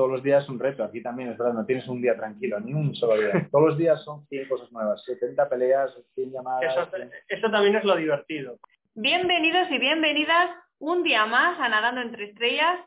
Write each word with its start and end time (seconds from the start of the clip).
todos 0.00 0.12
los 0.12 0.22
días 0.22 0.44
es 0.44 0.48
un 0.48 0.58
reto. 0.58 0.82
Aquí 0.82 1.02
también 1.02 1.28
es 1.28 1.36
verdad, 1.36 1.52
no 1.52 1.66
tienes 1.66 1.86
un 1.86 2.00
día 2.00 2.16
tranquilo, 2.16 2.58
ni 2.58 2.72
un 2.72 2.94
solo 2.94 3.20
día. 3.20 3.32
Todos 3.52 3.68
los 3.68 3.76
días 3.76 4.02
son 4.02 4.26
100 4.28 4.48
cosas 4.48 4.72
nuevas, 4.72 5.04
70 5.04 5.46
peleas, 5.50 5.94
100 6.14 6.32
llamadas. 6.32 6.72
Eso, 6.72 7.06
eso 7.28 7.50
también 7.50 7.76
es 7.76 7.84
lo 7.84 7.94
divertido. 7.96 8.56
Bienvenidos 8.94 9.70
y 9.70 9.78
bienvenidas 9.78 10.52
un 10.78 11.02
día 11.02 11.26
más 11.26 11.60
a 11.60 11.68
Nadando 11.68 12.00
entre 12.00 12.30
Estrellas. 12.30 12.80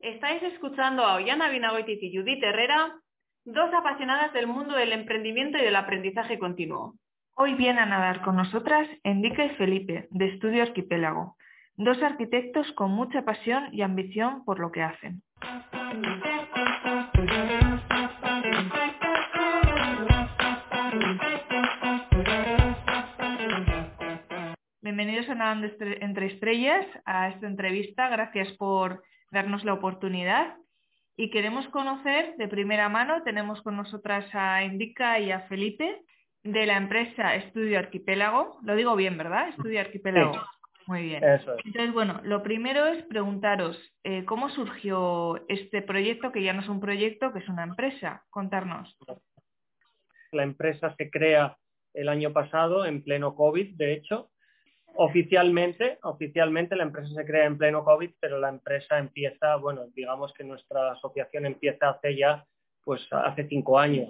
Estáis 0.00 0.42
escuchando 0.42 1.04
a 1.04 1.14
Ollana 1.14 1.50
Vinagoitis 1.50 2.02
y 2.02 2.16
Judith 2.16 2.42
Herrera, 2.42 2.96
dos 3.44 3.72
apasionadas 3.72 4.32
del 4.32 4.48
mundo 4.48 4.74
del 4.74 4.92
emprendimiento 4.92 5.56
y 5.56 5.62
del 5.62 5.76
aprendizaje 5.76 6.40
continuo. 6.40 6.96
Hoy 7.36 7.54
vienen 7.54 7.78
a 7.78 7.86
nadar 7.86 8.22
con 8.22 8.34
nosotras 8.34 8.88
Endica 9.04 9.44
y 9.44 9.50
Felipe, 9.50 10.08
de 10.10 10.26
Estudio 10.26 10.64
Arquipélago, 10.64 11.36
dos 11.76 12.02
arquitectos 12.02 12.72
con 12.72 12.90
mucha 12.90 13.22
pasión 13.24 13.68
y 13.70 13.82
ambición 13.82 14.44
por 14.44 14.58
lo 14.58 14.72
que 14.72 14.82
hacen. 14.82 15.22
Bienvenidos 24.90 25.28
a 25.28 25.36
Nadando 25.36 25.68
entre 26.00 26.26
Estrellas, 26.26 26.84
a 27.04 27.28
esta 27.28 27.46
entrevista. 27.46 28.08
Gracias 28.08 28.50
por 28.54 29.04
darnos 29.30 29.62
la 29.62 29.74
oportunidad. 29.74 30.56
Y 31.16 31.30
queremos 31.30 31.68
conocer 31.68 32.34
de 32.38 32.48
primera 32.48 32.88
mano, 32.88 33.22
tenemos 33.22 33.62
con 33.62 33.76
nosotras 33.76 34.26
a 34.32 34.64
Indica 34.64 35.20
y 35.20 35.30
a 35.30 35.42
Felipe 35.42 36.02
de 36.42 36.66
la 36.66 36.76
empresa 36.76 37.36
Estudio 37.36 37.78
Arquipélago. 37.78 38.58
Lo 38.64 38.74
digo 38.74 38.96
bien, 38.96 39.16
¿verdad? 39.16 39.50
Estudio 39.50 39.78
Arquipélago. 39.78 40.32
Muy 40.88 41.04
bien. 41.04 41.22
Entonces, 41.22 41.92
bueno, 41.92 42.20
lo 42.24 42.42
primero 42.42 42.84
es 42.86 43.04
preguntaros, 43.04 43.78
eh, 44.02 44.24
¿cómo 44.24 44.50
surgió 44.50 45.40
este 45.48 45.82
proyecto, 45.82 46.32
que 46.32 46.42
ya 46.42 46.52
no 46.52 46.62
es 46.62 46.68
un 46.68 46.80
proyecto, 46.80 47.32
que 47.32 47.38
es 47.38 47.48
una 47.48 47.62
empresa? 47.62 48.24
Contarnos. 48.28 48.98
La 50.32 50.42
empresa 50.42 50.92
se 50.96 51.10
crea 51.10 51.56
el 51.94 52.08
año 52.08 52.32
pasado, 52.32 52.86
en 52.86 53.04
pleno 53.04 53.36
COVID, 53.36 53.76
de 53.76 53.92
hecho. 53.92 54.30
Oficialmente, 54.94 55.98
oficialmente 56.02 56.76
la 56.76 56.82
empresa 56.82 57.14
se 57.14 57.24
crea 57.24 57.46
en 57.46 57.56
pleno 57.56 57.84
COVID, 57.84 58.10
pero 58.20 58.38
la 58.38 58.48
empresa 58.48 58.98
empieza, 58.98 59.56
bueno, 59.56 59.86
digamos 59.94 60.32
que 60.32 60.44
nuestra 60.44 60.92
asociación 60.92 61.46
empieza 61.46 61.90
hace 61.90 62.16
ya, 62.16 62.44
pues 62.84 63.06
hace 63.10 63.46
cinco 63.48 63.78
años. 63.78 64.08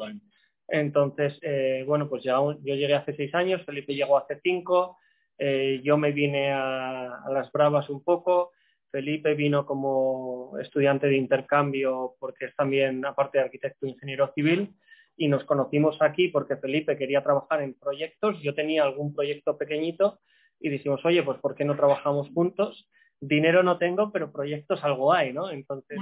Entonces, 0.67 1.39
eh, 1.43 1.85
bueno, 1.87 2.09
pues 2.09 2.23
ya, 2.23 2.37
yo 2.37 2.75
llegué 2.75 2.95
hace 2.95 3.15
seis 3.15 3.35
años, 3.35 3.63
Felipe 3.65 3.95
llegó 3.95 4.17
hace 4.17 4.41
cinco, 4.43 4.99
eh, 5.39 5.81
yo 5.83 5.97
me 5.97 6.13
vine 6.13 6.53
a, 6.53 7.25
las 7.31 7.51
bravas 7.53 7.91
un 7.91 8.03
poco, 8.03 8.53
Felipe 8.91 9.35
vino 9.35 9.67
como 9.67 10.59
estudiante 10.61 11.07
de 11.07 11.17
intercambio 11.17 12.15
porque 12.19 12.47
es 12.47 12.57
también, 12.57 13.05
aparte 13.05 13.39
de 13.39 13.45
arquitecto, 13.45 13.87
ingeniero 13.87 14.33
civil, 14.35 14.75
y 15.17 15.29
nos 15.29 15.45
conocimos 15.45 16.01
aquí 16.01 16.29
porque 16.29 16.57
Felipe 16.57 16.97
quería 16.97 17.23
trabajar 17.23 17.63
en 17.63 17.75
proyectos, 17.75 18.41
yo 18.43 18.55
tenía 18.55 18.83
algún 18.83 19.15
proyecto 19.15 19.59
pequeñito 19.59 20.21
y 20.61 20.69
dijimos, 20.69 21.05
oye, 21.05 21.23
pues 21.23 21.39
¿por 21.39 21.55
qué 21.55 21.65
no 21.65 21.77
trabajamos 21.77 22.29
juntos? 22.35 22.89
Dinero 23.21 23.63
no 23.63 23.79
tengo, 23.79 24.13
pero 24.13 24.31
proyectos 24.31 24.85
algo 24.85 25.13
hay, 25.13 25.33
¿no? 25.33 25.51
Entonces, 25.51 25.99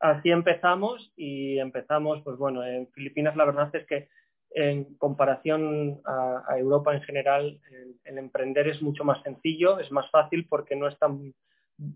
así 0.00 0.30
empezamos 0.30 1.12
y 1.16 1.58
empezamos, 1.58 2.22
pues 2.22 2.36
bueno, 2.36 2.64
en 2.64 2.88
Filipinas 2.92 3.36
la 3.36 3.44
verdad 3.44 3.70
es 3.74 3.86
que 3.86 4.08
en 4.50 4.96
comparación 4.96 6.00
a, 6.04 6.58
Europa 6.58 6.94
en 6.94 7.02
general, 7.02 7.60
el, 8.04 8.18
emprender 8.18 8.68
es 8.68 8.82
mucho 8.82 9.04
más 9.04 9.22
sencillo, 9.22 9.78
es 9.78 9.90
más 9.92 10.10
fácil 10.10 10.46
porque 10.48 10.76
no 10.76 10.88
es 10.88 10.98
tan... 10.98 11.34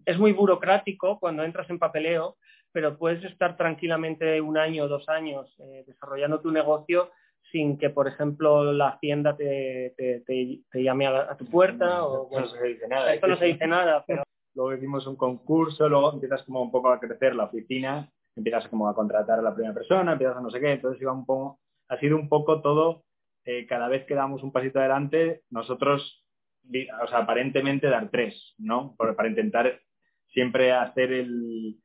Es 0.04 0.18
muy 0.18 0.32
burocrático 0.32 1.18
cuando 1.18 1.42
entras 1.42 1.68
en 1.70 1.78
papeleo, 1.78 2.36
pero 2.70 2.98
puedes 2.98 3.24
estar 3.24 3.56
tranquilamente 3.56 4.40
un 4.40 4.56
año 4.56 4.84
o 4.84 4.88
dos 4.88 5.08
años 5.08 5.52
eh, 5.58 5.84
desarrollando 5.86 6.40
tu 6.40 6.52
negocio 6.52 7.10
sin 7.52 7.78
que, 7.78 7.90
por 7.90 8.08
ejemplo, 8.08 8.72
la 8.72 8.88
hacienda 8.88 9.36
te, 9.36 9.94
te, 9.96 10.82
llame 10.82 11.06
a, 11.06 11.36
tu 11.36 11.44
puerta. 11.46 12.04
o, 12.04 12.28
no 12.30 12.46
se 12.46 12.62
dice 12.64 12.88
nada. 12.88 13.14
Esto 13.14 13.28
no 13.28 13.36
se 13.36 13.44
dice 13.44 13.66
nada, 13.66 14.04
pero... 14.06 14.24
Luego 14.54 14.74
hicimos 14.74 15.06
un 15.06 15.16
concurso, 15.16 15.88
luego 15.88 16.12
empiezas 16.12 16.42
como 16.42 16.60
un 16.60 16.70
poco 16.70 16.90
a 16.90 17.00
crecer 17.00 17.34
la 17.34 17.44
oficina, 17.44 18.10
empiezas 18.36 18.68
como 18.68 18.86
a 18.86 18.94
contratar 18.94 19.38
a 19.38 19.42
la 19.42 19.54
primera 19.54 19.72
persona, 19.72 20.12
empiezas 20.12 20.36
a 20.36 20.40
no 20.42 20.50
sé 20.50 20.60
qué, 20.60 20.72
entonces 20.72 21.00
iba 21.00 21.10
un 21.10 21.24
poco 21.24 21.58
ha 21.92 21.98
sido 21.98 22.16
un 22.16 22.28
poco 22.28 22.62
todo, 22.62 23.04
eh, 23.44 23.66
cada 23.66 23.88
vez 23.88 24.06
que 24.06 24.14
damos 24.14 24.42
un 24.42 24.50
pasito 24.50 24.78
adelante, 24.78 25.42
nosotros, 25.50 26.24
o 26.64 27.06
sea, 27.08 27.18
aparentemente 27.18 27.88
dar 27.88 28.10
tres, 28.10 28.54
¿no? 28.56 28.94
para 28.96 29.28
intentar 29.28 29.80
siempre 30.28 30.72
hacer 30.72 31.12
el, 31.12 31.78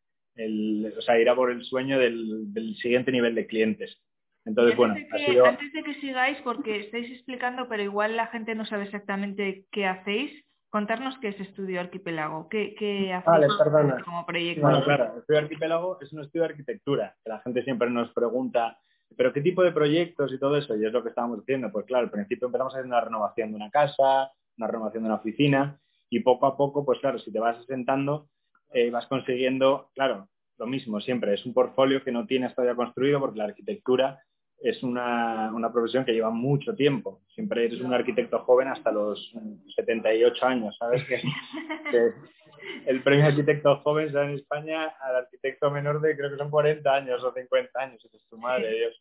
o 0.97 1.01
sea, 1.01 1.19
ir 1.19 1.29
a 1.29 1.35
por 1.35 1.51
el 1.51 1.65
sueño 1.65 1.99
del, 1.99 2.75
siguiente 2.81 3.11
nivel 3.11 3.35
de 3.35 3.47
clientes. 3.47 3.97
Entonces, 4.47 4.75
bueno, 4.77 4.95
ha 5.11 5.17
sido... 5.17 5.45
Antes 5.45 5.73
de 5.73 5.83
que 5.83 5.93
sigáis, 5.95 6.37
porque 6.43 6.79
estáis 6.79 7.11
explicando, 7.11 7.67
pero 7.67 7.83
igual 7.83 8.15
la 8.15 8.27
gente 8.27 8.55
no 8.55 8.65
sabe 8.65 8.85
exactamente 8.85 9.65
qué 9.71 9.85
hacéis, 9.85 10.31
contarnos 10.69 11.17
qué 11.19 11.29
es 11.29 11.39
Estudio 11.39 11.79
Arquipélago, 11.79 12.47
qué, 12.49 12.73
qué 12.79 13.13
hacéis 13.13 13.53
como 14.05 14.25
proyecto. 14.25 14.61
Bueno, 14.61 14.83
claro, 14.83 15.17
Estudio 15.19 15.39
Arquipélago 15.39 15.99
es 16.01 16.13
un 16.13 16.21
estudio 16.21 16.43
de 16.43 16.49
arquitectura, 16.49 17.15
que 17.23 17.29
la 17.29 17.39
gente 17.39 17.63
siempre 17.63 17.89
nos 17.89 18.11
pregunta 18.13 18.79
pero 19.15 19.31
¿qué 19.31 19.41
tipo 19.41 19.63
de 19.63 19.71
proyectos 19.71 20.33
y 20.33 20.39
todo 20.39 20.57
eso? 20.57 20.75
Y 20.75 20.85
es 20.85 20.91
lo 20.91 21.01
que 21.01 21.09
estábamos 21.09 21.39
diciendo. 21.39 21.71
Pues 21.71 21.85
claro, 21.85 22.05
al 22.05 22.11
principio 22.11 22.47
empezamos 22.47 22.73
haciendo 22.73 22.95
una 22.95 23.03
renovación 23.03 23.51
de 23.51 23.55
una 23.55 23.69
casa, 23.69 24.31
una 24.57 24.67
renovación 24.67 25.03
de 25.03 25.09
una 25.09 25.17
oficina 25.17 25.79
y 26.09 26.19
poco 26.21 26.45
a 26.45 26.57
poco, 26.57 26.85
pues 26.85 26.99
claro, 26.99 27.19
si 27.19 27.31
te 27.31 27.39
vas 27.39 27.57
asentando, 27.57 28.29
eh, 28.71 28.89
vas 28.91 29.07
consiguiendo, 29.07 29.89
claro, 29.93 30.29
lo 30.57 30.65
mismo 30.65 30.99
siempre, 30.99 31.33
es 31.33 31.45
un 31.45 31.53
portfolio 31.53 32.03
que 32.03 32.11
no 32.11 32.25
tienes 32.25 32.55
todavía 32.55 32.75
construido 32.75 33.19
porque 33.19 33.37
la 33.37 33.45
arquitectura 33.45 34.21
es 34.61 34.81
una, 34.83 35.51
profesión 35.71 36.05
que 36.05 36.13
lleva 36.13 36.29
mucho 36.29 36.75
tiempo. 36.75 37.21
Siempre 37.33 37.65
eres 37.65 37.81
un 37.81 37.93
arquitecto 37.93 38.39
joven 38.39 38.67
hasta 38.67 38.91
los 38.91 39.33
78 39.75 40.45
años, 40.45 40.75
¿sabes? 40.77 41.03
que 41.05 41.21
el 42.85 43.03
premio 43.03 43.25
arquitecto 43.25 43.77
joven 43.77 44.15
en 44.15 44.29
España 44.31 44.93
al 45.01 45.17
arquitecto 45.17 45.69
menor 45.71 46.01
de 46.01 46.15
creo 46.15 46.31
que 46.31 46.37
son 46.37 46.49
40 46.49 46.93
años 46.93 47.23
o 47.23 47.33
50 47.33 47.79
años, 47.79 48.03
es 48.03 48.25
tu 48.29 48.37
madre. 48.37 48.91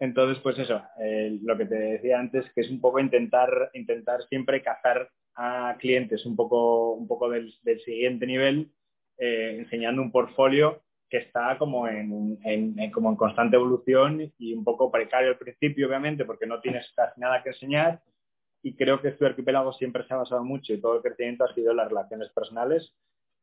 Entonces, 0.00 0.40
pues 0.42 0.58
eso, 0.58 0.80
eh, 1.02 1.38
lo 1.42 1.56
que 1.56 1.64
te 1.64 1.74
decía 1.74 2.20
antes, 2.20 2.44
que 2.54 2.60
es 2.60 2.70
un 2.70 2.80
poco 2.80 3.00
intentar, 3.00 3.70
intentar 3.74 4.22
siempre 4.28 4.62
cazar 4.62 5.08
a 5.34 5.76
clientes 5.78 6.24
un 6.24 6.36
poco, 6.36 6.92
un 6.92 7.08
poco 7.08 7.28
del, 7.30 7.52
siguiente 7.84 8.26
nivel, 8.26 8.70
eh, 9.18 9.56
enseñando 9.58 10.02
un 10.02 10.12
portfolio 10.12 10.82
que 11.08 11.18
está 11.18 11.56
como 11.58 11.88
en, 11.88 12.38
como 12.92 13.10
en 13.10 13.16
constante 13.16 13.56
evolución 13.56 14.32
y 14.38 14.52
un 14.52 14.64
poco 14.64 14.90
precario 14.90 15.30
al 15.30 15.38
principio, 15.38 15.88
obviamente, 15.88 16.24
porque 16.24 16.46
no 16.46 16.60
tienes 16.60 16.92
casi 16.94 17.20
nada 17.20 17.42
que 17.42 17.50
enseñar, 17.50 18.02
y 18.62 18.74
creo 18.74 19.00
que 19.00 19.08
este 19.08 19.24
arquipélago 19.24 19.72
siempre 19.72 20.04
se 20.06 20.14
ha 20.14 20.18
basado 20.18 20.44
mucho 20.44 20.72
y 20.72 20.80
todo 20.80 20.96
el 20.96 21.02
crecimiento 21.02 21.44
ha 21.44 21.54
sido 21.54 21.70
en 21.70 21.78
las 21.78 21.88
relaciones 21.88 22.30
personales, 22.30 22.92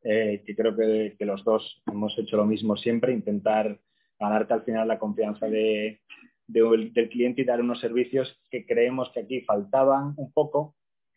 eh, 0.02 0.42
que 0.46 0.54
creo 0.54 0.76
que, 0.76 1.16
los 1.20 1.42
dos 1.42 1.82
hemos 1.86 2.16
hecho 2.18 2.36
lo 2.36 2.44
mismo 2.44 2.76
siempre, 2.76 3.12
intentar 3.12 3.78
ganarte 4.18 4.54
al 4.54 4.62
final 4.62 4.88
la 4.88 4.98
confianza 4.98 5.46
de, 5.48 6.00
del 6.46 7.08
cliente 7.10 7.42
y 7.42 7.44
dar 7.44 7.60
unos 7.60 7.80
servicios 7.80 8.40
que 8.50 8.66
creemos 8.66 9.10
que 9.12 9.20
aquí 9.20 9.40
faltaban 9.40 10.14
un 10.16 10.32
poco, 10.32 10.76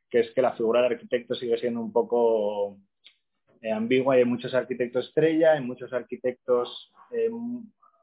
que 0.10 0.22
es 0.22 0.32
que 0.32 0.42
la 0.42 0.54
figura 0.54 0.82
del 0.82 0.94
arquitecto 0.94 1.36
sigue 1.36 1.60
siendo 1.60 1.82
un 1.82 1.92
poco 1.92 2.80
eh, 3.62 3.72
ambigua 3.72 4.16
y 4.16 4.20
hay 4.20 4.26
muchos 4.26 4.54
arquitectos 4.54 5.08
estrella, 5.08 5.54
hay 5.54 5.62
muchos 5.62 5.92
arquitectos 5.94 6.92
eh, 7.12 7.30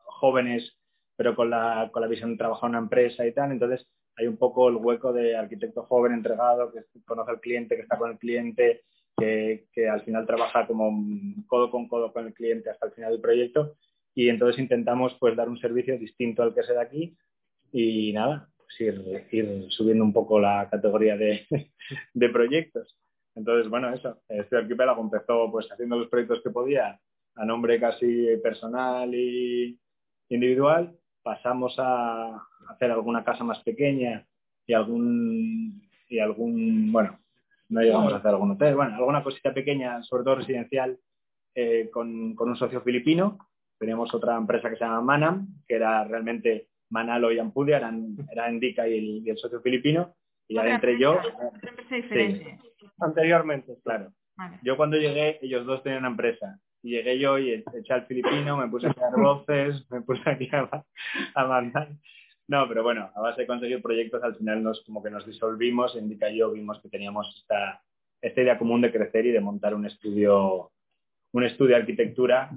jóvenes, 0.05 0.77
pero 1.17 1.35
con 1.35 1.51
la, 1.51 1.91
con 1.93 2.03
la 2.03 2.09
visión 2.09 2.33
de 2.33 2.39
trabajar 2.39 2.69
en 2.69 2.77
una 2.77 2.85
empresa 2.85 3.27
y 3.27 3.33
tal. 3.33 3.53
Entonces, 3.53 3.87
hay 4.17 4.27
un 4.27 4.37
poco 4.37 4.69
el 4.69 4.77
hueco 4.77 5.13
de 5.13 5.37
arquitecto 5.37 5.85
joven 5.85 6.13
entregado, 6.13 6.73
que 6.73 6.81
conoce 7.05 7.31
al 7.31 7.41
cliente, 7.41 7.77
que 7.77 7.83
está 7.83 7.99
con 7.99 8.11
el 8.11 8.19
cliente, 8.19 8.83
que, 9.17 9.89
al 9.91 10.03
final 10.03 10.27
trabaja 10.27 10.67
como 10.67 10.93
codo 11.47 11.71
con 11.71 11.89
codo 11.89 12.13
con 12.13 12.27
el 12.27 12.35
cliente 12.35 12.71
hasta 12.71 12.87
el 12.87 12.93
final 12.93 13.13
del 13.13 13.21
proyecto. 13.21 13.77
Y 14.15 14.29
entonces 14.29 14.61
intentamos 14.61 15.15
pues 15.21 15.37
dar 15.37 15.49
un 15.49 15.59
servicio 15.59 15.99
distinto 15.99 16.43
al 16.43 16.55
que 16.55 16.63
se 16.63 16.73
da 16.73 16.83
aquí 16.83 17.17
y 17.73 18.13
nada, 18.13 18.49
pues 18.57 18.81
ir, 19.31 19.67
subiendo 19.69 20.05
un 20.05 20.13
poco 20.13 20.41
la 20.41 20.69
categoría 20.71 21.17
de, 21.17 21.47
proyectos. 22.33 22.97
Entonces, 23.37 23.71
bueno, 23.71 23.93
eso, 23.93 24.19
este 24.29 24.57
arquipélago 24.57 25.03
empezó 25.03 25.51
pues 25.53 25.71
haciendo 25.71 25.99
los 25.99 26.09
proyectos 26.09 26.41
que 26.43 26.51
podía 26.51 26.99
a 27.37 27.45
nombre 27.45 27.79
casi 27.79 28.29
personal 28.43 29.15
y 29.15 29.79
individual 30.29 30.97
pasamos 31.23 31.75
a 31.79 32.41
hacer 32.69 32.91
alguna 32.93 33.25
casa 33.25 33.43
más 33.43 33.59
pequeña 33.65 34.25
y 34.65 34.75
algún, 34.75 35.83
y 36.09 36.21
algún 36.21 36.93
bueno, 36.93 37.19
no 37.69 37.81
llegamos 37.81 38.13
a 38.13 38.19
hacer 38.19 38.31
algún 38.31 38.53
hotel, 38.53 38.77
bueno, 38.77 38.95
alguna 38.95 39.25
cosita 39.25 39.53
pequeña, 39.53 40.03
sobre 40.05 40.23
todo 40.23 40.37
residencial, 40.37 40.97
eh, 41.55 41.91
con, 41.93 42.37
un 42.39 42.57
socio 42.57 42.81
filipino. 42.83 43.39
Teníamos 43.77 44.15
otra 44.15 44.37
empresa 44.37 44.71
que 44.71 44.77
se 44.77 44.85
llama 44.85 45.01
Manam, 45.01 45.49
que 45.67 45.75
era 45.75 46.05
realmente 46.05 46.69
Manalo 46.91 47.33
y 47.33 47.41
Ampudia, 47.41 47.79
eran, 47.79 48.17
era 48.31 48.49
Indica 48.49 48.87
y 48.87 49.29
el, 49.29 49.37
socio 49.37 49.61
filipino. 49.61 50.15
Y 50.47 50.55
ya 50.55 50.69
entre 50.69 50.97
yo... 50.97 51.19
diferente. 51.91 52.59
Anteriormente, 52.99 53.79
claro. 53.83 54.13
Yo 54.63 54.77
cuando 54.77 54.97
llegué, 54.97 55.39
ellos 55.43 55.65
dos 55.65 55.83
tenían 55.83 56.01
una 56.01 56.11
empresa 56.11 56.59
y 56.83 56.91
llegué 56.91 57.19
yo 57.19 57.39
y 57.39 57.53
eché 57.53 57.93
al 57.93 58.07
filipino, 58.07 58.57
me 58.57 58.69
puse 58.69 58.87
a 58.87 58.95
crear 58.95 59.13
voces, 59.17 59.91
me 59.91 60.03
puse 60.03 60.29
aquí 60.29 60.49
a, 60.53 60.85
a 61.35 61.47
mandar. 61.47 61.89
No, 62.49 62.69
pero 62.69 62.83
bueno, 62.83 63.11
a 63.15 63.21
base 63.21 63.43
de 63.43 63.47
conseguir 63.47 63.83
proyectos 63.83 64.23
al 64.23 64.37
final 64.37 64.63
nos 64.63 64.85
como 64.85 65.03
que 65.03 65.11
nos 65.11 65.27
disolvimos, 65.27 65.97
Indica 65.97 66.31
y 66.31 66.39
yo 66.39 66.53
vimos 66.53 66.81
que 66.81 66.89
teníamos 66.89 67.35
esta, 67.41 67.83
esta 68.21 68.43
idea 68.43 68.59
común 68.59 68.83
de 68.83 68.93
crecer 68.93 69.27
y 69.27 69.33
de 69.33 69.41
montar 69.41 69.75
un 69.75 69.87
estudio 69.87 70.71
un 71.33 71.45
estudio 71.45 71.77
de 71.77 71.83
arquitectura 71.83 72.51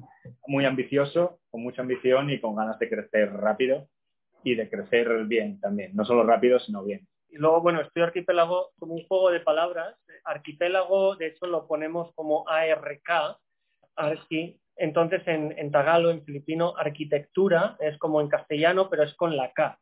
muy 0.48 0.64
ambicioso, 0.64 1.42
con 1.50 1.62
mucha 1.64 1.82
ambición 1.82 2.30
y 2.30 2.40
con 2.40 2.56
ganas 2.56 2.80
de 2.80 2.88
crecer 2.88 3.34
rápido 3.34 3.90
y 4.44 4.56
de 4.56 4.70
crecer 4.70 5.26
bien 5.26 5.60
también, 5.60 5.94
no 5.96 6.06
solo 6.06 6.24
rápido, 6.24 6.60
sino 6.60 6.84
bien. 6.86 7.06
Y 7.30 7.38
luego, 7.38 7.62
bueno, 7.62 7.82
estudio 7.82 8.08
arquipélago 8.08 8.72
como 8.80 8.96
un 8.96 9.06
juego 9.08 9.32
de 9.32 9.40
palabras. 9.40 9.96
Arquipélago, 10.24 11.16
de 11.16 11.28
hecho, 11.28 11.46
lo 11.46 11.68
ponemos 11.68 12.14
como 12.16 12.48
ARK, 12.48 13.38
arqui. 13.96 14.60
Entonces, 14.76 15.22
en, 15.28 15.58
en 15.58 15.72
tagalo, 15.72 16.10
en 16.10 16.24
filipino, 16.24 16.74
arquitectura 16.78 17.78
es 17.80 17.98
como 17.98 18.22
en 18.22 18.30
castellano, 18.30 18.90
pero 18.90 19.04
es 19.04 19.14
con 19.16 19.36
la 19.36 19.52
K. 19.52 19.80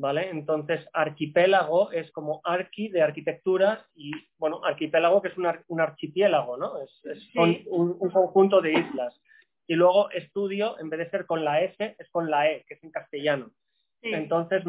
¿vale? 0.00 0.30
Entonces, 0.30 0.88
arquipélago 0.94 1.92
es 1.92 2.10
como 2.12 2.40
arqui 2.44 2.88
de 2.88 3.02
arquitectura 3.02 3.86
y, 3.94 4.12
bueno, 4.38 4.64
arquipélago 4.64 5.20
que 5.20 5.28
es 5.28 5.36
un, 5.36 5.46
un 5.68 5.80
archipiélago, 5.80 6.56
¿no? 6.56 6.72
Es, 6.82 7.30
un, 7.34 7.98
conjunto 8.10 8.62
de 8.62 8.72
islas. 8.72 9.20
Y 9.66 9.74
luego 9.74 10.10
estudio, 10.10 10.80
en 10.80 10.88
vez 10.88 11.00
de 11.00 11.10
ser 11.10 11.26
con 11.26 11.44
la 11.44 11.60
S, 11.62 11.96
es 11.98 12.10
con 12.10 12.30
la 12.30 12.50
E, 12.50 12.64
que 12.66 12.74
es 12.74 12.82
en 12.82 12.90
castellano. 12.90 13.50
Entonces, 14.02 14.64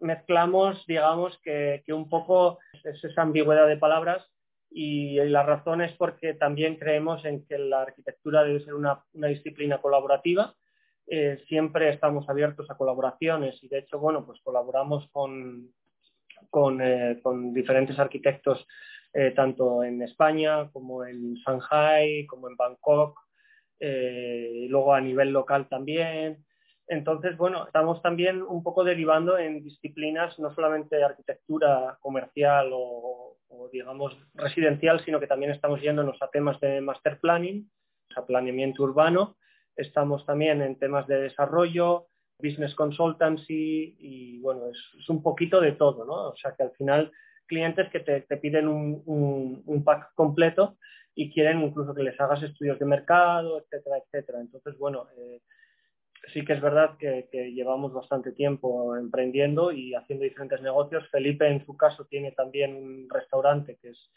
mezclamos, 0.00 0.84
digamos, 0.86 1.38
que, 1.42 1.82
un 1.88 2.08
poco 2.08 2.58
es 2.84 3.02
esa 3.04 3.22
ambigüedad 3.22 3.66
de 3.66 3.76
palabras 3.76 4.26
y 4.70 5.16
la 5.16 5.42
razón 5.42 5.80
es 5.80 5.92
porque 5.92 6.34
también 6.34 6.76
creemos 6.76 7.24
en 7.24 7.46
que 7.46 7.58
la 7.58 7.82
arquitectura 7.82 8.44
debe 8.44 8.60
ser 8.60 8.74
una 8.74 9.02
disciplina 9.12 9.78
colaborativa 9.78 10.54
eh, 11.10 11.42
siempre 11.48 11.88
estamos 11.88 12.28
abiertos 12.28 12.70
a 12.70 12.76
colaboraciones 12.76 13.62
y 13.62 13.68
de 13.68 13.78
hecho, 13.78 13.98
bueno, 13.98 14.26
pues 14.26 14.40
colaboramos 14.42 15.08
con, 15.10 15.72
con, 16.50 16.82
eh, 16.82 17.18
diferentes 17.54 17.98
arquitectos 17.98 18.66
eh, 19.14 19.30
tanto 19.30 19.82
en 19.84 20.02
España 20.02 20.70
como 20.70 21.06
en 21.06 21.34
Shanghai, 21.36 22.26
como 22.26 22.48
en 22.48 22.56
Bangkok, 22.56 23.18
y 23.80 24.66
luego 24.68 24.92
a 24.92 25.00
nivel 25.00 25.30
local 25.30 25.68
también. 25.68 26.44
Entonces, 26.88 27.36
bueno, 27.36 27.66
estamos 27.66 28.02
también 28.02 28.42
un 28.42 28.62
poco 28.62 28.82
derivando 28.82 29.38
en 29.38 29.62
disciplinas 29.62 30.38
no 30.38 30.54
solamente 30.54 31.02
arquitectura 31.04 31.98
comercial 32.00 32.70
o, 32.72 33.36
digamos 33.72 34.16
residencial, 34.34 35.04
sino 35.04 35.20
que 35.20 35.26
también 35.26 35.52
estamos 35.52 35.80
yéndonos 35.82 36.16
a 36.22 36.30
temas 36.30 36.58
de 36.60 36.80
master 36.80 37.18
planning, 37.20 37.70
a 38.16 38.24
planeamiento 38.24 38.82
urbano, 38.82 39.36
Estamos 39.78 40.26
también 40.26 40.60
en 40.60 40.76
temas 40.76 41.06
de 41.06 41.20
desarrollo, 41.20 42.08
business 42.42 42.74
consultancy 42.74 43.96
y 44.00 44.40
bueno, 44.40 44.70
es, 44.70 45.08
un 45.08 45.22
poquito 45.22 45.60
de 45.60 45.70
todo, 45.70 46.04
¿no? 46.04 46.30
O 46.30 46.36
sea 46.36 46.52
que 46.56 46.64
al 46.64 46.72
final 46.72 47.12
clientes 47.46 47.88
que 47.90 48.00
te, 48.00 48.36
piden 48.38 48.66
un, 48.66 49.82
pack 49.84 50.12
completo 50.14 50.78
y 51.14 51.32
quieren 51.32 51.62
incluso 51.62 51.94
que 51.94 52.02
les 52.02 52.20
hagas 52.20 52.42
estudios 52.42 52.80
de 52.80 52.86
mercado, 52.86 53.60
etcétera, 53.60 53.98
etcétera. 53.98 54.40
Entonces, 54.40 54.76
bueno, 54.78 55.06
eh, 55.16 55.42
sí 56.32 56.44
que 56.44 56.54
es 56.54 56.60
verdad 56.60 56.96
que, 56.98 57.28
llevamos 57.52 57.92
bastante 57.92 58.32
tiempo 58.32 58.96
emprendiendo 58.96 59.72
y 59.72 59.94
haciendo 59.94 60.24
diferentes 60.24 60.60
negocios. 60.62 61.08
Felipe, 61.10 61.48
en 61.48 61.64
su 61.64 61.76
caso, 61.76 62.04
tiene 62.06 62.32
también 62.32 62.76
un 62.76 63.08
restaurante 63.10 63.78
que 63.80 63.90
es 63.90 64.12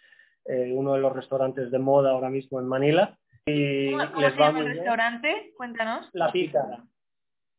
eh, 0.45 0.71
uno 0.73 0.93
de 0.93 1.01
los 1.01 1.13
restaurantes 1.13 1.71
de 1.71 1.79
moda 1.79 2.11
ahora 2.11 2.29
mismo 2.29 2.59
en 2.59 2.67
Manila 2.67 3.17
y 3.45 3.91
¿Cómo, 3.91 4.21
les 4.21 4.33
se 4.33 4.39
llama 4.39 4.59
el 4.59 4.67
restaurante? 4.67 5.53
Cuéntanos. 5.57 6.09
La 6.13 6.31
Pícara. 6.31 6.83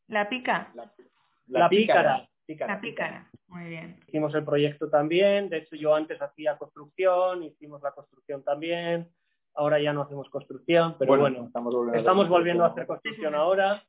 ¿La 0.08 0.28
Pica? 0.28 0.72
La, 0.74 1.68
Pícara. 1.68 2.28
La 2.46 2.80
Pícara. 2.80 3.30
Muy 3.48 3.64
bien. 3.64 3.98
Hicimos 4.06 4.34
el 4.34 4.44
proyecto 4.44 4.88
también. 4.88 5.48
De 5.48 5.58
hecho, 5.58 5.76
yo 5.76 5.94
antes 5.94 6.20
hacía 6.20 6.56
construcción, 6.56 7.42
hicimos 7.42 7.82
la 7.82 7.92
construcción 7.92 8.44
también. 8.44 9.08
Ahora 9.54 9.80
ya 9.80 9.92
no 9.92 10.02
hacemos 10.02 10.30
construcción, 10.30 10.96
pero 10.98 11.18
bueno, 11.18 11.44
estamos 11.46 12.28
volviendo, 12.28 12.64
a 12.64 12.68
hacer 12.68 12.86
construcción 12.86 13.34
ahora. 13.34 13.82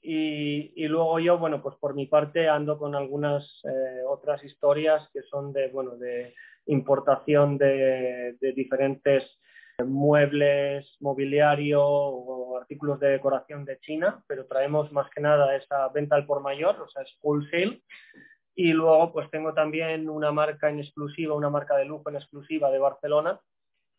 Y, 0.00 0.86
luego 0.86 1.18
yo, 1.18 1.38
bueno, 1.38 1.60
pues 1.62 1.76
por 1.76 1.94
mi 1.94 2.06
parte 2.06 2.48
ando 2.48 2.78
con 2.78 2.94
algunas 2.94 3.44
eh, 3.64 4.02
otras 4.08 4.42
historias 4.44 5.08
que 5.12 5.22
son 5.22 5.52
de, 5.52 5.68
bueno, 5.68 5.96
de 5.96 6.34
importación 6.66 7.58
de, 7.58 8.36
de 8.40 8.52
diferentes 8.52 9.38
muebles, 9.84 10.96
mobiliario 11.00 11.82
o 11.84 12.56
artículos 12.56 12.98
de 13.00 13.10
decoración 13.10 13.64
de 13.64 13.78
China, 13.80 14.22
pero 14.26 14.46
traemos 14.46 14.90
más 14.92 15.08
que 15.10 15.20
nada 15.20 15.54
esa 15.56 15.88
venta 15.88 16.16
al 16.16 16.26
por 16.26 16.42
mayor, 16.42 16.80
o 16.80 16.88
sea, 16.88 17.02
es 17.02 17.16
wholesale. 17.22 17.82
Y 18.54 18.72
luego 18.72 19.12
pues 19.12 19.30
tengo 19.30 19.54
también 19.54 20.08
una 20.08 20.32
marca 20.32 20.68
en 20.68 20.80
exclusiva, 20.80 21.34
una 21.34 21.50
marca 21.50 21.76
de 21.76 21.84
lujo 21.84 22.10
en 22.10 22.16
exclusiva 22.16 22.70
de 22.70 22.78
Barcelona, 22.78 23.40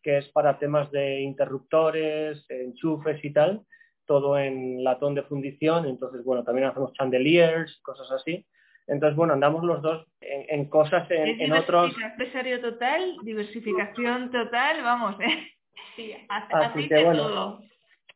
que 0.02 0.18
es 0.18 0.28
para 0.28 0.58
temas 0.58 0.90
de 0.90 1.20
interruptores, 1.20 2.44
enchufes 2.48 3.24
y 3.24 3.32
tal, 3.32 3.64
todo 4.10 4.36
en 4.36 4.82
latón 4.82 5.14
de 5.14 5.22
fundición. 5.22 5.86
Entonces, 5.86 6.24
bueno, 6.24 6.42
también 6.42 6.66
hacemos 6.66 6.92
chandeliers, 6.94 7.78
cosas 7.80 8.10
así. 8.10 8.44
Entonces, 8.88 9.14
bueno, 9.14 9.34
andamos 9.34 9.62
los 9.62 9.80
dos 9.82 10.04
en, 10.20 10.68
cosas 10.68 11.08
en, 11.12 11.40
en 11.40 11.52
otros... 11.52 11.94
Empresario 11.96 12.60
total, 12.60 13.18
diversificación 13.22 14.32
total, 14.32 14.82
vamos, 14.82 15.14
¿eh? 15.20 15.46
Sí, 15.94 16.12
Así 16.28 16.88
que 16.88 17.04
bueno, 17.04 17.60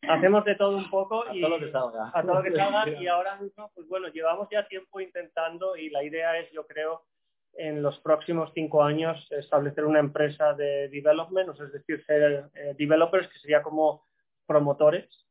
hacemos 0.09 0.45
de 0.45 0.57
todo 0.57 0.77
un 0.77 0.91
poco 0.91 1.33
y 1.33 1.39
a 1.39 1.47
todo 1.47 1.59
lo 1.59 1.65
que 1.65 1.71
salga. 1.71 2.11
A 2.13 2.23
todo 2.23 2.35
lo 2.35 2.43
que 2.43 2.57
salga 2.57 2.89
y 3.01 3.07
ahora 3.07 3.37
mismo, 3.37 3.71
pues 3.73 3.87
bueno, 3.87 4.09
llevamos 4.09 4.49
ya 4.51 4.67
tiempo 4.67 5.01
intentando 5.01 5.77
y 5.77 5.91
la 5.91 6.03
idea 6.03 6.37
es, 6.41 6.51
yo 6.51 6.67
creo, 6.67 7.05
en 7.53 7.81
los 7.81 8.01
próximos 8.01 8.51
cinco 8.53 8.83
años 8.83 9.29
establecer 9.31 9.85
una 9.85 10.01
empresa 10.01 10.55
de 10.55 10.89
development, 10.89 11.51
es 11.51 11.73
decir, 11.73 12.05
ser 12.05 12.51
eh, 12.53 12.75
developers, 12.77 13.29
que 13.29 13.39
sería 13.39 13.63
como 13.63 14.03
promotores. 14.45 15.24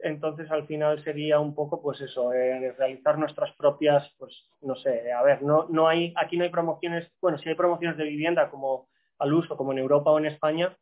Entonces, 0.00 0.50
al 0.50 0.66
final 0.66 1.02
sería 1.02 1.40
un 1.40 1.54
poco, 1.54 1.82
pues 1.82 2.00
eso, 2.00 2.32
eh, 2.32 2.72
realizar 2.78 3.18
nuestras 3.18 3.54
propias, 3.56 4.08
pues 4.16 4.48
no 4.60 4.76
sé, 4.76 5.12
a 5.12 5.22
ver, 5.22 5.42
no, 5.42 5.66
no 5.68 5.88
hay, 5.88 6.14
aquí 6.16 6.36
no 6.36 6.44
hay 6.44 6.50
promociones, 6.50 7.10
bueno, 7.20 7.38
sí 7.38 7.48
hay 7.48 7.56
promociones 7.56 7.96
de 7.96 8.04
vivienda 8.04 8.48
como 8.48 8.88
al 9.18 9.32
uso, 9.32 9.56
como 9.56 9.72
en 9.72 9.78
Europa 9.78 10.10
o 10.10 10.18
en 10.18 10.26
España, 10.26 10.76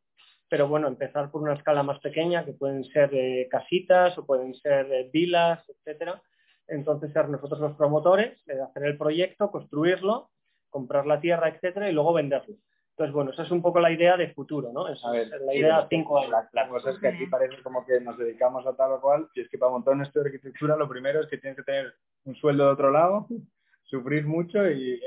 pero 0.49 0.69
bueno, 0.69 0.87
empezar 0.87 1.31
por 1.31 1.43
una 1.43 1.55
escala 1.55 1.83
más 1.83 1.99
pequeña, 2.01 2.45
que 2.45 2.53
pueden 2.53 2.85
ser 2.85 3.11
eh, 3.15 3.49
casitas 3.51 4.17
o 4.19 4.27
pueden 4.27 4.55
ser 4.55 4.93
eh, 4.93 5.11
vilas, 5.13 5.65
etcétera. 5.69 6.23
Entonces 6.69 7.13
ser 7.13 7.29
nosotros 7.29 7.61
los 7.61 7.77
promotores, 7.77 8.45
de 8.45 8.61
hacer 8.61 8.85
el 8.85 8.99
proyecto, 8.99 9.51
construirlo, 9.51 10.31
comprar 10.69 11.07
la 11.07 11.21
tierra, 11.21 11.49
etcétera, 11.49 11.89
y 11.89 11.93
luego 11.93 12.13
venderlo. 12.13 12.57
Entonces, 12.97 13.13
bueno, 13.13 13.31
esa 13.31 13.43
es 13.43 13.51
un 13.51 13.61
poco 13.61 13.79
la 13.79 13.93
idea 13.93 14.17
de 14.17 14.33
futuro, 14.33 14.73
¿no? 14.73 14.89
Esa 14.89 15.15
es 15.21 15.29
la 15.29 15.55
idea 15.55 15.77
a 15.81 15.89
cinco 15.89 16.19
años. 16.19 16.33
La, 16.55 16.67
cosa 16.67 16.93
es 16.93 16.99
que 16.99 17.09
aquí 17.09 17.27
parece 17.27 17.63
como 17.63 17.85
que 17.85 18.01
nos 18.01 18.17
dedicamos 18.17 18.67
a 18.67 18.75
tal 18.75 18.93
o 18.93 19.01
cual, 19.03 19.29
y 19.35 19.43
es 19.43 19.51
que 19.51 19.59
para 19.59 19.71
montar 19.71 19.93
un 19.93 20.01
estudio 20.01 20.25
de 20.25 20.31
arquitectura 20.31 20.77
lo 20.77 20.89
primero 20.89 21.21
es 21.21 21.27
que 21.27 21.37
tienes 21.37 21.59
que 21.59 21.63
tener 21.63 21.93
un 22.25 22.35
sueldo 22.37 22.65
de 22.65 22.71
otro 22.71 22.91
lado, 22.91 23.27
sufrir 23.85 24.27
mucho 24.27 24.67
y... 24.71 24.99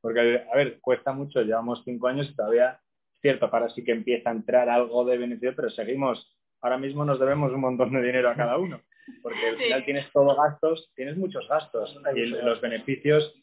Porque, 0.00 0.44
a 0.52 0.56
ver, 0.56 0.80
cuesta 0.80 1.12
mucho, 1.12 1.42
llevamos 1.42 1.82
cinco 1.84 2.06
años 2.08 2.28
y 2.30 2.34
todavía 2.34 2.80
cierto, 3.22 3.50
para 3.50 3.70
sí 3.70 3.82
que 3.82 3.92
empieza 3.92 4.30
a 4.30 4.34
entrar 4.34 4.68
algo 4.68 5.04
de 5.04 5.16
beneficio, 5.16 5.54
pero 5.56 5.70
seguimos, 5.70 6.36
ahora 6.60 6.76
mismo 6.76 7.04
nos 7.04 7.18
debemos 7.18 7.52
un 7.52 7.60
montón 7.60 7.92
de 7.92 8.02
dinero 8.02 8.28
a 8.28 8.34
cada 8.34 8.58
uno, 8.58 8.82
porque 9.22 9.48
al 9.48 9.56
final 9.56 9.84
tienes 9.84 10.12
todo 10.12 10.36
gastos, 10.36 10.90
tienes 10.94 11.16
muchos 11.16 11.48
gastos 11.48 11.96
y 12.14 12.26
los 12.26 12.60
beneficios, 12.60 13.34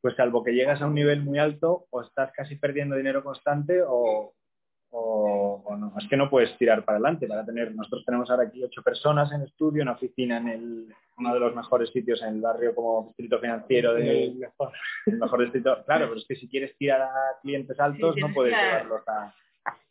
pues 0.00 0.14
salvo 0.16 0.44
que 0.44 0.52
llegas 0.52 0.80
a 0.80 0.86
un 0.86 0.94
nivel 0.94 1.22
muy 1.22 1.38
alto 1.38 1.86
o 1.90 2.02
estás 2.02 2.32
casi 2.32 2.56
perdiendo 2.56 2.96
dinero 2.96 3.24
constante 3.24 3.82
o, 3.82 4.32
o, 4.90 5.76
no. 5.76 5.92
Es 5.98 6.08
que 6.08 6.16
no 6.16 6.30
puedes 6.30 6.56
tirar 6.58 6.84
para 6.84 6.96
adelante. 6.96 7.26
Para 7.26 7.44
tener, 7.44 7.74
nosotros 7.74 8.04
tenemos 8.04 8.30
ahora 8.30 8.44
aquí 8.44 8.62
ocho 8.62 8.82
personas 8.82 9.32
en 9.32 9.42
estudio, 9.42 9.82
una 9.82 9.92
oficina 9.92 10.38
en 10.38 10.48
el, 10.48 10.94
uno 11.18 11.34
de 11.34 11.40
los 11.40 11.54
mejores 11.54 11.90
sitios 11.90 12.22
en 12.22 12.28
el 12.28 12.40
barrio 12.40 12.74
como 12.74 13.06
distrito 13.08 13.38
financiero 13.40 13.94
del 13.94 14.36
mejor. 14.36 14.72
El 15.06 15.18
mejor 15.18 15.42
distrito. 15.42 15.84
Claro, 15.84 16.06
pero 16.06 16.18
es 16.18 16.26
que 16.26 16.36
si 16.36 16.48
quieres 16.48 16.76
tirar 16.78 17.02
a 17.02 17.12
clientes 17.42 17.78
altos 17.80 18.16
no 18.16 18.32
puedes 18.32 18.54
llevarlos 18.54 19.02
a, 19.08 19.34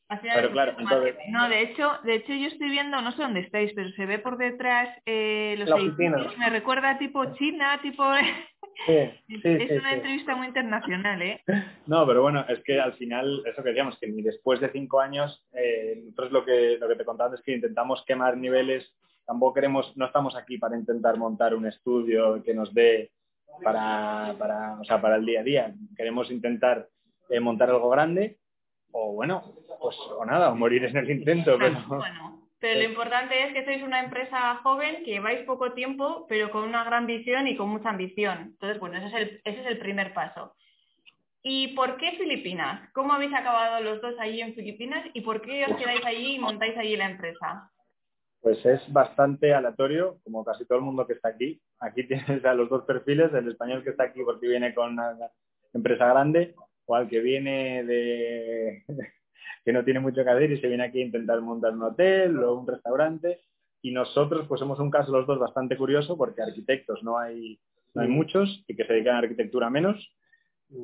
pero 0.07 0.51
claro, 0.51 0.75
entonces... 0.77 1.15
No, 1.29 1.49
de 1.49 1.61
hecho, 1.63 1.91
de 2.03 2.15
hecho 2.15 2.33
yo 2.33 2.47
estoy 2.47 2.69
viendo, 2.69 3.01
no 3.01 3.11
sé 3.11 3.21
dónde 3.23 3.39
estáis, 3.39 3.71
pero 3.73 3.89
se 3.89 4.05
ve 4.05 4.19
por 4.19 4.37
detrás 4.37 4.89
eh, 5.05 5.55
los 5.57 5.69
edificios. 5.69 6.37
Me 6.37 6.49
recuerda 6.49 6.97
tipo 6.97 7.25
China, 7.35 7.79
tipo... 7.81 8.03
es 9.27 9.79
una 9.79 9.93
entrevista 9.93 10.35
muy 10.35 10.47
internacional, 10.47 11.21
¿eh? 11.21 11.41
No, 11.87 12.05
pero 12.05 12.21
bueno, 12.21 12.45
es 12.47 12.59
que 12.63 12.79
al 12.79 12.93
final, 12.93 13.43
eso 13.45 13.63
que 13.63 13.69
decíamos, 13.69 13.97
que 13.99 14.07
ni 14.07 14.21
después 14.21 14.59
de 14.59 14.71
cinco 14.71 14.99
años, 14.99 15.43
eh, 15.53 16.01
nosotros 16.03 16.31
lo 16.31 16.45
que, 16.45 16.77
lo 16.79 16.87
que 16.87 16.95
te 16.95 17.05
contaba 17.05 17.35
es 17.35 17.41
que 17.41 17.53
intentamos 17.53 18.03
quemar 18.05 18.37
niveles, 18.37 18.93
tampoco 19.25 19.55
queremos, 19.55 19.95
no 19.97 20.05
estamos 20.05 20.35
aquí 20.35 20.57
para 20.57 20.77
intentar 20.77 21.17
montar 21.17 21.55
un 21.55 21.65
estudio 21.65 22.43
que 22.43 22.53
nos 22.53 22.73
dé 22.73 23.11
para, 23.63 24.35
para, 24.37 24.79
o 24.79 24.83
sea, 24.83 25.01
para 25.01 25.15
el 25.15 25.25
día 25.25 25.41
a 25.41 25.43
día. 25.43 25.73
Queremos 25.95 26.29
intentar 26.31 26.87
eh, 27.29 27.39
montar 27.39 27.69
algo 27.69 27.89
grande 27.89 28.37
o 28.91 29.13
bueno, 29.13 29.43
pues 29.81 29.95
o 30.17 30.25
nada, 30.25 30.51
o 30.51 30.55
morir 30.55 30.85
en 30.85 30.95
el 30.95 31.09
intento. 31.09 31.57
Pero... 31.59 31.83
Bueno, 31.87 32.44
Pero 32.65 32.79
lo 32.79 32.85
importante 32.85 33.43
es 33.43 33.53
que 33.53 33.63
sois 33.63 33.83
una 33.83 33.99
empresa 34.03 34.55
joven, 34.63 35.03
que 35.03 35.11
lleváis 35.11 35.45
poco 35.45 35.73
tiempo, 35.73 36.25
pero 36.27 36.49
con 36.49 36.63
una 36.63 36.83
gran 36.83 37.05
visión 37.05 37.47
y 37.47 37.55
con 37.55 37.69
mucha 37.69 37.91
ambición. 37.91 38.39
Entonces, 38.53 38.79
bueno, 38.79 38.97
ese 38.97 39.05
es 39.05 39.13
el, 39.13 39.41
ese 39.45 39.61
es 39.61 39.67
el 39.67 39.77
primer 39.77 40.15
paso. 40.15 40.55
¿Y 41.43 41.75
por 41.75 41.97
qué 41.97 42.13
Filipinas? 42.13 42.89
¿Cómo 42.91 43.13
habéis 43.13 43.35
acabado 43.35 43.83
los 43.83 44.01
dos 44.01 44.15
allí 44.17 44.41
en 44.41 44.55
Filipinas 44.55 45.05
y 45.13 45.21
por 45.21 45.43
qué 45.43 45.63
os 45.63 45.77
quedáis 45.77 46.03
allí 46.03 46.37
y 46.37 46.39
montáis 46.39 46.75
allí 46.75 46.97
la 46.97 47.11
empresa? 47.11 47.69
Pues 48.41 48.65
es 48.65 48.81
bastante 48.91 49.53
aleatorio, 49.53 50.17
como 50.23 50.43
casi 50.43 50.65
todo 50.65 50.79
el 50.79 50.85
mundo 50.85 51.05
que 51.05 51.13
está 51.13 51.29
aquí. 51.29 51.61
Aquí 51.81 52.03
tienes 52.07 52.43
a 52.45 52.55
los 52.55 52.67
dos 52.67 52.83
perfiles, 52.85 53.31
el 53.31 53.47
español 53.47 53.83
que 53.83 53.91
está 53.91 54.05
aquí 54.05 54.23
porque 54.23 54.47
viene 54.47 54.73
con 54.73 54.93
una 54.93 55.15
empresa 55.71 56.07
grande 56.07 56.55
o 56.85 56.95
al 56.95 57.07
que 57.07 57.19
viene 57.19 57.83
de 57.83 58.83
que 59.63 59.73
no 59.73 59.83
tiene 59.83 59.99
mucho 59.99 60.23
que 60.23 60.29
hacer 60.29 60.51
y 60.51 60.59
se 60.59 60.67
viene 60.67 60.83
aquí 60.83 61.01
a 61.01 61.05
intentar 61.05 61.41
montar 61.41 61.73
un 61.73 61.83
hotel 61.83 62.37
o 62.43 62.59
un 62.59 62.67
restaurante. 62.67 63.41
Y 63.81 63.91
nosotros 63.91 64.47
pues 64.47 64.59
somos 64.59 64.79
un 64.79 64.89
caso 64.89 65.11
los 65.11 65.27
dos 65.27 65.39
bastante 65.39 65.77
curioso 65.77 66.17
porque 66.17 66.41
arquitectos 66.41 67.03
no 67.03 67.17
hay, 67.19 67.59
no 67.93 68.01
hay 68.01 68.07
muchos 68.07 68.63
y 68.67 68.75
que 68.75 68.85
se 68.85 68.93
dedican 68.93 69.15
a 69.15 69.19
arquitectura 69.19 69.69
menos 69.69 70.11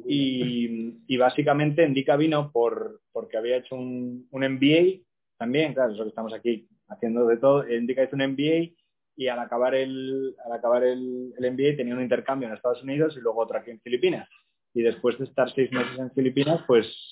y, 0.05 1.17
básicamente 1.17 1.85
Indica 1.85 2.15
vino 2.15 2.51
por, 2.51 3.01
porque 3.11 3.37
había 3.37 3.57
hecho 3.57 3.75
un, 3.75 4.27
un 4.31 4.43
MBA 4.43 5.03
también, 5.37 5.73
claro, 5.73 5.93
eso 5.93 6.03
que 6.03 6.09
estamos 6.09 6.33
aquí 6.33 6.67
haciendo 6.87 7.25
de 7.27 7.37
todo. 7.37 7.67
Indica 7.69 8.03
hizo 8.03 8.15
un 8.15 8.23
MBA 8.33 8.73
y 9.15 9.27
al 9.27 9.39
acabar 9.39 9.75
el, 9.75 10.35
al 10.45 10.53
acabar 10.53 10.83
el, 10.83 11.33
el 11.37 11.51
MBA 11.51 11.77
tenía 11.77 11.95
un 11.95 12.01
intercambio 12.01 12.47
en 12.47 12.55
Estados 12.55 12.83
Unidos 12.83 13.15
y 13.17 13.21
luego 13.21 13.41
otro 13.41 13.57
aquí 13.57 13.71
en 13.71 13.81
Filipinas. 13.81 14.29
Y 14.73 14.83
después 14.83 15.17
de 15.17 15.25
estar 15.25 15.51
seis 15.53 15.71
meses 15.71 15.99
en 15.99 16.11
Filipinas, 16.11 16.61
pues, 16.65 17.10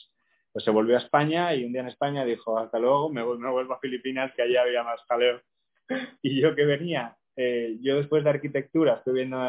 pues 0.52 0.66
se 0.66 0.72
volvió 0.72 0.96
a 0.96 1.00
España 1.00 1.54
y 1.54 1.64
un 1.64 1.72
día 1.72 1.82
en 1.82 1.88
España 1.88 2.26
dijo, 2.26 2.58
hasta 2.58 2.80
luego, 2.80 3.10
me, 3.10 3.24
me 3.24 3.50
vuelvo 3.52 3.74
a 3.74 3.80
Filipinas, 3.80 4.32
que 4.36 4.42
allí 4.42 4.58
había 4.58 4.84
más 4.84 5.02
jaleo. 5.08 5.42
Y 6.22 6.40
yo 6.42 6.56
que 6.56 6.66
venía, 6.66 7.18
eh, 7.36 7.78
yo 7.82 7.98
después 7.98 8.24
de 8.24 8.30
arquitectura 8.30 8.96
estoy 8.96 9.14
viendo 9.14 9.40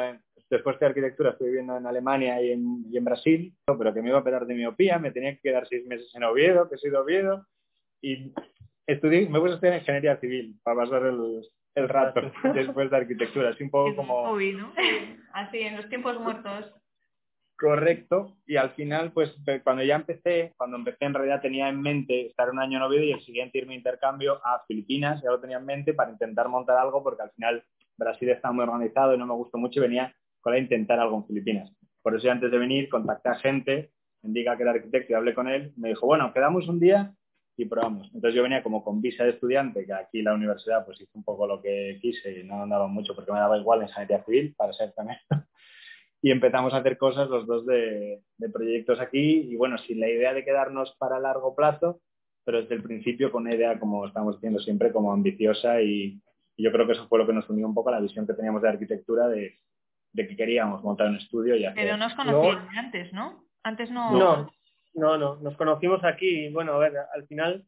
Después 0.51 0.81
de 0.81 0.87
arquitectura 0.87 1.31
estoy 1.31 1.47
viviendo 1.47 1.77
en 1.77 1.87
Alemania 1.87 2.43
y 2.43 2.51
en, 2.51 2.85
y 2.91 2.97
en, 2.97 3.05
Brasil, 3.05 3.55
pero 3.65 3.95
que 3.95 4.03
me 4.03 4.09
iba 4.09 4.19
a 4.19 4.21
operar 4.21 4.47
de 4.47 4.55
miopía, 4.55 4.99
me 4.99 5.13
tenía 5.13 5.33
que 5.35 5.41
quedar 5.41 5.65
seis 5.69 5.87
meses 5.87 6.13
en 6.13 6.25
Oviedo, 6.25 6.69
que 6.69 6.77
soy 6.77 6.91
de 6.91 6.97
Oviedo, 6.97 7.47
y 8.03 8.33
estudié, 8.85 9.29
me 9.29 9.39
puse 9.39 9.53
a 9.53 9.55
estudiar 9.55 9.79
ingeniería 9.79 10.17
civil 10.17 10.57
para 10.65 10.79
pasar 10.79 11.07
el, 11.07 11.43
el 11.77 11.89
rato 11.89 12.21
después 12.55 12.91
de 12.91 12.97
arquitectura. 12.97 13.51
Así 13.51 13.63
un 13.63 13.71
poco 13.71 13.95
como... 13.95 14.37
¿no? 14.37 14.73
Así, 15.33 15.61
en 15.61 15.77
los 15.77 15.89
tiempos 15.89 16.19
muertos. 16.19 16.75
Correcto. 17.61 18.39
Y 18.47 18.57
al 18.57 18.71
final, 18.71 19.13
pues 19.13 19.37
cuando 19.63 19.83
ya 19.83 19.97
empecé, 19.97 20.55
cuando 20.57 20.79
empecé 20.79 21.05
en 21.05 21.13
realidad 21.13 21.43
tenía 21.43 21.69
en 21.69 21.83
mente 21.83 22.29
estar 22.29 22.49
un 22.49 22.59
año 22.59 22.79
en 22.79 22.85
Oviedo 22.85 23.05
y 23.05 23.13
el 23.13 23.21
siguiente 23.21 23.59
irme 23.59 23.75
intercambio 23.75 24.41
a 24.43 24.65
Filipinas, 24.67 25.23
ya 25.23 25.29
lo 25.29 25.41
tenía 25.41 25.59
en 25.59 25.67
mente 25.67 25.93
para 25.93 26.11
intentar 26.11 26.49
montar 26.49 26.79
algo 26.79 27.05
porque 27.05 27.21
al 27.23 27.31
final 27.33 27.63
Brasil 27.99 28.31
está 28.31 28.51
muy 28.51 28.63
organizado 28.63 29.15
y 29.15 29.19
no 29.19 29.27
me 29.27 29.35
gustó 29.35 29.59
mucho 29.59 29.79
y 29.79 29.83
venía 29.83 30.17
para 30.43 30.59
intentar 30.59 30.99
algo 31.01 31.19
en 31.19 31.27
Filipinas. 31.27 31.71
Por 32.01 32.17
eso 32.17 32.31
antes 32.31 32.51
de 32.51 32.57
venir 32.57 32.89
contacté 32.89 33.29
a 33.29 33.35
gente, 33.35 33.91
indica 34.23 34.57
que 34.57 34.63
era 34.63 34.73
arquitecto 34.73 35.13
y 35.13 35.17
hablé 35.17 35.35
con 35.35 35.47
él, 35.47 35.75
me 35.77 35.91
dijo, 35.91 36.07
bueno, 36.07 36.33
quedamos 36.33 36.67
un 36.67 36.81
día 36.81 37.13
y 37.59 37.67
probamos. 37.67 38.07
Entonces 38.15 38.37
yo 38.37 38.43
venía 38.43 38.63
como 38.63 38.83
con 38.83 39.03
visa 39.03 39.25
de 39.25 39.33
estudiante, 39.33 39.85
que 39.85 39.93
aquí 39.93 40.23
la 40.23 40.33
universidad 40.33 40.87
pues 40.87 40.99
hizo 40.99 41.13
un 41.13 41.25
poco 41.25 41.47
lo 41.47 41.61
que 41.61 41.99
quise 42.01 42.41
y 42.41 42.43
no 42.43 42.63
andaba 42.63 42.87
mucho 42.87 43.15
porque 43.15 43.33
me 43.33 43.39
daba 43.39 43.59
igual 43.59 43.83
en 43.83 43.89
ingeniería 43.89 44.25
civil, 44.25 44.55
para 44.57 44.73
ser 44.73 44.93
también. 44.93 45.19
Y 46.23 46.31
empezamos 46.31 46.75
a 46.75 46.79
hacer 46.79 46.99
cosas 46.99 47.29
los 47.29 47.47
dos 47.47 47.67
de, 47.67 48.21
proyectos 48.53 49.01
aquí. 49.01 49.49
Y 49.51 49.57
bueno, 49.57 49.79
sin 49.79 50.01
la 50.01 50.09
idea 50.09 50.35
de 50.35 50.45
quedarnos 50.45 50.95
para 50.99 51.19
largo 51.19 51.55
plazo, 51.55 52.01
pero 52.45 52.61
desde 52.61 52.75
el 52.75 52.83
principio 52.83 53.31
con 53.31 53.43
una 53.43 53.55
idea, 53.55 53.79
como 53.79 54.07
estamos 54.07 54.37
diciendo 54.37 54.61
siempre, 54.61 54.93
como 54.93 55.13
ambiciosa. 55.13 55.81
Y, 55.83 56.21
y 56.57 56.63
yo 56.63 56.73
creo 56.73 56.87
que 56.87 56.93
eso 56.93 57.09
fue 57.09 57.19
lo 57.19 57.27
que 57.27 57.33
nos 57.33 57.49
unió 57.49 57.67
un 57.67 57.75
poco 57.75 57.89
a 57.89 57.93
la 57.93 58.01
visión 58.01 58.27
que 58.27 58.35
teníamos 58.35 58.63
de 58.63 58.69
arquitectura 58.69 59.29
de 59.29 59.59
de 60.13 60.29
que 60.29 60.37
queríamos 60.37 60.83
montar 60.83 61.09
un 61.09 61.17
estudio 61.17 61.57
y 61.57 61.65
hacer... 61.65 61.85
Pero 61.85 61.97
no 61.97 62.07
os 62.07 62.15
conocíais 62.15 62.59
antes, 62.77 63.13
¿no? 63.13 63.45
Antes 63.63 63.91
no... 63.91 64.11
No, 64.13 64.51
no, 64.95 65.17
no, 65.17 65.37
nos 65.37 65.57
conocimos 65.57 66.03
aquí 66.05 66.47
y 66.47 66.53
bueno, 66.53 66.75
a 66.75 66.79
ver, 66.79 66.95
al 67.15 67.27
final 67.27 67.65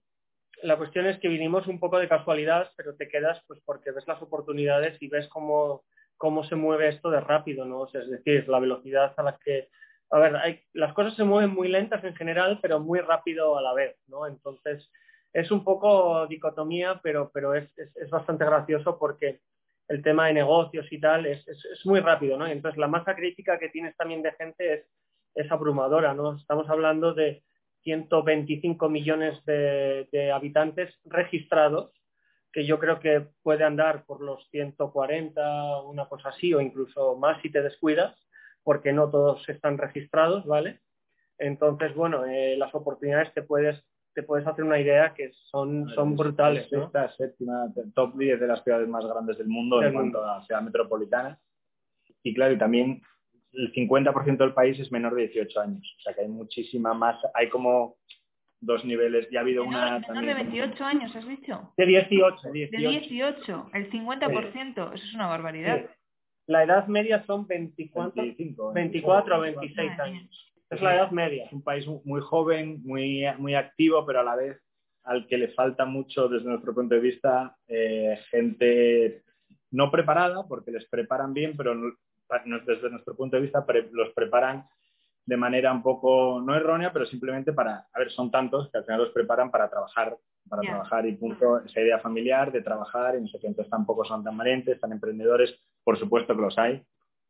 la 0.62 0.76
cuestión 0.76 1.06
es 1.06 1.18
que 1.18 1.28
vinimos 1.28 1.66
un 1.66 1.78
poco 1.78 1.98
de 1.98 2.08
casualidad, 2.08 2.70
pero 2.76 2.96
te 2.96 3.08
quedas 3.08 3.40
pues 3.46 3.60
porque 3.64 3.92
ves 3.92 4.06
las 4.06 4.20
oportunidades 4.20 5.00
y 5.00 5.08
ves 5.08 5.28
cómo, 5.28 5.84
cómo 6.22 6.44
se 6.44 6.54
mueve 6.54 6.86
esto 6.86 7.10
de 7.10 7.20
rápido, 7.20 7.64
¿no? 7.64 7.84
es 7.86 8.08
decir, 8.08 8.48
la 8.48 8.60
velocidad 8.60 9.12
a 9.16 9.24
la 9.24 9.36
que... 9.44 9.70
A 10.08 10.20
ver, 10.20 10.62
las 10.72 10.92
cosas 10.92 11.16
se 11.16 11.24
mueven 11.24 11.50
muy 11.50 11.66
lentas 11.66 12.04
en 12.04 12.14
general, 12.14 12.60
pero 12.62 12.78
muy 12.78 13.00
rápido 13.00 13.58
a 13.58 13.60
la 13.60 13.74
vez, 13.74 13.96
¿no? 14.06 14.28
Entonces, 14.28 14.88
es 15.32 15.50
un 15.50 15.64
poco 15.64 16.28
dicotomía, 16.28 17.00
pero, 17.02 17.32
pero 17.34 17.56
es, 17.56 17.76
es, 17.76 18.08
bastante 18.08 18.44
gracioso 18.44 19.00
porque 19.00 19.40
el 19.88 20.00
tema 20.00 20.28
de 20.28 20.34
negocios 20.34 20.86
y 20.92 21.00
tal 21.00 21.26
es, 21.26 21.48
es, 21.48 21.84
muy 21.86 21.98
rápido, 21.98 22.38
¿no? 22.38 22.46
Entonces 22.46 22.78
la 22.78 22.86
masa 22.86 23.16
crítica 23.16 23.58
que 23.58 23.70
tienes 23.70 23.96
también 23.96 24.22
de 24.22 24.30
gente 24.30 24.74
es, 24.74 24.86
es 25.34 25.50
abrumadora, 25.50 26.14
¿no? 26.14 26.36
Estamos 26.36 26.70
hablando 26.70 27.14
de 27.14 27.42
125 27.82 28.88
millones 28.88 29.44
de, 29.44 30.30
habitantes 30.32 30.94
registrados, 31.04 31.90
que 32.52 32.66
yo 32.66 32.78
creo 32.78 33.00
que 33.00 33.28
puede 33.42 33.64
andar 33.64 34.04
por 34.04 34.20
los 34.20 34.46
140, 34.50 35.82
una 35.82 36.06
cosa 36.06 36.30
así, 36.30 36.52
o 36.52 36.60
incluso 36.60 37.16
más 37.16 37.40
si 37.42 37.50
te 37.50 37.62
descuidas, 37.62 38.14
porque 38.62 38.92
no 38.92 39.10
todos 39.10 39.48
están 39.48 39.78
registrados, 39.78 40.44
¿vale? 40.46 40.80
Entonces, 41.38 41.94
bueno, 41.94 42.24
eh, 42.26 42.56
las 42.56 42.74
oportunidades 42.74 43.32
te 43.32 43.42
puedes 43.42 43.82
te 44.14 44.22
puedes 44.22 44.46
hacer 44.46 44.64
una 44.64 44.78
idea 44.78 45.14
que 45.14 45.32
son, 45.50 45.88
son 45.94 46.16
brutales. 46.16 46.70
¿no? 46.70 46.84
Esta 46.84 47.10
séptima, 47.12 47.72
top 47.94 48.16
10 48.16 48.40
de 48.40 48.46
las 48.46 48.62
ciudades 48.62 48.88
más 48.88 49.06
grandes 49.06 49.38
del 49.38 49.48
mundo 49.48 49.82
en 49.82 49.92
cuanto 49.92 50.24
a 50.24 50.44
ciudad 50.44 50.62
metropolitana. 50.62 51.38
Y 52.22 52.34
claro, 52.34 52.52
y 52.52 52.58
también 52.58 53.02
el 53.52 53.72
50% 53.72 54.36
del 54.36 54.54
país 54.54 54.78
es 54.78 54.92
menor 54.92 55.14
de 55.14 55.28
18 55.28 55.60
años. 55.60 55.96
O 55.98 56.02
sea 56.02 56.14
que 56.14 56.22
hay 56.22 56.28
muchísima 56.28 56.94
más, 56.94 57.16
hay 57.34 57.48
como 57.48 57.96
dos 58.62 58.84
niveles. 58.84 59.28
Ya 59.30 59.40
ha 59.40 59.42
habido 59.42 59.64
una... 59.64 59.98
Menor 59.98 60.24
de 60.24 60.34
28 60.34 60.84
años, 60.84 61.14
has 61.14 61.26
dicho. 61.26 61.72
De 61.76 61.86
18. 61.86 62.50
De 62.50 62.68
18, 62.68 63.70
el 63.74 63.90
50%. 63.90 64.94
Eso 64.94 65.04
es 65.04 65.14
una 65.14 65.26
barbaridad. 65.26 65.90
La 66.46 66.64
edad 66.64 66.86
media 66.86 67.24
son 67.26 67.46
24, 67.46 68.22
24 68.74 69.36
o 69.36 69.40
26 69.40 70.00
años. 70.00 70.54
Es 70.70 70.80
la 70.80 70.96
edad 70.96 71.10
media. 71.10 71.46
Es 71.46 71.52
un 71.52 71.62
país 71.62 71.86
muy 72.04 72.20
joven, 72.22 72.80
muy, 72.82 73.24
muy 73.38 73.54
activo, 73.54 74.06
pero 74.06 74.20
a 74.20 74.24
la 74.24 74.36
vez 74.36 74.58
al 75.04 75.26
que 75.26 75.36
le 75.36 75.48
falta 75.48 75.84
mucho 75.84 76.28
desde 76.28 76.48
nuestro 76.48 76.74
punto 76.74 76.94
de 76.94 77.00
vista 77.00 77.56
eh, 77.66 78.18
gente 78.30 79.24
no 79.72 79.90
preparada, 79.90 80.46
porque 80.46 80.70
les 80.70 80.84
preparan 80.86 81.34
bien, 81.34 81.56
pero 81.56 81.74
desde 82.64 82.90
nuestro 82.90 83.16
punto 83.16 83.36
de 83.36 83.42
vista 83.42 83.64
los 83.90 84.12
preparan 84.14 84.64
de 85.24 85.36
manera 85.36 85.72
un 85.72 85.82
poco 85.82 86.40
no 86.40 86.54
errónea, 86.54 86.92
pero 86.92 87.06
simplemente 87.06 87.52
para, 87.52 87.86
a 87.92 87.98
ver, 87.98 88.10
son 88.10 88.30
tantos 88.30 88.70
que 88.70 88.78
al 88.78 88.84
final 88.84 89.00
los 89.00 89.12
preparan 89.12 89.50
para 89.50 89.70
trabajar, 89.70 90.16
para 90.48 90.62
trabajar 90.62 91.06
y 91.06 91.12
punto, 91.12 91.60
esa 91.60 91.80
idea 91.80 91.98
familiar 92.00 92.50
de 92.50 92.62
trabajar, 92.62 93.16
y 93.16 93.20
no 93.20 93.28
sé 93.28 93.38
qué, 93.38 93.46
entonces 93.46 93.70
tampoco 93.70 94.04
son 94.04 94.24
tan 94.24 94.36
valientes, 94.36 94.80
tan 94.80 94.92
emprendedores, 94.92 95.56
por 95.84 95.98
supuesto 95.98 96.34
que 96.34 96.42
los 96.42 96.58
hay, 96.58 96.82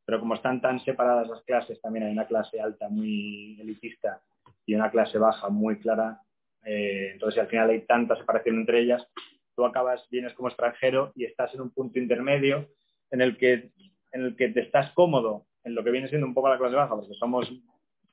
pero 0.05 0.21
como 0.21 0.35
están 0.35 0.61
tan 0.61 0.81
separadas 0.81 1.29
las 1.29 1.43
clases, 1.43 1.81
también 1.81 2.07
hay 2.07 2.13
una 2.13 2.27
clase 2.27 2.61
alta 2.61 2.89
muy 2.89 3.59
elitista 3.61 4.21
y 4.65 4.75
una 4.75 4.91
clase 4.91 5.19
baja 5.19 5.51
muy 5.51 5.79
clara, 5.79 6.21
eh, 6.65 7.11
entonces 7.13 7.41
al 7.41 7.49
final 7.49 7.71
hay 7.71 7.83
tanta 7.83 8.17
separación 8.17 8.57
entre 8.57 8.81
ellas, 8.81 9.07
tú 9.55 9.65
acabas, 9.67 10.07
vienes 10.11 10.33
como 10.35 10.49
extranjero 10.49 11.13
y 11.15 11.25
estás 11.25 11.55
en 11.55 11.61
un 11.61 11.71
punto 11.71 11.99
intermedio 11.99 12.69
en 13.11 13.21
el 13.21 13.37
que, 13.37 13.71
en 14.13 14.23
el 14.23 14.37
que 14.37 14.49
te 14.49 14.61
estás 14.61 14.93
cómodo 14.93 15.47
en 15.65 15.75
lo 15.75 15.85
que 15.85 15.91
viene 15.91 16.09
siendo 16.09 16.27
un 16.27 16.35
poco 16.35 16.49
la 16.49 16.59
clase 16.59 16.75
baja, 16.75 16.97
porque 16.97 17.15
somos, 17.15 17.53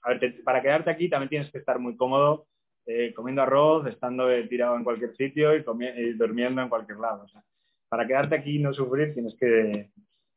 a 0.03 0.09
ver, 0.09 0.43
para 0.43 0.61
quedarte 0.61 0.89
aquí 0.89 1.09
también 1.09 1.29
tienes 1.29 1.51
que 1.51 1.57
estar 1.57 1.79
muy 1.79 1.95
cómodo 1.95 2.47
eh, 2.85 3.13
comiendo 3.13 3.41
arroz, 3.41 3.85
estando 3.87 4.31
eh, 4.31 4.47
tirado 4.47 4.75
en 4.75 4.83
cualquier 4.83 5.15
sitio 5.15 5.55
y, 5.55 5.63
y, 5.97 6.13
durmiendo 6.13 6.61
en 6.61 6.69
cualquier 6.69 6.97
lado. 6.97 7.23
O 7.23 7.27
sea, 7.27 7.43
para 7.87 8.07
quedarte 8.07 8.35
aquí 8.35 8.55
y 8.55 8.59
no 8.59 8.73
sufrir 8.73 9.13
tienes 9.13 9.35
que, 9.39 9.91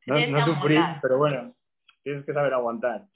no, 0.06 0.26
no 0.26 0.44
sufrir, 0.44 0.80
pero 1.00 1.18
bueno, 1.18 1.54
tienes 2.02 2.24
que 2.24 2.34
saber 2.34 2.52
aguantar. 2.52 3.06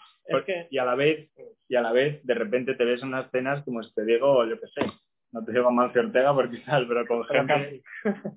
y 0.71 0.79
a 0.79 0.85
la 0.85 0.95
vez, 0.95 1.31
y 1.69 1.76
a 1.76 1.83
la 1.83 1.93
vez, 1.93 2.25
de 2.25 2.35
repente 2.35 2.75
te 2.75 2.85
ves 2.85 3.03
en 3.03 3.09
unas 3.09 3.31
cenas 3.31 3.62
como 3.65 3.81
te 3.83 4.05
digo, 4.05 4.45
yo 4.47 4.59
qué 4.59 4.69
sé, 4.69 4.91
no 5.33 5.45
te 5.45 5.53
digo 5.53 5.71
Mancio 5.71 6.00
Ortega 6.00 6.35
porque 6.35 6.59
tal, 6.65 6.88
pero 6.88 7.07
con 7.07 7.25
gente 7.25 7.83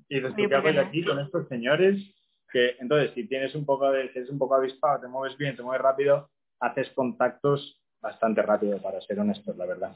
y 0.10 0.16
dices, 0.16 0.34
¿qué 0.36 0.54
hago 0.54 0.80
aquí 0.82 1.06
con 1.06 1.20
estos 1.20 1.48
señores? 1.48 2.13
Que 2.51 2.75
entonces, 2.80 3.12
si 3.13 3.28
tienes 3.28 3.56
un 3.56 3.66
poco 3.66 3.92
de, 3.92 4.12
si 4.12 4.20
eres 4.20 4.30
un 4.30 4.39
poco 4.39 4.56
avispado, 4.56 5.00
te 5.00 5.08
mueves 5.08 5.38
bien, 5.38 5.56
te 5.56 5.62
mueves 5.62 5.82
rápido, 5.82 6.30
haces 6.60 6.89
contactos 6.89 7.80
bastante 8.01 8.41
rápido, 8.41 8.82
para 8.82 9.01
ser 9.01 9.20
honestos, 9.20 9.56
la 9.58 9.65
verdad. 9.65 9.96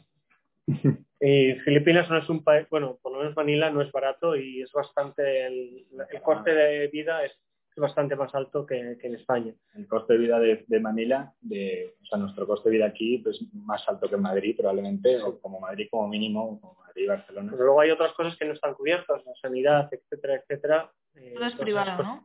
Y 1.26 1.54
Filipinas 1.62 2.10
no 2.10 2.18
es 2.18 2.28
un 2.28 2.44
país, 2.44 2.68
bueno, 2.70 3.00
por 3.02 3.14
lo 3.14 3.20
menos 3.20 3.34
Manila 3.34 3.70
no 3.70 3.82
es 3.82 3.90
barato 3.94 4.36
y 4.36 4.62
es 4.62 4.70
bastante, 4.74 5.46
el, 5.46 5.88
el 6.12 6.22
coste 6.22 6.54
de 6.54 6.90
vida 6.90 7.24
es 7.24 7.32
bastante 7.78 8.16
más 8.16 8.34
alto 8.36 8.66
que, 8.66 8.98
en 9.02 9.16
España. 9.16 9.54
El 9.76 9.88
coste 9.88 10.14
de 10.14 10.20
vida 10.20 10.40
de, 10.40 10.80
Manila, 10.80 11.34
de, 11.42 11.96
o 12.02 12.06
sea, 12.06 12.18
nuestro 12.18 12.46
coste 12.46 12.70
de 12.70 12.76
vida 12.76 12.86
aquí 12.88 13.16
es 13.16 13.24
pues, 13.24 13.42
más 13.54 13.88
alto 13.88 14.08
que 14.08 14.16
en 14.16 14.22
Madrid 14.22 14.56
probablemente, 14.58 15.22
o 15.22 15.40
como 15.40 15.60
Madrid 15.60 15.88
como 15.90 16.08
mínimo, 16.08 16.60
como 16.60 16.76
Madrid 16.76 17.04
y 17.04 17.08
Barcelona. 17.08 17.52
Pero 17.52 17.64
luego 17.64 17.82
hay 17.82 17.92
otras 17.92 18.14
cosas 18.14 18.36
que 18.38 18.46
no 18.46 18.54
están 18.54 18.74
cubiertas, 18.74 19.26
la 19.26 19.34
sanidad, 19.42 19.90
etcétera, 19.92 20.36
etcétera. 20.36 20.92
Eh, 21.16 21.34
todo 21.36 21.46
es 21.46 21.56
privado, 21.56 22.04
¿no? 22.04 22.24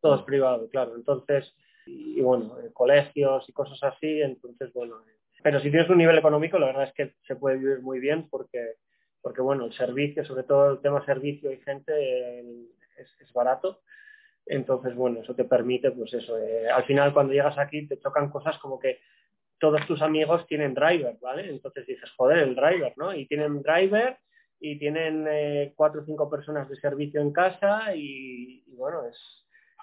Todo 0.00 0.16
es 0.16 0.22
privado, 0.22 0.68
claro. 0.68 0.96
Entonces, 0.96 1.54
y, 1.86 2.20
bueno, 2.20 2.58
eh, 2.60 2.70
colegios 2.72 3.48
y 3.48 3.52
cosas 3.52 3.82
así, 3.82 4.20
entonces, 4.20 4.72
bueno. 4.72 5.00
Eh, 5.08 5.18
pero 5.42 5.60
si 5.60 5.70
tienes 5.70 5.90
un 5.90 5.98
nivel 5.98 6.18
económico, 6.18 6.58
la 6.58 6.66
verdad 6.66 6.84
es 6.84 6.94
que 6.94 7.14
se 7.26 7.36
puede 7.36 7.56
vivir 7.56 7.80
muy 7.80 7.98
bien 7.98 8.28
porque, 8.28 8.76
porque 9.20 9.42
bueno, 9.42 9.64
el 9.64 9.72
servicio, 9.72 10.24
sobre 10.24 10.44
todo 10.44 10.72
el 10.72 10.80
tema 10.80 11.04
servicio 11.04 11.50
y 11.50 11.58
gente, 11.58 12.40
es, 12.96 13.08
es 13.20 13.32
barato 13.32 13.80
entonces, 14.46 14.94
bueno, 14.94 15.20
eso 15.20 15.34
te 15.34 15.44
permite, 15.44 15.90
pues 15.92 16.12
eso, 16.14 16.38
eh, 16.38 16.68
al 16.68 16.84
final 16.84 17.12
cuando 17.12 17.32
llegas 17.32 17.58
aquí 17.58 17.86
te 17.86 17.96
tocan 17.96 18.30
cosas 18.30 18.58
como 18.58 18.78
que 18.78 19.00
todos 19.58 19.86
tus 19.86 20.02
amigos 20.02 20.46
tienen 20.48 20.74
driver, 20.74 21.16
¿vale? 21.20 21.48
Entonces 21.48 21.86
dices, 21.86 22.10
joder, 22.16 22.38
el 22.38 22.56
driver, 22.56 22.92
¿no? 22.96 23.14
Y 23.14 23.26
tienen 23.26 23.62
driver 23.62 24.18
y 24.58 24.78
tienen 24.78 25.26
eh, 25.28 25.72
cuatro 25.76 26.02
o 26.02 26.04
cinco 26.04 26.28
personas 26.28 26.68
de 26.68 26.76
servicio 26.76 27.20
en 27.20 27.32
casa 27.32 27.94
y, 27.94 28.64
bueno, 28.76 29.06
es, 29.06 29.41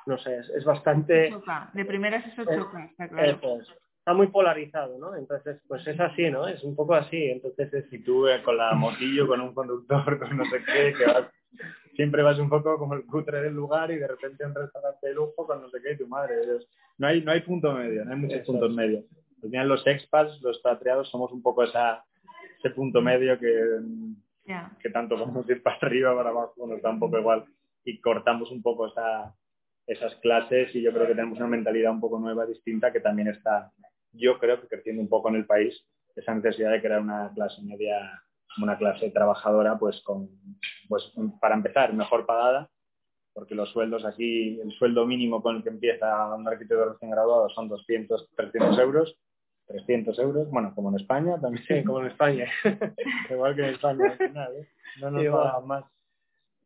no 0.10 0.18
sé, 0.18 0.40
es, 0.40 0.66
bastante... 0.66 1.34
De 1.74 1.86
primeras 1.86 2.26
eso 2.28 2.44
choca, 2.44 2.86
está 2.86 3.08
claro. 3.08 3.40
Está 4.00 4.14
muy 4.14 4.28
polarizado, 4.28 4.98
¿no? 4.98 5.16
Entonces, 5.16 5.62
pues 5.68 5.86
es 5.88 6.00
así, 6.00 6.30
¿no? 6.30 6.48
Es 6.48 6.64
un 6.64 6.76
poco 6.76 6.96
así. 6.96 7.30
Entonces, 7.30 7.74
es... 7.74 7.90
si 7.90 8.00
tú 8.00 8.26
con 8.44 8.58
la 8.58 8.74
motillo, 8.74 9.28
con 9.28 9.40
un 9.40 9.54
conductor, 9.54 10.20
con 10.20 10.38
no 10.38 10.46
sé 10.46 10.64
qué, 10.66 10.94
que 10.98 11.06
vas 11.06 11.26
siempre 12.00 12.24
vas 12.24 12.40
un 12.40 12.48
poco 12.48 12.78
como 12.78 12.94
el 12.94 13.06
cutre 13.06 13.42
del 13.42 13.54
lugar 13.54 13.92
y 13.92 13.98
de 13.98 14.08
repente 14.08 14.46
un 14.46 14.56
restaurante 14.56 15.06
de 15.06 15.14
lujo 15.14 15.46
con 15.46 15.62
no 15.62 15.70
sé 15.70 15.80
qué, 15.84 15.98
tu 15.98 16.08
madre. 16.08 16.36
No 16.98 17.08
hay, 17.08 17.22
no 17.22 17.34
hay 17.34 17.42
punto 17.42 17.74
medio, 17.74 18.06
no 18.06 18.14
hay 18.14 18.18
muchos 18.18 18.40
puntos 18.46 18.74
medios. 18.74 19.04
Al 19.44 19.50
final 19.50 19.68
los 19.68 19.86
expats, 19.86 20.42
los 20.42 20.60
patriados, 20.60 21.10
somos 21.10 21.32
un 21.34 21.42
poco 21.42 21.64
esa, 21.64 22.06
ese 22.58 22.70
punto 22.70 23.02
medio 23.02 23.38
que, 23.38 23.82
que 24.80 24.90
tanto 24.92 25.18
vamos 25.18 25.46
a 25.46 25.52
ir 25.52 25.62
para 25.62 25.76
arriba, 25.76 26.16
para 26.16 26.30
abajo, 26.30 26.68
nos 26.68 26.82
da 26.82 26.90
un 26.90 27.00
poco 27.00 27.20
igual. 27.20 27.44
Y 27.84 28.00
cortamos 28.00 28.50
un 28.50 28.62
poco 28.62 28.88
esa, 28.88 29.36
esas 29.90 30.16
clases 30.18 30.74
y 30.76 30.82
yo 30.82 30.94
creo 30.94 31.08
que 31.08 31.16
tenemos 31.16 31.38
una 31.40 31.48
mentalidad 31.48 31.92
un 31.92 32.00
poco 32.00 32.20
nueva, 32.20 32.46
distinta, 32.46 32.94
que 32.94 33.00
también 33.00 33.28
está, 33.30 33.72
yo 34.14 34.38
creo 34.38 34.62
que 34.62 34.68
creciendo 34.68 35.02
un 35.02 35.10
poco 35.10 35.30
en 35.30 35.36
el 35.36 35.46
país, 35.46 35.84
esa 36.16 36.36
necesidad 36.36 36.72
de 36.72 36.82
crear 36.82 37.02
una 37.02 37.32
clase 37.34 37.62
media 37.62 38.22
una 38.62 38.78
clase 38.78 39.12
trabajadora, 39.12 39.78
pues, 39.78 40.02
con, 40.02 40.30
pues 40.88 41.14
para 41.40 41.56
empezar, 41.56 41.94
mejor 41.94 42.26
pagada, 42.26 42.70
porque 43.34 43.56
los 43.56 43.70
sueldos 43.70 44.06
aquí, 44.06 44.60
el 44.60 44.72
sueldo 44.74 45.06
mínimo 45.06 45.42
con 45.42 45.58
el 45.58 45.64
que 45.64 45.70
empieza 45.70 46.36
un 46.36 46.48
arquitecto 46.48 46.94
recién 46.94 47.12
graduado 47.12 47.50
son 47.50 47.70
200, 47.70 48.30
300 48.36 48.80
euros, 48.80 49.18
300 49.68 50.18
euros, 50.20 50.50
bueno, 50.50 50.74
como 50.74 50.90
en 50.90 50.96
España 50.96 51.40
también. 51.40 51.64
Sí, 51.68 51.84
como 51.84 52.02
en 52.02 52.08
España. 52.08 52.50
Igual 53.30 53.56
que 53.56 53.62
en 53.62 53.74
España, 53.76 54.18
¿eh? 54.20 54.68
No 55.00 55.12
nos 55.12 55.26
pagan 55.26 55.68
más. 55.68 55.86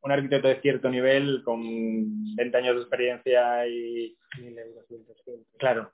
Un 0.03 0.11
arquitecto 0.11 0.47
de 0.49 0.61
cierto 0.61 0.89
nivel, 0.89 1.43
con 1.43 2.35
20 2.35 2.57
años 2.57 2.75
de 2.75 2.81
experiencia 2.81 3.67
y... 3.67 4.15
1.000 4.37 4.59
euros, 4.59 4.85
1.200. 4.89 5.45
Claro, 5.57 5.91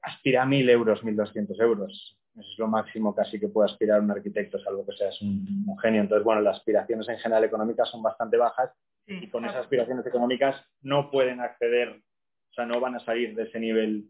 aspira 0.00 0.42
a 0.42 0.46
1.000 0.46 0.70
euros, 0.70 1.02
1.200 1.02 1.60
euros. 1.60 2.18
Eso 2.38 2.50
es 2.50 2.58
lo 2.58 2.66
máximo 2.66 3.14
casi 3.14 3.38
que 3.38 3.48
puede 3.48 3.70
aspirar 3.70 4.00
un 4.00 4.10
arquitecto, 4.10 4.58
salvo 4.58 4.86
que 4.86 4.96
seas 4.96 5.20
un, 5.20 5.76
genio. 5.82 6.00
Entonces, 6.00 6.24
bueno, 6.24 6.40
las 6.40 6.56
aspiraciones 6.56 7.06
en 7.08 7.18
general 7.18 7.44
económicas 7.44 7.90
son 7.90 8.02
bastante 8.02 8.38
bajas 8.38 8.70
y 9.06 9.28
con 9.28 9.44
esas 9.44 9.58
aspiraciones 9.58 10.06
económicas 10.06 10.64
no 10.80 11.10
pueden 11.10 11.40
acceder, 11.40 11.90
o 11.90 12.54
sea, 12.54 12.64
no 12.64 12.80
van 12.80 12.94
a 12.94 13.00
salir 13.00 13.34
de 13.34 13.42
ese 13.42 13.60
nivel 13.60 14.06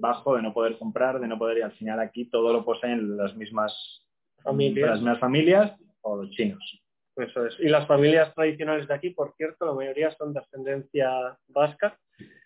bajo 0.00 0.36
de 0.36 0.42
no 0.42 0.54
poder 0.54 0.78
comprar, 0.78 1.20
de 1.20 1.28
no 1.28 1.38
poder, 1.38 1.58
y 1.58 1.62
al 1.62 1.72
final 1.72 2.00
aquí 2.00 2.26
todo 2.26 2.52
lo 2.52 2.64
poseen 2.64 3.16
las 3.16 3.36
mismas 3.36 4.06
familias, 4.42 4.90
las 4.90 5.00
mismas 5.00 5.18
familias 5.18 5.72
o 6.02 6.16
los 6.22 6.30
chinos. 6.30 6.82
Eso 7.18 7.46
es. 7.46 7.58
Y 7.60 7.68
las 7.68 7.86
familias 7.86 8.34
tradicionales 8.34 8.88
de 8.88 8.94
aquí, 8.94 9.10
por 9.10 9.34
cierto, 9.36 9.66
la 9.66 9.74
mayoría 9.74 10.10
son 10.12 10.32
de 10.32 10.40
ascendencia 10.40 11.36
vasca. 11.48 11.98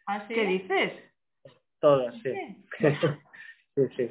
¿Ah, 0.06 0.26
¿Qué 0.26 0.46
dices? 0.46 0.92
Todas, 1.78 2.14
sí. 2.22 2.32
sí, 3.74 3.82
sí 3.96 4.10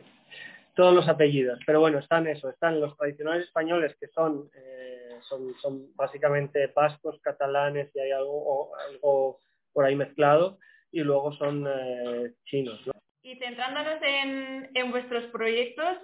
todos 0.75 0.93
los 0.93 1.07
apellidos. 1.07 1.59
Pero 1.65 1.79
bueno, 1.79 1.99
están 1.99 2.27
eso, 2.27 2.49
están 2.49 2.79
los 2.79 2.95
tradicionales 2.97 3.45
españoles 3.45 3.95
que 3.99 4.07
son, 4.07 4.49
eh, 4.55 5.19
son, 5.21 5.53
son, 5.61 5.95
básicamente 5.95 6.67
vascos, 6.67 7.19
catalanes 7.21 7.91
y 7.95 7.99
hay 7.99 8.11
algo, 8.11 8.75
algo 8.75 9.41
por 9.73 9.85
ahí 9.85 9.95
mezclado, 9.95 10.57
y 10.91 11.01
luego 11.01 11.33
son 11.33 11.67
eh, 11.67 12.33
chinos. 12.45 12.79
Y 13.23 13.35
centrándonos 13.35 14.01
en, 14.01 14.69
en, 14.73 14.91
vuestros 14.91 15.25
proyectos 15.25 15.97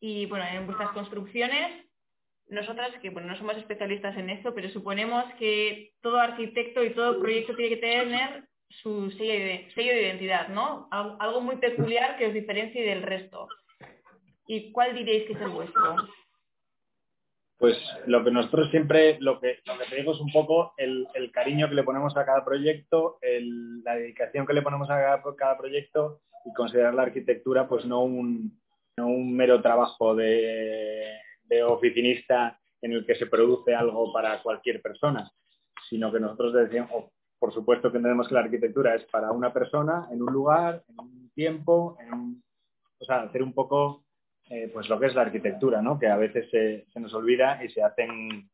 y 0.00 0.26
bueno, 0.26 0.44
en 0.46 0.66
vuestras 0.66 0.90
construcciones, 0.90 1.86
nosotras 2.48 2.90
que 3.00 3.10
bueno, 3.10 3.28
no 3.28 3.36
somos 3.36 3.56
especialistas 3.56 4.16
en 4.16 4.30
esto, 4.30 4.54
pero 4.54 4.68
suponemos 4.70 5.24
que 5.38 5.92
todo 6.02 6.18
arquitecto 6.18 6.84
y 6.84 6.90
todo 6.90 7.20
proyecto 7.20 7.54
tiene 7.54 7.76
que 7.76 7.80
tener 7.80 8.44
su 8.68 9.10
sello 9.12 9.32
de, 9.32 9.68
sello 9.74 9.92
de 9.92 10.02
identidad, 10.02 10.48
¿no? 10.48 10.88
Algo 10.90 11.40
muy 11.40 11.56
peculiar 11.56 12.16
que 12.16 12.26
os 12.26 12.34
diferencie 12.34 12.82
del 12.82 13.02
resto. 13.02 13.48
¿Y 14.46 14.72
cuál 14.72 14.94
diréis 14.94 15.26
que 15.26 15.34
es 15.34 15.40
el 15.40 15.50
vuestro? 15.50 15.96
Pues 17.58 17.78
lo 18.06 18.24
que 18.24 18.30
nosotros 18.32 18.70
siempre, 18.70 19.18
lo 19.20 19.38
que, 19.38 19.60
lo 19.64 19.78
que 19.78 19.84
te 19.84 19.96
digo 19.96 20.12
es 20.12 20.20
un 20.20 20.32
poco 20.32 20.74
el, 20.76 21.06
cariño 21.32 21.68
que 21.68 21.76
le 21.76 21.84
ponemos 21.84 22.16
a 22.16 22.24
cada 22.24 22.44
proyecto, 22.44 23.18
la 23.84 23.94
dedicación 23.94 24.46
que 24.46 24.52
le 24.52 24.62
ponemos 24.62 24.90
a 24.90 25.22
cada, 25.36 25.56
proyecto 25.56 26.22
y 26.44 26.52
considerar 26.54 26.94
la 26.94 27.02
arquitectura 27.02 27.68
pues 27.68 27.84
no 27.84 28.00
un, 28.00 28.60
un 28.96 29.36
mero 29.36 29.62
trabajo 29.62 30.16
de, 30.16 31.20
oficinista 31.60 32.58
en 32.80 32.92
el 32.92 33.04
que 33.04 33.16
se 33.16 33.26
produce 33.26 33.74
algo 33.74 34.12
para 34.12 34.42
cualquier 34.42 34.80
persona, 34.80 35.30
sino 35.88 36.12
que 36.12 36.20
nosotros 36.20 36.54
decíamos, 36.54 37.10
por 37.38 37.52
supuesto 37.52 37.90
que 37.90 37.98
entendemos 37.98 38.28
que 38.28 38.34
la 38.34 38.40
arquitectura 38.40 38.94
es 38.94 39.04
para 39.06 39.32
una 39.32 39.52
persona, 39.52 40.08
en 40.12 40.22
un 40.22 40.32
lugar, 40.32 40.82
en 40.88 40.98
un 40.98 41.30
tiempo, 41.34 41.96
en 42.00 42.42
o 43.02 43.04
sea, 43.04 43.22
hacer 43.22 43.42
un 43.42 43.52
poco 43.52 44.04
eh, 44.48 44.70
pues 44.72 44.88
lo 44.88 44.98
que 44.98 45.06
es 45.06 45.14
la 45.14 45.22
arquitectura, 45.22 45.82
¿no? 45.82 45.98
que 45.98 46.08
a 46.08 46.16
veces 46.16 46.48
se, 46.50 46.86
nos 47.00 47.14
olvida 47.14 47.64
y 47.64 47.68
se 47.70 47.82
hacen, 47.82 48.50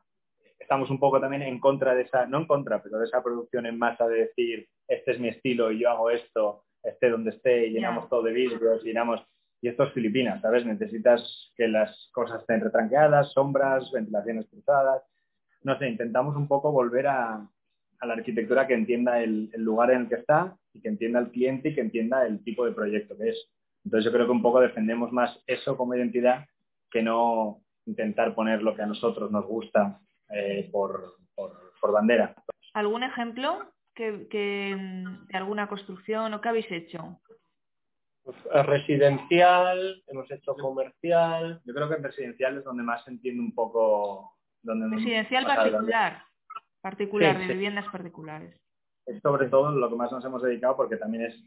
estamos 0.58 0.90
un 0.90 0.98
poco 0.98 1.20
también 1.20 1.42
en 1.42 1.60
contra 1.60 1.94
de 1.94 2.02
esa, 2.02 2.26
no 2.26 2.38
en 2.38 2.46
contra, 2.46 2.82
pero 2.82 2.98
de 2.98 3.06
esa 3.06 3.22
producción 3.22 3.66
en 3.66 3.78
masa 3.78 4.06
de 4.06 4.26
decir, 4.26 4.68
este 4.86 5.12
es 5.12 5.20
mi 5.20 5.28
estilo 5.28 5.70
y 5.70 5.80
yo 5.80 5.90
hago 5.90 6.10
esto, 6.10 6.64
esté 6.82 7.10
donde 7.10 7.30
esté, 7.30 7.66
y 7.66 7.70
llenamos 7.72 8.08
todo 8.08 8.22
de 8.22 8.32
vidrios, 8.32 8.82
llenamos... 8.82 9.20
Y 9.60 9.68
esto 9.68 9.84
es 9.84 9.92
Filipinas, 9.92 10.40
¿sabes? 10.40 10.64
Necesitas 10.64 11.52
que 11.56 11.66
las 11.66 12.10
cosas 12.12 12.40
estén 12.40 12.60
retranqueadas, 12.60 13.32
sombras, 13.32 13.90
ventilaciones 13.90 14.46
cruzadas. 14.46 15.02
No 15.62 15.76
sé, 15.78 15.88
intentamos 15.88 16.36
un 16.36 16.46
poco 16.46 16.70
volver 16.70 17.08
a, 17.08 17.44
la 18.00 18.12
arquitectura 18.12 18.68
que 18.68 18.74
entienda 18.74 19.20
el, 19.20 19.50
lugar 19.56 19.90
en 19.90 20.02
el 20.02 20.08
que 20.08 20.14
está 20.14 20.56
y 20.72 20.80
que 20.80 20.88
entienda 20.88 21.18
el 21.18 21.30
cliente 21.30 21.70
y 21.70 21.74
que 21.74 21.80
entienda 21.80 22.24
el 22.26 22.44
tipo 22.44 22.64
de 22.64 22.72
proyecto 22.72 23.16
que 23.18 23.30
es. 23.30 23.48
Entonces 23.84 24.04
yo 24.04 24.12
creo 24.12 24.26
que 24.26 24.32
un 24.32 24.42
poco 24.42 24.60
defendemos 24.60 25.12
más 25.12 25.42
eso 25.46 25.76
como 25.76 25.94
identidad 25.94 26.46
que 26.90 27.02
no 27.02 27.60
intentar 27.86 28.34
poner 28.34 28.62
lo 28.62 28.76
que 28.76 28.82
a 28.82 28.86
nosotros 28.86 29.30
nos 29.32 29.46
gusta 29.46 30.00
eh, 30.30 30.68
por, 30.70 31.16
bandera. 31.90 32.34
¿Algún 32.74 33.02
ejemplo 33.02 33.72
que, 33.94 34.28
de 34.30 35.36
alguna 35.36 35.66
construcción 35.68 36.34
o 36.34 36.40
qué 36.40 36.48
habéis 36.50 36.70
hecho? 36.70 37.18
Pues, 38.28 38.66
residencial, 38.66 40.02
hemos 40.06 40.30
hecho 40.30 40.54
comercial. 40.54 41.62
Yo 41.64 41.72
creo 41.72 41.88
que 41.88 41.94
en 41.94 42.02
residencial 42.02 42.58
es 42.58 42.64
donde 42.64 42.82
más 42.82 43.02
se 43.04 43.10
entiende 43.12 43.40
un 43.40 43.54
poco... 43.54 44.36
Donde 44.62 44.94
residencial 44.94 45.46
particular, 45.46 46.22
particular, 46.82 47.38
de 47.38 47.46
viviendas 47.46 47.86
particulares. 47.90 48.54
Es 49.06 49.18
sobre 49.22 49.48
todo 49.48 49.70
lo 49.70 49.88
que 49.88 49.96
más 49.96 50.12
nos 50.12 50.22
hemos 50.26 50.42
dedicado 50.42 50.76
porque 50.76 50.98
también 50.98 51.24
es 51.24 51.42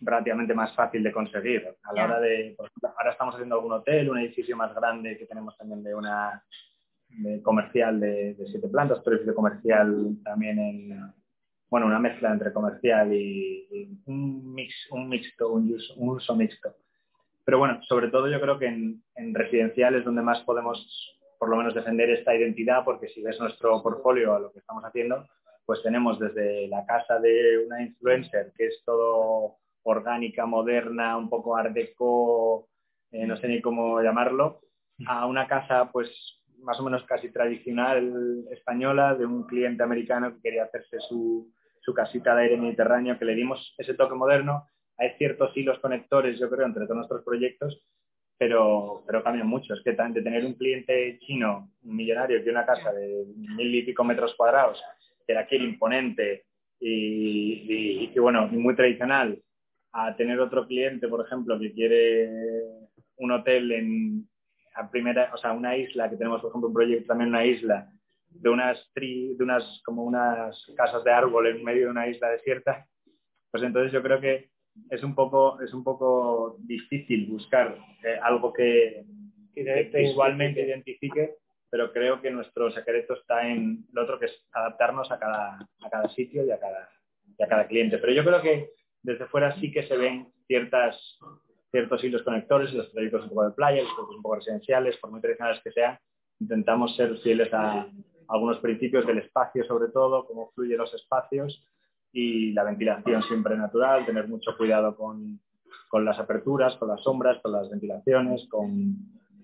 relativamente 0.00 0.54
más 0.54 0.74
fácil 0.74 1.04
de 1.04 1.12
conseguir. 1.12 1.68
A 1.84 1.92
la 1.92 2.04
hora 2.04 2.18
de, 2.18 2.56
ahora 2.82 3.12
estamos 3.12 3.36
haciendo 3.36 3.54
algún 3.54 3.72
hotel, 3.72 4.10
un 4.10 4.18
edificio 4.18 4.56
más 4.56 4.74
grande 4.74 5.16
que 5.16 5.26
tenemos 5.26 5.56
también 5.56 5.84
de 5.84 5.94
una 5.94 6.42
comercial 7.44 8.00
de, 8.00 8.34
siete 8.50 8.66
plantas, 8.66 8.98
otro 8.98 9.12
edificio 9.12 9.36
comercial 9.36 10.16
también 10.24 10.58
en, 10.58 11.14
bueno, 11.74 11.88
una 11.88 11.98
mezcla 11.98 12.30
entre 12.30 12.52
comercial 12.52 13.12
y, 13.12 13.98
un 14.06 14.54
mix, 14.54 14.72
un 14.92 15.08
mixto, 15.08 15.48
un 15.48 15.76
uso, 15.96 16.36
mixto. 16.36 16.76
Pero 17.44 17.58
bueno, 17.58 17.82
sobre 17.82 18.12
todo 18.12 18.28
yo 18.28 18.40
creo 18.40 18.60
que 18.60 18.66
en, 18.66 19.02
en 19.16 19.34
residencial 19.34 19.96
es 19.96 20.04
donde 20.04 20.22
más 20.22 20.40
podemos 20.42 20.78
por 21.36 21.48
lo 21.48 21.56
menos 21.56 21.74
defender 21.74 22.10
esta 22.10 22.32
identidad, 22.32 22.84
porque 22.84 23.08
si 23.08 23.24
ves 23.24 23.40
nuestro 23.40 23.82
portfolio 23.82 24.36
a 24.36 24.38
lo 24.38 24.52
que 24.52 24.60
estamos 24.60 24.84
haciendo, 24.84 25.26
pues 25.66 25.82
tenemos 25.82 26.20
desde 26.20 26.68
la 26.68 26.86
casa 26.86 27.18
de 27.18 27.66
una 27.66 27.82
influencer, 27.82 28.52
que 28.56 28.68
es 28.68 28.80
todo 28.86 29.56
orgánica, 29.82 30.46
moderna, 30.46 31.16
un 31.18 31.28
poco 31.28 31.56
art 31.56 31.72
deco, 31.72 32.68
eh, 33.10 33.26
no 33.26 33.36
sé 33.36 33.48
ni 33.48 33.60
cómo 33.60 34.00
llamarlo, 34.00 34.60
a 35.08 35.26
una 35.26 35.48
casa 35.48 35.90
pues 35.90 36.08
más 36.60 36.78
o 36.78 36.84
menos 36.84 37.02
casi 37.02 37.32
tradicional 37.32 38.44
española 38.52 39.16
de 39.16 39.26
un 39.26 39.42
cliente 39.42 39.82
americano 39.82 40.36
que 40.36 40.40
quería 40.40 40.62
hacerse 40.62 41.00
su, 41.00 41.52
su 41.84 41.92
casita 41.92 42.34
de 42.34 42.44
aire 42.44 42.56
mediterráneo, 42.56 43.18
que 43.18 43.26
le 43.26 43.34
dimos 43.34 43.74
ese 43.76 43.94
toque 43.94 44.14
moderno. 44.14 44.66
Hay 44.96 45.10
ciertos 45.18 45.54
hilos 45.56 45.78
conectores, 45.80 46.38
yo 46.38 46.48
creo, 46.48 46.64
entre 46.64 46.84
todos 46.84 46.96
nuestros 46.96 47.24
proyectos, 47.24 47.84
pero, 48.38 49.04
pero 49.06 49.22
cambian 49.22 49.46
mucho. 49.46 49.74
Es 49.74 49.82
que 49.82 49.92
de 49.92 50.22
tener 50.22 50.44
un 50.46 50.54
cliente 50.54 51.18
chino, 51.20 51.70
un 51.82 51.96
millonario, 51.96 52.42
que 52.42 52.50
una 52.50 52.64
casa 52.64 52.92
de 52.92 53.24
mil 53.36 53.74
y 53.74 53.82
pico 53.82 54.02
metros 54.02 54.34
cuadrados, 54.34 54.82
que 55.26 55.32
era 55.32 55.42
aquel 55.42 55.64
imponente 55.64 56.46
y, 56.80 58.10
y, 58.14 58.18
bueno, 58.18 58.48
y 58.50 58.56
muy 58.56 58.74
tradicional, 58.74 59.38
a 59.92 60.16
tener 60.16 60.40
otro 60.40 60.66
cliente, 60.66 61.06
por 61.06 61.24
ejemplo, 61.24 61.58
que 61.58 61.72
quiere 61.72 62.30
un 63.16 63.30
hotel 63.30 63.72
en 63.72 64.28
primera, 64.90 65.30
o 65.34 65.36
sea, 65.36 65.52
una 65.52 65.76
isla, 65.76 66.08
que 66.08 66.16
tenemos, 66.16 66.40
por 66.40 66.50
ejemplo, 66.50 66.68
un 66.68 66.74
proyecto 66.74 67.08
también 67.08 67.28
en 67.28 67.34
una 67.34 67.44
isla, 67.44 67.90
de 68.34 68.48
unas, 68.50 68.90
tri, 68.92 69.34
de 69.36 69.44
unas, 69.44 69.80
como 69.84 70.04
unas 70.04 70.66
casas 70.76 71.04
de 71.04 71.12
árbol 71.12 71.46
en 71.46 71.64
medio 71.64 71.86
de 71.86 71.90
una 71.90 72.08
isla 72.08 72.30
desierta, 72.30 72.86
pues 73.50 73.62
entonces 73.62 73.92
yo 73.92 74.02
creo 74.02 74.20
que 74.20 74.50
es 74.90 75.02
un 75.02 75.14
poco, 75.14 75.60
es 75.60 75.72
un 75.72 75.84
poco 75.84 76.56
difícil 76.60 77.26
buscar 77.26 77.76
eh, 78.02 78.18
algo 78.22 78.52
que, 78.52 79.04
visualmente 79.54 80.66
identifique, 80.66 81.36
pero 81.70 81.92
creo 81.92 82.20
que 82.20 82.30
nuestro 82.30 82.70
secreto 82.72 83.14
está 83.14 83.48
en 83.48 83.86
lo 83.92 84.02
otro 84.02 84.18
que 84.18 84.26
es 84.26 84.44
adaptarnos 84.52 85.10
a 85.12 85.18
cada, 85.18 85.58
a 85.80 85.90
cada 85.90 86.08
sitio 86.08 86.44
y 86.44 86.50
a 86.50 86.58
cada, 86.58 86.88
y 87.38 87.42
a 87.42 87.46
cada 87.46 87.68
cliente. 87.68 87.98
Pero 87.98 88.12
yo 88.12 88.24
creo 88.24 88.42
que 88.42 88.70
desde 89.02 89.26
fuera 89.26 89.54
sí 89.60 89.70
que 89.70 89.86
se 89.86 89.96
ven 89.96 90.32
ciertas, 90.48 91.18
ciertos 91.70 92.02
hilos 92.02 92.22
conectores, 92.22 92.72
los 92.74 92.88
proyectos 92.90 93.22
un 93.22 93.28
poco 93.28 93.44
de 93.44 93.54
playa, 93.54 93.82
los 93.82 93.92
proyectos 93.92 94.16
un 94.16 94.22
poco 94.22 94.36
residenciales, 94.36 94.96
por 94.96 95.12
muy 95.12 95.20
tradicionales 95.20 95.62
que 95.62 95.70
sean, 95.70 95.96
intentamos 96.40 96.96
ser 96.96 97.16
fieles 97.18 97.52
a, 97.52 97.86
algunos 98.28 98.58
principios 98.58 99.06
del 99.06 99.18
espacio 99.18 99.64
sobre 99.64 99.88
todo, 99.88 100.26
cómo 100.26 100.50
fluyen 100.54 100.78
los 100.78 100.92
espacios 100.94 101.64
y 102.12 102.52
la 102.52 102.64
ventilación 102.64 103.22
siempre 103.24 103.56
natural, 103.56 104.06
tener 104.06 104.28
mucho 104.28 104.56
cuidado 104.56 104.96
con, 104.96 105.40
las 106.04 106.18
aperturas, 106.18 106.76
con 106.76 106.88
las 106.88 107.02
sombras, 107.02 107.40
con 107.42 107.52
las 107.52 107.68
ventilaciones, 107.70 108.46
con, 108.48 108.96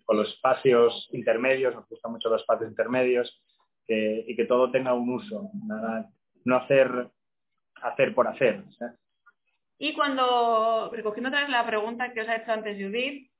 los 0.09 0.29
espacios 0.29 1.09
intermedios, 1.13 1.73
nos 1.73 1.89
gustan 1.89 2.11
mucho 2.11 2.29
los 2.29 2.41
espacios 2.41 2.69
intermedios 2.69 3.41
y 3.87 4.35
que 4.35 4.45
todo 4.45 4.71
tenga 4.71 4.93
un 4.93 5.09
uso, 5.09 5.51
no 6.45 6.57
hacer, 6.57 7.09
hacer 7.83 8.15
por 8.15 8.27
hacer. 8.27 8.65
Y 9.79 9.95
cuando, 9.95 10.91
recogiendo 10.93 11.29
otra 11.29 11.41
vez 11.41 11.51
la 11.51 11.65
pregunta 11.65 12.13
que 12.13 12.21
os 12.21 12.29
ha 12.29 12.37
hecho 12.37 12.53
antes 12.53 12.77
Judith, 12.77 13.31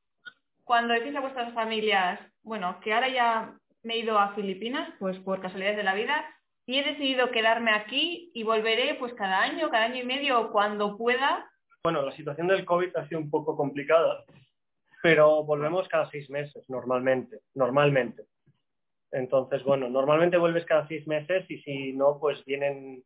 cuando 0.65 0.95
decís 0.95 1.15
a 1.17 1.21
vuestras 1.21 1.53
familias, 1.53 2.21
bueno, 2.43 2.79
que 2.81 2.95
ahora 2.95 3.09
ya 3.09 3.60
me 3.83 3.95
he 3.95 3.99
ido 3.99 4.19
a 4.19 4.35
Filipinas, 4.35 4.93
pues 4.99 5.19
por 5.19 5.41
casualidades 5.41 5.77
de 5.77 5.85
la 5.85 5.95
vida, 5.95 6.25
y 6.67 6.79
he 6.79 6.85
decidido 6.85 7.31
quedarme 7.31 7.73
aquí 7.73 8.31
y 8.35 8.43
volveré 8.43 8.95
pues 8.95 9.13
cada 9.15 9.43
año, 9.43 9.71
cada 9.71 9.87
año 9.87 10.03
y 10.03 10.07
medio, 10.07 10.51
cuando 10.53 10.97
pueda. 10.97 11.51
Bueno, 11.83 12.03
la 12.03 12.13
situación 12.13 12.49
del 12.49 12.65
COVID 12.65 12.97
ha 12.97 13.09
sido 13.09 13.21
un 13.21 13.31
poco 13.31 13.57
complicada, 13.57 14.25
pero 15.03 15.43
volvemos 15.45 15.89
cada 15.89 16.11
seis 16.11 16.29
meses 16.31 16.65
normalmente, 16.69 17.41
normalmente. 17.55 18.25
Entonces, 19.13 19.65
bueno, 19.65 19.89
normalmente 19.89 20.37
vuelves 20.37 20.65
cada 20.65 20.87
seis 20.87 21.07
meses 21.07 21.45
y 21.49 21.59
si 21.63 21.93
no, 21.93 22.19
pues 22.21 22.45
vienen, 22.45 23.03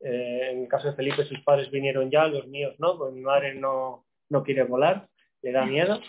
eh, 0.00 0.48
en 0.52 0.62
el 0.62 0.68
caso 0.68 0.88
de 0.88 0.94
Felipe, 0.96 1.24
sus 1.24 1.40
padres 1.40 1.70
vinieron 1.70 2.10
ya, 2.10 2.26
los 2.26 2.46
míos 2.46 2.74
no, 2.78 2.96
pues 2.96 3.12
mi 3.12 3.20
madre 3.20 3.54
no, 3.54 4.06
no 4.30 4.42
quiere 4.42 4.62
volar, 4.62 5.08
le 5.42 5.52
da 5.52 5.66
miedo. 5.66 6.00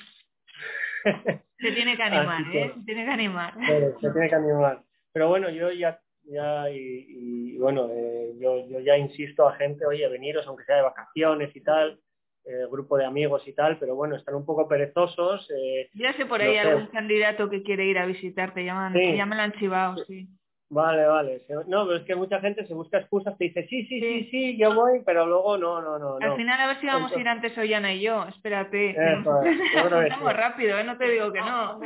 Se 1.63 1.71
tiene 1.71 1.95
que 1.95 2.04
animar, 2.04 2.41
¿eh? 2.54 2.71
Se 2.76 2.84
tiene 2.84 3.06
que 3.06 3.12
animar. 3.12 3.54
Pero, 3.67 3.99
se 3.99 4.12
tiene 4.12 4.30
que 4.30 4.36
animar. 4.36 4.84
Pero 5.13 5.30
bueno, 5.30 5.49
yo 5.49 5.71
ya, 5.71 5.99
ya 6.26 6.69
y, 6.69 7.58
bueno, 7.58 7.88
eh, 7.91 8.34
yo, 8.39 8.67
yo, 8.67 8.80
ya 8.80 8.97
insisto 8.97 9.47
a 9.47 9.56
gente, 9.56 9.86
oye, 9.86 10.08
veniros 10.10 10.45
aunque 10.47 10.65
sea 10.65 10.78
de 10.78 10.82
vacaciones 10.82 11.56
y 11.56 11.62
tal, 11.62 11.99
eh, 12.45 12.65
grupo 12.69 12.97
de 12.97 13.06
amigos 13.06 13.47
y 13.47 13.54
tal, 13.54 13.78
pero 13.80 13.95
bueno, 13.95 14.15
están 14.15 14.36
un 14.36 14.45
poco 14.45 14.67
perezosos. 14.67 15.49
Eh, 15.52 15.89
ya 15.93 16.13
sé 16.13 16.26
por 16.26 16.41
ahí 16.41 16.58
algún 16.58 16.88
candidato 16.88 17.49
que 17.49 17.63
quiere 17.63 17.86
ir 17.86 17.97
a 17.97 18.06
visitarte, 18.06 18.65
ya 18.65 18.89
me, 18.89 19.15
ya 19.15 19.26
me 19.26 19.36
lo 19.36 19.41
han 19.43 19.54
chivado, 19.54 20.04
sí. 20.06 20.28
Vale, 20.73 21.05
vale. 21.05 21.41
No, 21.67 21.86
pero 21.86 21.97
es 21.97 22.03
que 22.03 22.15
mucha 22.15 22.39
gente 22.39 22.65
se 22.65 22.73
busca 22.73 22.97
excusas, 22.97 23.38
te 23.38 23.43
dice, 23.45 23.67
sí, 23.67 23.86
sí, 23.86 23.99
sí, 23.99 24.27
sí, 24.31 24.57
yo 24.57 24.73
voy, 24.73 25.03
pero 25.05 25.27
luego 25.27 25.55
no, 25.55 25.79
no, 25.81 25.99
no. 25.99 26.17
Al 26.19 26.36
final 26.36 26.59
a 26.59 26.67
ver 26.67 26.79
si 26.79 26.88
vamos 26.88 27.15
a 27.15 27.19
ir 27.19 27.27
antes 27.27 27.55
Ollana 27.55 27.93
y 27.93 28.01
yo, 28.01 28.25
espérate. 28.27 28.89
Estamos 28.89 29.43
rápido, 30.36 30.79
¿eh? 30.79 30.83
no 30.83 30.97
te 30.97 31.09
digo 31.09 31.31
que 31.31 31.41
no. 31.41 31.79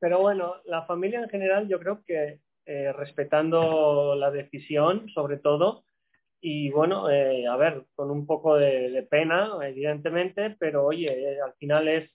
Pero 0.00 0.18
bueno, 0.18 0.56
la 0.64 0.82
familia 0.86 1.20
en 1.20 1.28
general 1.28 1.68
yo 1.68 1.78
creo 1.78 2.02
que 2.04 2.40
eh, 2.66 2.92
respetando 2.92 4.16
la 4.16 4.32
decisión, 4.32 5.08
sobre 5.10 5.36
todo, 5.36 5.84
y 6.40 6.70
bueno, 6.70 7.08
eh, 7.10 7.46
a 7.46 7.56
ver, 7.56 7.84
con 7.94 8.10
un 8.10 8.26
poco 8.26 8.56
de, 8.56 9.06
pena, 9.08 9.50
evidentemente, 9.62 10.56
pero 10.58 10.86
oye, 10.86 11.40
al 11.40 11.52
final 11.54 11.86
es, 11.86 12.10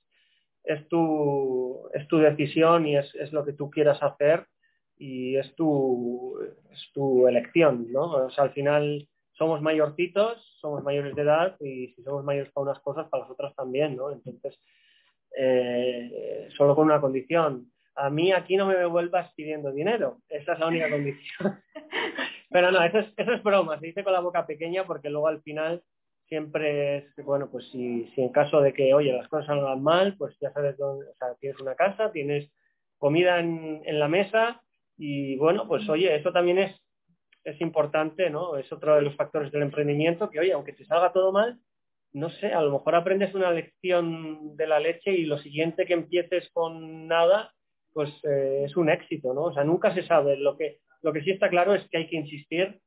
es, 0.65 0.85
tu, 0.89 1.89
es 1.93 2.05
tu 2.09 2.17
decisión 2.17 2.85
y 2.85 2.97
es, 2.97 3.15
es 3.15 3.31
lo 3.31 3.45
que 3.45 3.53
tú 3.53 3.69
quieras 3.69 4.03
hacer 4.03 4.45
y 4.97 5.35
es 5.37 5.53
tu, 5.55 6.39
es 6.71 6.91
tu 6.93 7.27
elección, 7.27 7.91
¿no? 7.91 8.11
O 8.25 8.29
sea, 8.29 8.45
al 8.45 8.53
final 8.53 9.07
somos 9.33 9.61
mayorcitos, 9.61 10.57
somos 10.61 10.83
mayores 10.83 11.15
de 11.15 11.21
edad 11.21 11.55
y 11.59 11.87
si 11.93 12.03
somos 12.03 12.23
mayores 12.23 12.51
para 12.53 12.71
unas 12.71 12.79
cosas, 12.79 13.07
para 13.09 13.23
las 13.23 13.31
otras 13.31 13.53
también, 13.55 13.95
¿no? 13.95 14.11
Entonces, 14.11 14.59
eh, 15.37 16.47
solo 16.55 16.75
con 16.75 16.85
una 16.85 17.01
condición. 17.01 17.71
A 17.95 18.09
mí 18.09 18.31
aquí 18.31 18.57
no 18.57 18.67
me 18.67 18.85
vuelvas 18.85 19.33
pidiendo 19.35 19.71
dinero. 19.71 20.19
Esa 20.29 20.53
es 20.53 20.59
la 20.59 20.67
única 20.67 20.89
condición. 20.89 21.59
Pero 22.49 22.71
no, 22.71 22.83
eso 22.83 22.99
es, 22.99 23.13
eso 23.17 23.33
es 23.33 23.43
broma. 23.43 23.79
Se 23.79 23.87
dice 23.87 24.03
con 24.03 24.13
la 24.13 24.21
boca 24.21 24.45
pequeña 24.45 24.85
porque 24.85 25.09
luego 25.09 25.27
al 25.27 25.41
final 25.41 25.83
siempre 26.27 26.97
es, 26.97 27.15
bueno, 27.25 27.49
pues 27.51 27.69
si, 27.71 28.07
si 28.15 28.21
en 28.21 28.29
caso 28.29 28.61
de 28.61 28.73
que, 28.73 28.93
oye, 28.93 29.13
las 29.13 29.27
cosas 29.27 29.47
salgan 29.47 29.83
mal, 29.83 30.15
pues 30.17 30.37
ya 30.39 30.51
sabes 30.51 30.77
dónde, 30.77 31.07
o 31.07 31.15
sea, 31.15 31.35
tienes 31.35 31.59
una 31.61 31.75
casa, 31.75 32.11
tienes 32.11 32.51
comida 32.97 33.39
en, 33.39 33.81
en 33.85 33.99
la 33.99 34.07
mesa 34.07 34.61
y 34.97 35.37
bueno, 35.37 35.67
pues 35.67 35.87
oye, 35.89 36.15
eso 36.15 36.31
también 36.31 36.59
es, 36.59 36.75
es 37.43 37.59
importante, 37.61 38.29
¿no? 38.29 38.57
Es 38.57 38.71
otro 38.71 38.95
de 38.95 39.01
los 39.01 39.15
factores 39.15 39.51
del 39.51 39.63
emprendimiento, 39.63 40.29
que 40.29 40.39
oye, 40.39 40.53
aunque 40.53 40.73
te 40.73 40.85
salga 40.85 41.11
todo 41.11 41.31
mal, 41.31 41.59
no 42.13 42.29
sé, 42.29 42.53
a 42.53 42.61
lo 42.61 42.71
mejor 42.71 42.95
aprendes 42.95 43.35
una 43.35 43.51
lección 43.51 44.55
de 44.55 44.67
la 44.67 44.79
leche 44.79 45.11
y 45.11 45.25
lo 45.25 45.37
siguiente 45.37 45.85
que 45.85 45.93
empieces 45.93 46.49
con 46.53 47.07
nada, 47.07 47.53
pues 47.91 48.09
eh, 48.23 48.63
es 48.65 48.77
un 48.77 48.89
éxito, 48.89 49.33
¿no? 49.33 49.43
O 49.43 49.53
sea, 49.53 49.65
nunca 49.65 49.93
se 49.93 50.03
sabe. 50.03 50.37
Lo 50.37 50.55
que, 50.55 50.79
lo 51.01 51.11
que 51.11 51.21
sí 51.23 51.31
está 51.31 51.49
claro 51.49 51.75
es 51.75 51.85
que 51.89 51.97
hay 51.97 52.07
que 52.07 52.15
insistir 52.15 52.79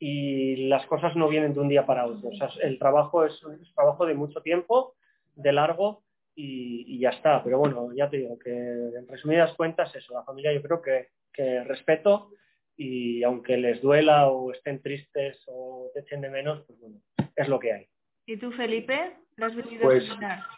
y 0.00 0.66
las 0.66 0.84
cosas 0.86 1.14
no 1.14 1.28
vienen 1.28 1.54
de 1.54 1.60
un 1.60 1.68
día 1.68 1.86
para 1.86 2.06
otro. 2.06 2.30
O 2.30 2.34
sea, 2.34 2.50
el 2.60 2.78
trabajo 2.80 3.24
es 3.24 3.40
un 3.44 3.60
trabajo 3.72 4.04
de 4.04 4.14
mucho 4.14 4.42
tiempo, 4.42 4.94
de 5.36 5.52
largo 5.52 6.02
y, 6.34 6.96
y, 6.96 6.98
ya 6.98 7.10
está. 7.10 7.42
Pero 7.44 7.58
bueno, 7.58 7.92
ya 7.94 8.08
te 8.08 8.18
digo 8.18 8.38
que 8.38 8.50
en 8.50 9.06
resumidas 9.08 9.54
cuentas 9.54 9.94
eso, 9.94 10.14
la 10.14 10.24
familia 10.24 10.52
yo 10.52 10.62
creo 10.62 10.80
que 10.80 11.08
que 11.32 11.64
respeto 11.64 12.30
y 12.76 13.22
aunque 13.22 13.56
les 13.56 13.80
duela 13.80 14.28
o 14.28 14.52
estén 14.52 14.82
tristes 14.82 15.42
o 15.46 15.90
te 15.94 16.00
echen 16.00 16.20
de 16.20 16.30
menos, 16.30 16.64
pues 16.66 16.78
bueno, 16.80 17.00
es 17.34 17.48
lo 17.48 17.58
que 17.58 17.72
hay. 17.72 17.88
¿Y 18.26 18.36
tú, 18.36 18.52
Felipe? 18.52 19.16
¿Lo 19.36 19.46
has 19.46 19.52
pues 19.80 20.04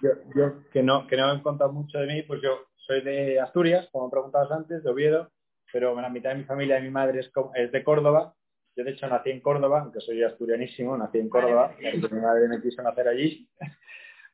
yo, 0.03 0.11
yo, 0.35 0.69
que 0.73 0.83
no 0.83 1.07
que 1.07 1.17
no 1.17 1.27
me 1.27 1.33
han 1.33 1.43
contado 1.43 1.73
mucho 1.73 1.99
de 1.99 2.07
mí, 2.07 2.23
pues 2.23 2.43
yo 2.43 2.67
soy 2.75 3.03
de 3.03 3.41
Asturias, 3.41 3.89
como 3.93 4.11
preguntabas 4.11 4.51
antes, 4.51 4.83
de 4.83 4.91
Oviedo, 4.91 5.31
pero 5.73 5.99
la 6.01 6.11
mitad 6.11 6.31
de 6.31 6.37
mi 6.37 6.45
familia, 6.45 6.77
de 6.77 6.83
mi 6.83 6.91
madre 6.91 7.21
es, 7.21 7.31
es 7.55 7.73
de 7.73 7.85
Córdoba. 7.85 8.35
Yo 8.77 8.83
de 8.83 8.91
hecho 8.91 9.07
nací 9.07 9.31
en 9.31 9.41
Córdoba, 9.41 9.83
aunque 9.83 10.01
soy 10.01 10.23
asturianísimo, 10.25 10.97
nací 10.97 11.19
en 11.19 11.29
Córdoba, 11.29 11.77
mi 11.79 12.21
madre 12.21 12.49
me 12.49 12.61
quiso 12.61 12.83
nacer 12.83 13.07
allí. 13.07 13.49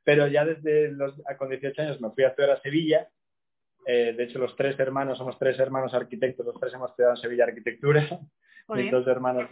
Pero 0.04 0.26
ya 0.26 0.44
desde 0.44 0.90
los, 0.92 1.14
con 1.38 1.50
18 1.50 1.82
años 1.82 2.00
me 2.00 2.10
fui 2.10 2.24
a 2.24 2.28
estudiar 2.28 2.52
a 2.52 2.60
Sevilla 2.60 3.08
eh, 3.86 4.14
de 4.16 4.24
hecho, 4.24 4.38
los 4.38 4.54
tres 4.56 4.78
hermanos, 4.78 5.18
somos 5.18 5.38
tres 5.38 5.58
hermanos 5.58 5.94
arquitectos, 5.94 6.44
los 6.44 6.60
tres 6.60 6.74
hemos 6.74 6.90
estudiado 6.90 7.14
en 7.14 7.20
Sevilla 7.20 7.44
Arquitectura, 7.44 8.20
mis 8.68 8.90
dos 8.90 9.06
hermanos 9.06 9.48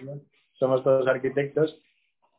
somos 0.52 0.82
todos 0.84 1.06
arquitectos. 1.06 1.80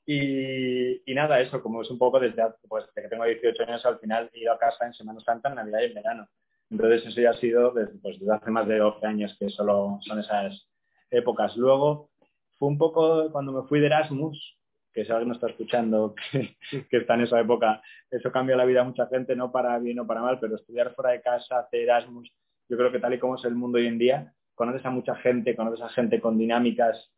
Y, 0.06 1.04
nada, 1.08 1.40
eso, 1.40 1.62
como 1.62 1.84
es 1.84 1.92
un 1.92 2.00
poco 2.00 2.20
desde, 2.20 2.42
pues, 2.68 2.86
desde 2.88 3.04
que 3.04 3.10
tengo 3.10 3.26
18 3.26 3.64
años, 3.64 3.86
al 3.86 4.00
final 4.00 4.30
he 4.34 4.40
ido 4.40 4.54
a 4.54 4.58
casa 4.58 4.88
en 4.88 4.94
Semana 4.94 5.20
Santa, 5.20 5.50
en 5.50 5.56
Navidad 5.56 5.82
y 5.82 5.86
en 5.86 5.94
verano. 5.94 6.28
Entonces 6.72 7.06
eso 7.06 7.22
ya 7.22 7.32
ha 7.32 7.38
sido 7.38 7.72
desde, 7.74 7.98
pues, 8.00 8.20
desde 8.20 8.34
hace 8.34 8.50
más 8.50 8.68
de 8.68 8.78
12 8.78 9.06
años 9.06 9.36
que 9.40 9.50
solo 9.50 10.00
son 10.02 10.20
esas 10.20 10.68
épocas. 11.12 11.56
Luego 11.58 12.10
fue 12.58 12.70
un 12.70 12.78
poco 12.78 13.32
cuando 13.32 13.52
me 13.52 13.68
fui 13.68 13.80
de 13.80 13.88
Erasmus, 13.88 14.59
que 14.94 15.06
si 15.06 15.12
alguien 15.12 15.30
no 15.30 15.36
está 15.36 15.48
escuchando, 15.48 16.16
que, 16.32 16.98
está 16.98 17.16
en 17.16 17.22
esa 17.22 17.40
época, 17.40 17.82
eso 18.10 18.32
cambia 18.32 18.56
la 18.56 18.66
vida 18.66 18.82
a 18.82 18.86
mucha 18.86 19.08
gente, 19.08 19.36
no 19.36 19.52
para 19.52 19.78
bien 19.80 20.00
o 20.00 20.08
para 20.08 20.22
mal, 20.22 20.40
pero 20.40 20.56
estudiar 20.56 20.94
fuera 20.96 21.12
de 21.12 21.22
casa, 21.22 21.60
hacer 21.60 21.82
Erasmus, 21.82 22.32
yo 22.68 22.78
creo 22.78 22.92
que 22.92 23.00
tal 23.00 23.14
y 23.14 23.20
como 23.20 23.36
es 23.36 23.46
el 23.46 23.56
mundo 23.56 23.78
hoy 23.78 23.88
en 23.88 23.98
día, 23.98 24.34
conoces 24.56 24.86
a 24.86 24.90
mucha 24.90 25.16
gente, 25.16 25.56
conoces 25.56 25.82
a 25.82 25.90
gente 25.90 26.20
con 26.20 26.38
dinámicas 26.38 27.12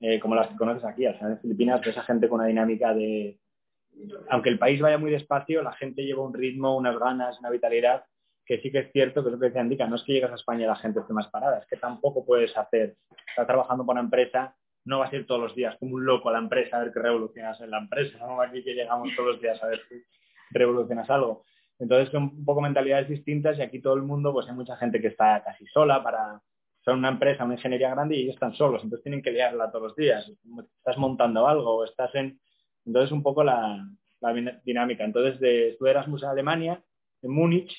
eh, 0.00 0.20
como 0.20 0.34
las 0.34 0.48
que 0.48 0.56
conoces 0.56 0.84
aquí, 0.84 1.06
o 1.06 1.18
sea, 1.18 1.28
en 1.28 1.40
Filipinas 1.40 1.86
esa 1.86 2.02
gente 2.02 2.28
con 2.28 2.40
una 2.40 2.48
dinámica 2.48 2.92
de, 2.92 3.38
aunque 4.28 4.50
el 4.50 4.58
país 4.58 4.80
vaya 4.80 4.98
muy 4.98 5.10
despacio, 5.10 5.62
la 5.62 5.72
gente 5.72 6.04
lleva 6.04 6.22
un 6.22 6.34
ritmo, 6.34 6.76
unas 6.76 6.98
ganas, 6.98 7.38
una 7.40 7.50
vitalidad, 7.50 8.04
que 8.44 8.60
sí 8.60 8.70
que 8.70 8.80
es 8.80 8.92
cierto, 8.92 9.22
que 9.22 9.28
es 9.28 9.32
lo 9.32 9.40
que 9.40 9.46
decía 9.46 9.60
Andica, 9.60 9.86
no 9.86 9.96
es 9.96 10.02
que 10.04 10.12
llegas 10.12 10.32
a 10.32 10.36
España 10.36 10.64
y 10.64 10.66
la 10.66 10.76
gente 10.76 11.00
esté 11.00 11.12
más 11.12 11.28
parada, 11.28 11.58
es 11.58 11.66
que 11.66 11.76
tampoco 11.76 12.24
puedes 12.24 12.56
hacer, 12.56 12.96
estar 13.28 13.46
trabajando 13.46 13.84
para 13.84 14.00
una 14.00 14.06
empresa 14.06 14.54
no 14.86 15.00
vas 15.00 15.12
a 15.12 15.16
ir 15.16 15.26
todos 15.26 15.40
los 15.40 15.54
días 15.54 15.76
como 15.78 15.96
un 15.96 16.06
loco 16.06 16.28
a 16.28 16.32
la 16.32 16.38
empresa 16.38 16.76
a 16.76 16.84
ver 16.84 16.92
qué 16.92 17.00
revolucionas 17.00 17.60
en 17.60 17.70
la 17.70 17.78
empresa, 17.78 18.18
no 18.18 18.40
aquí 18.40 18.62
que 18.62 18.72
llegamos 18.72 19.08
todos 19.14 19.32
los 19.32 19.40
días 19.42 19.62
a 19.62 19.66
ver 19.66 19.80
si 19.88 19.96
revolucionas 20.50 21.10
algo. 21.10 21.44
Entonces 21.78 22.10
son 22.10 22.22
un 22.22 22.44
poco 22.44 22.60
mentalidades 22.60 23.08
distintas 23.08 23.58
y 23.58 23.62
aquí 23.62 23.80
todo 23.80 23.94
el 23.94 24.02
mundo, 24.02 24.32
pues 24.32 24.48
hay 24.48 24.54
mucha 24.54 24.76
gente 24.76 25.00
que 25.00 25.08
está 25.08 25.42
casi 25.44 25.66
sola 25.66 26.02
para, 26.02 26.40
son 26.84 26.98
una 27.00 27.08
empresa, 27.08 27.44
una 27.44 27.54
ingeniería 27.54 27.90
grande 27.90 28.16
y 28.16 28.22
ellos 28.22 28.34
están 28.34 28.54
solos, 28.54 28.82
entonces 28.82 29.02
tienen 29.02 29.22
que 29.22 29.32
liarla 29.32 29.70
todos 29.70 29.88
los 29.88 29.96
días. 29.96 30.30
Estás 30.78 30.96
montando 30.96 31.46
algo, 31.46 31.84
estás 31.84 32.14
en... 32.14 32.40
Entonces 32.86 33.10
un 33.10 33.24
poco 33.24 33.42
la, 33.42 33.84
dinámica. 34.64 35.04
Entonces 35.04 35.40
de, 35.40 35.70
estuve 35.70 35.90
Erasmus 35.90 36.22
en 36.22 36.28
Alemania, 36.28 36.82
en 37.22 37.30
Múnich, 37.32 37.76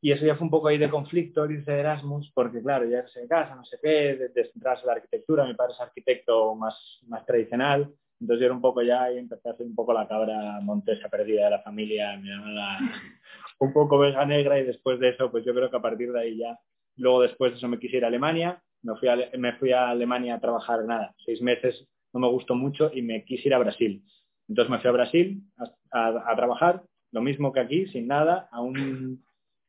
y 0.00 0.12
eso 0.12 0.24
ya 0.24 0.36
fue 0.36 0.44
un 0.44 0.50
poco 0.50 0.68
ahí 0.68 0.78
de 0.78 0.90
conflicto, 0.90 1.50
irse 1.50 1.72
de 1.72 1.80
Erasmus, 1.80 2.30
porque 2.32 2.62
claro, 2.62 2.88
ya 2.88 3.06
se 3.08 3.26
casa, 3.26 3.54
no 3.54 3.64
sé 3.64 3.78
qué, 3.82 4.30
descentrarse 4.34 4.86
la 4.86 4.92
arquitectura, 4.92 5.44
mi 5.44 5.54
padre 5.54 5.74
es 5.74 5.80
arquitecto 5.80 6.54
más, 6.54 7.00
más 7.08 7.26
tradicional, 7.26 7.92
entonces 8.20 8.40
yo 8.40 8.46
era 8.46 8.54
un 8.54 8.60
poco 8.60 8.82
ya 8.82 9.12
y 9.12 9.18
empecé 9.18 9.48
a 9.48 9.56
ser 9.56 9.66
un 9.66 9.74
poco 9.74 9.92
la 9.92 10.06
cabra 10.06 10.60
montesa 10.60 11.08
perdida 11.08 11.44
de 11.44 11.50
la 11.50 11.62
familia, 11.62 12.16
mi 12.16 12.28
un 13.60 13.72
poco 13.72 13.98
vega 13.98 14.24
negra 14.24 14.58
y 14.60 14.64
después 14.64 15.00
de 15.00 15.10
eso, 15.10 15.30
pues 15.30 15.44
yo 15.44 15.52
creo 15.54 15.70
que 15.70 15.76
a 15.76 15.82
partir 15.82 16.12
de 16.12 16.20
ahí 16.20 16.38
ya, 16.38 16.58
luego 16.96 17.22
después 17.22 17.52
de 17.52 17.58
eso 17.58 17.68
me 17.68 17.78
quise 17.78 17.96
ir 17.96 18.04
a 18.04 18.08
Alemania, 18.08 18.62
me 18.82 18.94
fui 18.96 19.08
a, 19.08 19.16
me 19.36 19.52
fui 19.54 19.72
a 19.72 19.90
Alemania 19.90 20.34
a 20.34 20.40
trabajar 20.40 20.84
nada, 20.84 21.14
seis 21.24 21.42
meses, 21.42 21.86
no 22.12 22.20
me 22.20 22.28
gustó 22.28 22.54
mucho 22.54 22.90
y 22.92 23.02
me 23.02 23.24
quise 23.24 23.48
ir 23.48 23.54
a 23.54 23.58
Brasil. 23.58 24.02
Entonces 24.48 24.70
me 24.70 24.78
fui 24.78 24.88
a 24.88 24.92
Brasil 24.92 25.42
a, 25.90 26.34
trabajar, 26.36 26.82
lo 27.12 27.20
mismo 27.20 27.52
que 27.52 27.60
aquí, 27.60 27.86
sin 27.88 28.06
nada, 28.06 28.48
aún 28.50 29.22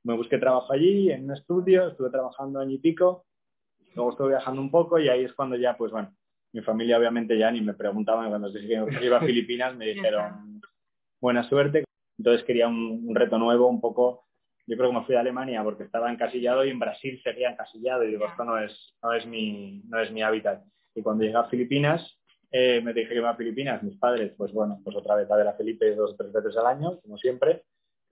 me 0.04 0.16
busqué 0.16 0.38
trabajo 0.38 0.74
allí, 0.74 1.12
en 1.12 1.26
un 1.26 1.34
estudio, 1.34 1.90
estuve 1.90 2.10
trabajando 2.10 2.60
año 2.60 2.72
y 2.72 2.80
pico, 2.80 3.26
luego 3.96 4.12
estuve 4.12 4.30
viajando 4.30 4.62
un 4.62 4.72
poco 4.72 5.00
y 5.00 5.10
ahí 5.10 5.24
es 5.24 5.34
cuando 5.34 5.56
ya, 5.56 5.78
pues 5.78 5.92
bueno, 5.92 6.16
mi 6.54 6.62
familia 6.62 6.98
obviamente 6.98 7.38
ya 7.38 7.52
ni 7.52 7.62
me 7.62 7.74
preguntaban 7.74 8.30
cuando 8.30 8.52
que 8.52 9.06
iba 9.06 9.18
a 9.18 9.22
Filipinas, 9.26 9.76
me 9.76 9.88
dijeron 9.88 10.62
buena 11.20 11.48
suerte. 11.48 11.84
Entonces 12.18 12.46
quería 12.46 12.68
un, 12.68 13.16
reto 13.16 13.38
nuevo, 13.38 13.68
un 13.68 13.80
poco, 13.80 14.26
yo 14.68 14.76
creo 14.76 14.90
que 14.90 14.98
me 14.98 15.06
fui 15.06 15.16
a 15.16 15.22
Alemania 15.22 15.64
porque 15.64 15.84
estaba 15.84 16.12
encasillado 16.12 16.66
y 16.66 16.70
en 16.70 16.80
Brasil 16.80 17.20
seguía 17.24 17.52
encasillado 17.52 18.04
y 18.04 18.10
digo, 18.10 18.26
esto 18.26 18.44
no 18.44 18.58
es, 18.58 18.94
no 19.02 19.14
es, 19.14 19.26
mi, 19.26 19.82
no 19.88 20.00
es 20.00 20.12
mi 20.12 20.22
hábitat. 20.22 20.64
Y 20.96 21.02
cuando 21.02 21.24
llegué 21.24 21.38
a 21.38 21.46
Filipinas, 21.46 22.20
eh, 22.52 22.82
me 22.84 22.94
dije 22.94 23.10
que 23.10 23.16
iba 23.16 23.30
a 23.30 23.36
Filipinas, 23.36 23.84
mis 23.84 23.98
padres, 23.98 24.34
pues 24.36 24.52
bueno, 24.52 24.82
pues 24.84 24.96
otra 24.98 25.16
vez 25.16 25.30
a 25.32 25.38
ver 25.38 25.48
a 25.48 25.54
Felipe 25.54 25.96
dos 25.96 26.12
o 26.12 26.16
tres 26.16 26.34
veces 26.34 26.58
al 26.58 26.66
año, 26.66 27.00
como 27.00 27.18
siempre, 27.18 27.64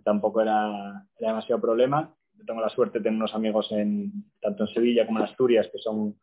tampoco 0.04 0.42
era, 0.42 1.06
demasiado 1.20 1.62
problema. 1.62 2.14
Yo 2.34 2.46
tengo 2.46 2.62
la 2.62 2.70
suerte 2.70 3.00
de 3.00 3.04
tener 3.04 3.18
unos 3.18 3.34
amigos 3.34 3.68
en, 3.72 4.12
tanto 4.42 4.64
en 4.64 4.74
Sevilla 4.74 5.06
como 5.06 5.20
en 5.20 5.26
Asturias 5.26 5.68
que 5.72 5.80
son 5.80 6.16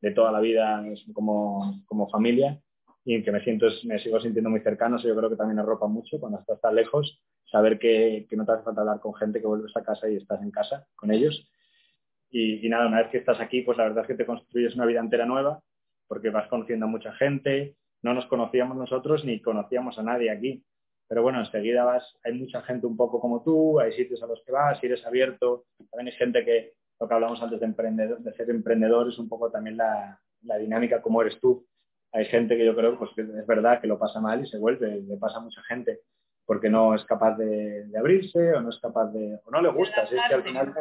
de 0.00 0.10
toda 0.12 0.32
la 0.32 0.40
vida 0.40 0.82
como, 1.12 1.82
como 1.86 2.08
familia 2.08 2.60
y 3.04 3.22
que 3.22 3.32
me 3.32 3.42
siento 3.42 3.66
me 3.84 3.98
sigo 3.98 4.20
sintiendo 4.20 4.50
muy 4.50 4.60
cercano, 4.60 4.98
yo 4.98 5.16
creo 5.16 5.30
que 5.30 5.36
también 5.36 5.58
arropa 5.58 5.86
mucho 5.86 6.18
cuando 6.20 6.38
estás 6.38 6.60
tan 6.60 6.74
lejos, 6.74 7.22
saber 7.50 7.78
que, 7.78 8.26
que, 8.28 8.36
no 8.36 8.44
te 8.44 8.52
hace 8.52 8.62
falta 8.62 8.82
hablar 8.82 9.00
con 9.00 9.14
gente, 9.14 9.40
que 9.40 9.46
vuelves 9.46 9.76
a 9.76 9.82
casa 9.82 10.08
y 10.08 10.16
estás 10.16 10.42
en 10.42 10.50
casa 10.50 10.86
con 10.96 11.10
ellos. 11.10 11.48
Y, 12.30 12.64
y, 12.64 12.68
nada, 12.68 12.86
una 12.86 12.98
vez 12.98 13.10
que 13.10 13.18
estás 13.18 13.40
aquí, 13.40 13.62
pues 13.62 13.78
la 13.78 13.84
verdad 13.84 14.02
es 14.02 14.06
que 14.06 14.14
te 14.14 14.26
construyes 14.26 14.74
una 14.74 14.86
vida 14.86 15.00
entera 15.00 15.26
nueva, 15.26 15.60
porque 16.06 16.30
vas 16.30 16.48
conociendo 16.48 16.86
a 16.86 16.88
mucha 16.88 17.12
gente, 17.14 17.76
no 18.02 18.14
nos 18.14 18.26
conocíamos 18.26 18.76
nosotros 18.76 19.24
ni 19.24 19.40
conocíamos 19.40 19.98
a 19.98 20.02
nadie 20.02 20.30
aquí. 20.30 20.64
Pero 21.10 21.24
bueno, 21.24 21.40
enseguida 21.40 21.82
vas, 21.82 22.16
hay 22.22 22.34
mucha 22.34 22.62
gente 22.62 22.86
un 22.86 22.96
poco 22.96 23.20
como 23.20 23.42
tú, 23.42 23.80
hay 23.80 23.92
sitios 23.94 24.22
a 24.22 24.28
los 24.28 24.44
que 24.46 24.52
vas, 24.52 24.78
si 24.78 24.86
eres 24.86 25.04
abierto, 25.04 25.64
también 25.90 26.06
hay 26.06 26.16
gente 26.16 26.44
que, 26.44 26.74
lo 27.00 27.08
que 27.08 27.14
hablamos 27.14 27.42
antes 27.42 27.58
de, 27.58 27.66
emprendedor, 27.66 28.20
de 28.20 28.32
ser 28.34 28.48
emprendedor 28.48 29.08
es 29.08 29.18
un 29.18 29.28
poco 29.28 29.50
también 29.50 29.76
la, 29.76 30.20
dinámica 30.40 31.02
como 31.02 31.20
eres 31.20 31.40
tú. 31.40 31.66
Hay 32.12 32.26
gente 32.26 32.56
que 32.56 32.64
yo 32.64 32.76
creo 32.76 32.96
pues, 32.96 33.10
que 33.16 33.22
es 33.22 33.46
verdad 33.46 33.80
que 33.80 33.88
lo 33.88 33.98
pasa 33.98 34.20
mal 34.20 34.40
y 34.40 34.46
se 34.46 34.58
vuelve, 34.58 35.00
le 35.00 35.16
pasa 35.16 35.38
a 35.38 35.40
mucha 35.40 35.60
gente 35.64 35.98
porque 36.46 36.70
no 36.70 36.94
es 36.94 37.04
capaz 37.06 37.36
de, 37.36 37.90
abrirse 37.98 38.52
o 38.54 38.60
no 38.60 38.68
es 38.68 38.78
capaz 38.78 39.06
de, 39.06 39.40
o 39.44 39.50
no 39.50 39.62
le 39.62 39.70
gusta. 39.70 40.04
es 40.04 40.10
que 40.10 40.34
al 40.34 40.44
final 40.44 40.74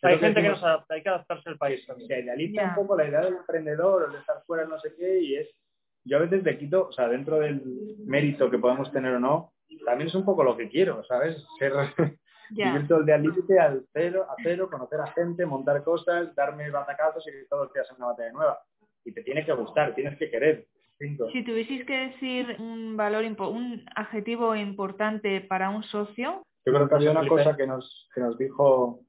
hay 0.00 0.18
gente 0.20 0.40
que, 0.40 0.48
no 0.48 0.56
se 0.56 0.64
adapta, 0.64 0.94
hay 0.94 1.02
que 1.02 1.08
adaptarse 1.10 1.50
al 1.50 1.58
país 1.58 1.86
también. 1.86 2.08
Se 2.08 2.18
idealiza 2.18 2.64
un 2.64 2.74
poco 2.74 2.96
la 2.96 3.08
idea 3.08 3.20
del 3.20 3.34
emprendedor 3.34 4.04
o 4.04 4.10
de 4.10 4.18
estar 4.20 4.42
fuera 4.46 4.64
no 4.64 4.78
sé 4.80 4.94
qué 4.96 5.20
y 5.20 5.36
es, 5.36 5.48
yo 6.04 6.18
a 6.18 6.20
veces 6.20 6.42
le 6.44 6.58
quito, 6.58 6.88
o 6.88 6.92
sea, 6.92 7.08
dentro 7.08 7.38
del 7.38 7.62
mérito 8.06 8.50
que 8.50 8.58
podemos 8.58 8.92
tener 8.92 9.14
o 9.14 9.20
no, 9.20 9.52
también 9.84 10.08
es 10.08 10.14
un 10.14 10.24
poco 10.24 10.44
lo 10.44 10.56
que 10.56 10.68
quiero, 10.68 11.04
¿sabes? 11.04 11.44
Ser, 11.58 11.72
Vivir 12.50 12.86
todo 12.86 13.00
el 13.00 13.06
día 13.06 13.18
límite 13.18 13.58
al 13.58 13.84
cero, 13.92 14.26
a 14.28 14.34
cero, 14.42 14.68
conocer 14.70 15.00
a 15.00 15.06
gente, 15.08 15.46
montar 15.46 15.82
cosas, 15.82 16.34
darme 16.34 16.70
batacazos 16.70 17.26
y 17.26 17.48
todos 17.48 17.64
los 17.64 17.72
días 17.72 17.88
en 17.90 17.96
una 17.96 18.06
batalla 18.06 18.32
nueva. 18.32 18.58
Y 19.04 19.12
te 19.12 19.22
tiene 19.22 19.44
que 19.44 19.52
gustar, 19.54 19.94
tienes 19.94 20.18
que 20.18 20.30
querer. 20.30 20.66
Si 21.32 21.42
tuvieseis 21.42 21.84
que 21.84 22.08
decir 22.08 22.56
un 22.58 22.96
valor, 22.96 23.24
un 23.24 23.84
adjetivo 23.96 24.54
importante 24.54 25.40
para 25.40 25.70
un 25.70 25.82
socio. 25.82 26.42
Yo 26.64 26.72
creo 26.72 26.88
que 26.88 26.94
había 26.94 27.10
una 27.10 27.26
cosa 27.26 27.56
que 27.56 27.66
nos, 27.66 28.08
que 28.14 28.20
nos 28.20 28.38
dijo 28.38 29.00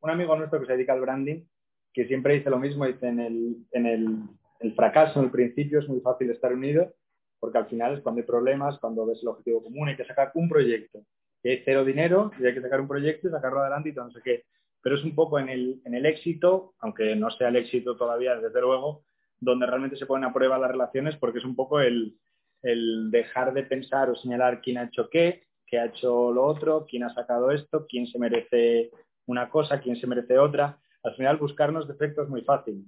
un 0.00 0.10
amigo 0.10 0.36
nuestro 0.36 0.60
que 0.60 0.66
se 0.66 0.72
dedica 0.72 0.92
al 0.92 1.00
branding, 1.00 1.44
que 1.92 2.06
siempre 2.06 2.34
dice 2.34 2.50
lo 2.50 2.58
mismo, 2.58 2.86
dice 2.86 3.06
en 3.06 3.20
el, 3.20 3.56
en 3.72 3.86
el, 3.86 4.18
el 4.60 4.74
fracaso, 4.74 5.18
en 5.18 5.26
el 5.26 5.30
principio 5.30 5.80
es 5.80 5.88
muy 5.88 6.00
fácil 6.00 6.30
estar 6.30 6.52
unido, 6.52 6.94
porque 7.38 7.58
al 7.58 7.66
final 7.66 7.94
es 7.94 8.00
cuando 8.00 8.20
hay 8.20 8.26
problemas, 8.26 8.78
cuando 8.78 9.06
ves 9.06 9.20
el 9.22 9.28
objetivo 9.28 9.62
común, 9.62 9.88
hay 9.88 9.96
que 9.96 10.04
sacar 10.04 10.32
un 10.34 10.48
proyecto 10.48 11.04
que 11.42 11.50
hay 11.50 11.62
cero 11.64 11.84
dinero 11.84 12.30
y 12.38 12.46
hay 12.46 12.54
que 12.54 12.62
sacar 12.62 12.80
un 12.80 12.88
proyecto 12.88 13.28
y 13.28 13.30
sacarlo 13.30 13.60
adelante 13.60 13.90
y 13.90 13.94
todo, 13.94 14.06
no 14.06 14.10
sé 14.10 14.20
qué. 14.22 14.44
Pero 14.82 14.96
es 14.96 15.04
un 15.04 15.14
poco 15.14 15.38
en 15.38 15.48
el, 15.48 15.80
en 15.84 15.94
el 15.94 16.06
éxito, 16.06 16.74
aunque 16.78 17.16
no 17.16 17.30
sea 17.30 17.48
el 17.48 17.56
éxito 17.56 17.96
todavía, 17.96 18.36
desde 18.36 18.60
luego, 18.60 19.04
donde 19.38 19.66
realmente 19.66 19.96
se 19.96 20.06
ponen 20.06 20.28
a 20.28 20.32
prueba 20.32 20.58
las 20.58 20.70
relaciones 20.70 21.16
porque 21.16 21.38
es 21.38 21.44
un 21.44 21.56
poco 21.56 21.80
el, 21.80 22.16
el 22.62 23.10
dejar 23.10 23.52
de 23.52 23.64
pensar 23.64 24.10
o 24.10 24.16
señalar 24.16 24.60
quién 24.60 24.78
ha 24.78 24.84
hecho 24.84 25.08
qué, 25.10 25.44
qué 25.66 25.78
ha 25.78 25.86
hecho 25.86 26.32
lo 26.32 26.44
otro, 26.44 26.86
quién 26.88 27.02
ha 27.02 27.14
sacado 27.14 27.50
esto, 27.50 27.86
quién 27.88 28.06
se 28.06 28.18
merece 28.18 28.90
una 29.26 29.48
cosa, 29.50 29.80
quién 29.80 29.96
se 29.96 30.06
merece 30.06 30.38
otra. 30.38 30.78
Al 31.02 31.14
final 31.16 31.36
buscarnos 31.36 31.86
defectos 31.88 32.24
es 32.24 32.30
muy 32.30 32.42
fácil, 32.42 32.84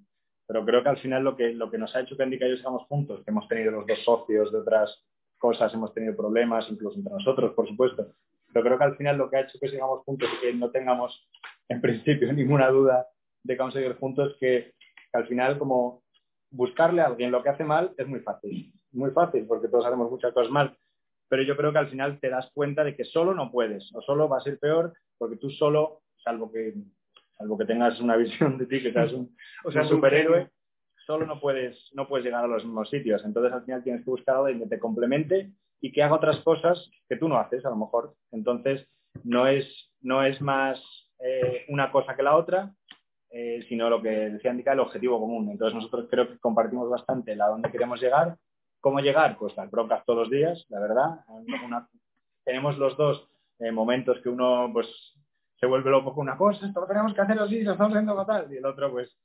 pero 0.49 0.65
creo 0.65 0.83
que 0.83 0.89
al 0.89 0.97
final 0.97 1.23
lo 1.23 1.37
que, 1.37 1.53
lo 1.53 1.71
que 1.71 1.77
nos 1.77 1.95
ha 1.95 2.01
hecho 2.01 2.17
que 2.17 2.23
Andy 2.23 2.37
y 2.37 2.41
yo 2.41 2.57
sigamos 2.57 2.87
juntos, 2.87 3.23
que 3.23 3.31
hemos 3.31 3.47
tenido 3.49 3.71
los 3.71 3.87
dos 3.87 4.03
socios 4.03 4.51
de 4.51 4.59
otras 4.59 5.05
cosas, 5.37 5.73
hemos 5.75 5.93
tenido 5.93 6.17
problemas, 6.17 6.67
incluso 6.71 6.97
entre 6.97 7.13
nosotros, 7.13 7.53
por 7.53 7.69
supuesto, 7.69 8.15
pero 8.51 8.65
creo 8.65 8.79
que 8.79 8.85
al 8.85 8.97
final 8.97 9.19
lo 9.19 9.29
que 9.29 9.37
ha 9.37 9.41
hecho 9.43 9.59
que 9.61 9.69
sigamos 9.69 10.03
juntos 10.05 10.27
y 10.35 10.41
que 10.41 10.55
no 10.55 10.71
tengamos 10.71 11.29
en 11.69 11.83
principio 11.83 12.33
ninguna 12.33 12.71
duda 12.71 13.07
de 13.45 13.57
conseguir 13.59 13.95
juntos 13.99 14.37
que, 14.41 14.73
que 15.13 15.19
al 15.19 15.27
final 15.29 15.59
como 15.59 16.03
buscarle 16.51 17.03
a 17.03 17.07
alguien 17.07 17.31
lo 17.31 17.43
que 17.43 17.51
hace 17.51 17.65
mal 17.65 17.93
es 17.99 18.09
muy 18.09 18.21
fácil, 18.21 18.73
muy 18.93 19.11
fácil 19.11 19.47
porque 19.47 19.69
todos 19.69 19.85
hacemos 19.85 20.11
muchas 20.11 20.33
cosas 20.33 20.51
mal, 20.51 20.75
pero 21.29 21.43
yo 21.43 21.59
creo 21.59 21.73
que 21.73 21.79
al 21.79 21.91
final 21.91 22.19
te 22.21 22.31
das 22.31 22.51
cuenta 22.55 22.85
de 22.85 22.97
que 22.97 23.05
solo 23.05 23.35
no 23.35 23.53
puedes 23.53 23.95
o 23.95 24.01
solo 24.01 24.31
va 24.31 24.39
a 24.39 24.43
ser 24.43 24.59
peor 24.59 24.95
porque 25.19 25.37
tú 25.37 25.51
solo, 25.51 26.01
salvo 26.17 26.51
que 26.51 26.73
salvo 27.39 27.57
que 27.57 27.65
tengas 27.65 28.01
una 28.01 28.17
visión 28.17 28.59
de 28.59 28.67
ti 28.67 28.83
que 28.83 28.93
seas 28.93 29.13
un, 29.13 29.35
o 29.65 29.73
sea, 29.73 29.83
un 29.83 29.89
superhéroe, 29.89 30.51
solo 31.07 31.25
no 31.25 31.41
puedes, 31.41 31.91
no 31.95 32.07
puedes 32.07 32.27
llegar 32.27 32.45
a 32.45 32.49
los 32.49 32.65
mismos 32.65 32.91
sitios. 32.91 33.25
Entonces 33.25 33.53
al 33.53 33.65
final 33.65 33.83
tienes 33.83 34.05
que 34.05 34.11
buscar 34.11 34.37
a 34.37 34.39
alguien 34.41 34.61
que 34.61 34.77
te 34.77 34.79
complemente 34.79 35.53
y 35.81 35.93
que 35.93 36.03
haga 36.03 36.17
otras 36.17 36.39
cosas 36.41 36.91
que 37.09 37.17
tú 37.17 37.29
no 37.29 37.39
haces 37.39 37.65
a 37.65 37.71
lo 37.71 37.77
mejor. 37.77 38.15
Entonces, 38.33 38.87
no 39.25 39.47
es, 39.47 39.67
no 40.01 40.23
es 40.23 40.41
más 40.41 40.81
eh, 41.21 41.65
una 41.69 41.91
cosa 41.91 42.15
que 42.15 42.23
la 42.23 42.37
otra, 42.37 42.75
eh, 43.31 43.65
sino 43.69 43.89
lo 43.89 44.03
que 44.03 44.09
decía 44.09 44.51
Andica, 44.51 44.73
el 44.73 44.81
objetivo 44.81 45.21
común. 45.21 45.51
Entonces, 45.51 45.75
nosotros 45.75 46.09
creo 46.11 46.29
que 46.29 46.39
compartimos 46.39 46.89
bastante 46.91 47.37
la 47.37 47.47
dónde 47.47 47.71
queremos 47.71 48.01
llegar. 48.01 48.37
¿Cómo 48.81 49.01
llegar? 49.01 49.37
Pues 49.39 49.57
las 49.57 49.71
broncas 49.71 50.05
todos 50.05 50.21
los 50.21 50.31
días, 50.31 50.65
la 50.69 50.81
verdad. 50.81 51.21
tenemos 52.45 52.79
los 52.79 52.97
dos 52.97 53.29
eh, 53.59 53.73
momentos 53.73 54.21
que 54.23 54.29
uno 54.29 54.71
pues 54.73 55.08
se 55.59 55.67
vuelve 55.67 55.91
loco 55.91 56.15
con 56.15 56.23
una 56.23 56.37
cosa, 56.37 56.67
esto 56.67 56.81
lo 56.81 56.87
tenemos 56.87 57.15
que 57.15 57.21
hacer 57.21 57.39
así, 57.39 57.65
se 57.65 57.71
estamos 57.71 57.93
haciendo 57.93 58.15
fatal, 58.15 58.47
y 58.53 58.57
el 58.57 58.67
otro 58.67 58.91
pues 58.91 59.17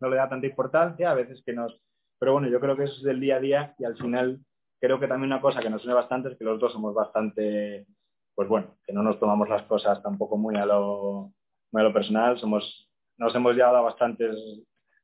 no 0.00 0.08
le 0.08 0.16
da 0.16 0.28
tanta 0.28 0.46
importancia, 0.46 1.10
a 1.10 1.14
veces 1.14 1.42
que 1.44 1.52
nos... 1.52 1.80
Pero 2.18 2.32
bueno, 2.32 2.48
yo 2.48 2.58
creo 2.58 2.76
que 2.76 2.84
eso 2.84 2.94
es 2.94 3.02
del 3.02 3.20
día 3.20 3.36
a 3.36 3.40
día 3.40 3.74
y 3.78 3.84
al 3.84 3.96
final 3.96 4.40
creo 4.80 4.98
que 4.98 5.06
también 5.06 5.32
una 5.32 5.40
cosa 5.40 5.60
que 5.60 5.70
nos 5.70 5.84
une 5.84 5.94
bastante 5.94 6.30
es 6.30 6.38
que 6.38 6.44
los 6.44 6.58
dos 6.58 6.72
somos 6.72 6.94
bastante, 6.94 7.86
pues 8.34 8.48
bueno, 8.48 8.76
que 8.84 8.92
no 8.92 9.02
nos 9.02 9.20
tomamos 9.20 9.48
las 9.48 9.62
cosas 9.62 10.02
tampoco 10.02 10.36
muy 10.36 10.56
a 10.56 10.66
lo, 10.66 11.32
a 11.72 11.82
lo 11.82 11.92
personal, 11.92 12.38
somos, 12.38 12.88
nos 13.16 13.34
hemos 13.34 13.54
llevado 13.54 13.76
a 13.76 13.82
bastantes 13.82 14.36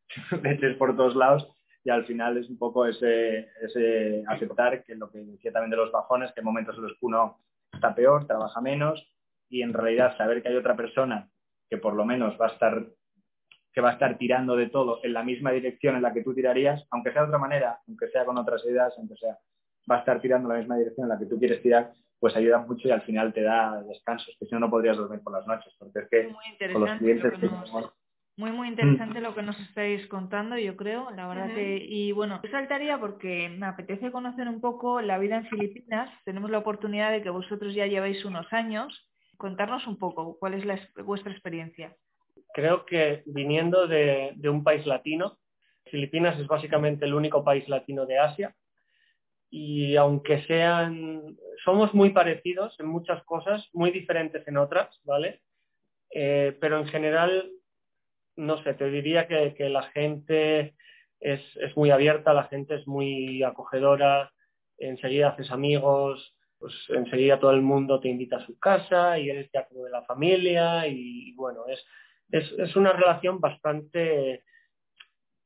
leches 0.42 0.76
por 0.76 0.96
todos 0.96 1.14
lados 1.14 1.48
y 1.84 1.90
al 1.90 2.04
final 2.04 2.36
es 2.36 2.48
un 2.48 2.58
poco 2.58 2.86
ese, 2.86 3.48
ese 3.62 4.24
aceptar 4.26 4.82
que 4.82 4.96
lo 4.96 5.10
que 5.10 5.18
decía 5.18 5.52
también 5.52 5.70
de 5.70 5.76
los 5.76 5.92
bajones, 5.92 6.32
que 6.32 6.40
en 6.40 6.46
momentos 6.46 6.76
en 6.76 6.82
los 6.82 6.92
que 6.92 7.06
uno 7.06 7.38
está 7.72 7.94
peor, 7.94 8.26
trabaja 8.26 8.60
menos 8.60 9.13
y 9.48 9.62
en 9.62 9.72
realidad 9.72 10.16
saber 10.16 10.42
que 10.42 10.48
hay 10.48 10.56
otra 10.56 10.76
persona 10.76 11.28
que 11.68 11.78
por 11.78 11.94
lo 11.94 12.04
menos 12.04 12.38
va 12.40 12.46
a 12.46 12.52
estar 12.52 12.86
que 13.72 13.80
va 13.80 13.90
a 13.90 13.94
estar 13.94 14.16
tirando 14.18 14.54
de 14.54 14.68
todo 14.68 15.00
en 15.02 15.12
la 15.12 15.24
misma 15.24 15.50
dirección 15.50 15.96
en 15.96 16.02
la 16.02 16.12
que 16.12 16.22
tú 16.22 16.32
tirarías, 16.32 16.86
aunque 16.92 17.12
sea 17.12 17.22
de 17.22 17.28
otra 17.28 17.38
manera, 17.38 17.80
aunque 17.88 18.08
sea 18.08 18.24
con 18.24 18.38
otras 18.38 18.64
ideas, 18.64 18.94
aunque 18.96 19.16
sea 19.16 19.36
va 19.90 19.96
a 19.96 19.98
estar 20.00 20.20
tirando 20.20 20.48
en 20.48 20.54
la 20.54 20.58
misma 20.60 20.76
dirección 20.76 21.04
en 21.04 21.08
la 21.10 21.18
que 21.18 21.26
tú 21.26 21.38
quieres 21.38 21.62
tirar, 21.62 21.92
pues 22.18 22.34
ayuda 22.36 22.58
mucho 22.58 22.88
y 22.88 22.90
al 22.90 23.02
final 23.02 23.32
te 23.32 23.42
da 23.42 23.82
descansos, 23.82 24.34
que 24.38 24.46
si 24.46 24.54
no, 24.54 24.60
no 24.60 24.70
podrías 24.70 24.96
dormir 24.96 25.20
por 25.22 25.32
las 25.32 25.46
noches, 25.46 25.72
porque 25.78 25.98
es 26.00 26.08
que 26.08 26.72
con 26.72 26.86
los 26.86 26.98
clientes 26.98 27.32
que 27.38 27.50
Muy, 28.36 28.50
muy 28.50 28.68
interesante 28.68 29.20
lo 29.20 29.34
que 29.34 29.42
nos 29.42 29.58
estáis 29.60 30.06
contando, 30.06 30.56
yo 30.56 30.76
creo, 30.76 31.10
la 31.10 31.28
verdad 31.28 31.54
que... 31.54 31.84
Y 31.86 32.12
bueno, 32.12 32.40
yo 32.42 32.50
saltaría 32.50 32.98
porque 32.98 33.48
me 33.50 33.66
apetece 33.66 34.10
conocer 34.10 34.48
un 34.48 34.60
poco 34.60 35.00
la 35.00 35.18
vida 35.18 35.36
en 35.36 35.46
Filipinas. 35.46 36.10
Tenemos 36.24 36.50
la 36.50 36.58
oportunidad 36.58 37.12
de 37.12 37.22
que 37.22 37.30
vosotros 37.30 37.74
ya 37.74 37.86
lleváis 37.86 38.24
unos 38.24 38.50
años. 38.52 39.06
Contarnos 39.44 39.86
un 39.86 39.98
poco 39.98 40.38
cuál 40.38 40.54
es 40.54 40.64
la, 40.64 40.80
vuestra 41.04 41.30
experiencia. 41.30 41.94
Creo 42.54 42.86
que 42.86 43.22
viniendo 43.26 43.86
de, 43.86 44.34
un 44.48 44.64
país 44.64 44.86
latino, 44.86 45.36
Filipinas 45.84 46.40
es 46.40 46.46
básicamente 46.46 47.04
el 47.04 47.12
único 47.12 47.44
país 47.44 47.68
latino 47.68 48.06
de 48.06 48.18
Asia 48.18 48.56
y 49.50 49.96
aunque 49.96 50.42
sean, 50.44 51.36
somos 51.62 51.92
muy 51.92 52.08
parecidos 52.08 52.74
en 52.80 52.86
muchas 52.86 53.22
cosas, 53.24 53.68
muy 53.74 53.90
diferentes 53.90 54.48
en 54.48 54.56
otras, 54.56 54.98
¿vale? 55.04 55.42
Eh, 56.08 56.56
pero 56.58 56.78
en 56.78 56.86
general, 56.86 57.52
no 58.36 58.62
sé, 58.62 58.72
te 58.72 58.88
diría 58.88 59.28
que, 59.28 59.52
que 59.52 59.68
la 59.68 59.82
gente 59.90 60.74
es, 61.20 61.42
es, 61.58 61.76
muy 61.76 61.90
abierta, 61.90 62.32
la 62.32 62.44
gente 62.44 62.76
es 62.76 62.86
muy 62.86 63.42
acogedora, 63.42 64.32
enseguida 64.78 65.28
haces 65.28 65.50
amigos, 65.50 66.34
pues 66.64 66.74
enseguida 66.88 67.38
todo 67.38 67.50
el 67.50 67.60
mundo 67.60 68.00
te 68.00 68.08
invita 68.08 68.38
a 68.38 68.46
su 68.46 68.58
casa 68.58 69.18
y 69.18 69.28
eres 69.28 69.50
ya 69.52 69.66
como 69.66 69.84
de 69.84 69.90
la 69.90 70.02
familia 70.04 70.88
y, 70.88 71.34
bueno, 71.34 71.66
es, 71.68 71.84
es, 72.30 72.50
es 72.58 72.74
una 72.74 72.94
relación 72.94 73.38
bastante 73.38 74.44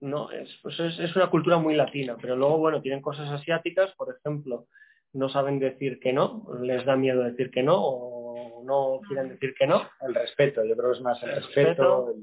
no 0.00 0.30
es, 0.30 0.48
pues 0.62 0.78
es, 0.78 0.96
es, 1.00 1.16
una 1.16 1.28
cultura 1.28 1.58
muy 1.58 1.74
latina, 1.74 2.16
pero 2.20 2.36
luego, 2.36 2.58
bueno, 2.58 2.80
tienen 2.80 3.02
cosas 3.02 3.28
asiáticas, 3.32 3.92
por 3.96 4.14
ejemplo, 4.14 4.68
no 5.12 5.28
saben 5.28 5.58
decir 5.58 5.98
que 5.98 6.12
no, 6.12 6.46
les 6.60 6.84
da 6.84 6.94
miedo 6.94 7.24
decir 7.24 7.50
que 7.50 7.64
no 7.64 7.74
o 7.80 8.62
no 8.62 9.00
quieren 9.08 9.30
decir 9.30 9.56
que 9.58 9.66
no. 9.66 9.88
El 10.00 10.14
respeto, 10.14 10.64
yo 10.64 10.76
creo 10.76 10.92
que 10.92 10.98
es 10.98 11.02
más 11.02 11.20
el, 11.24 11.32
respeto. 11.32 12.14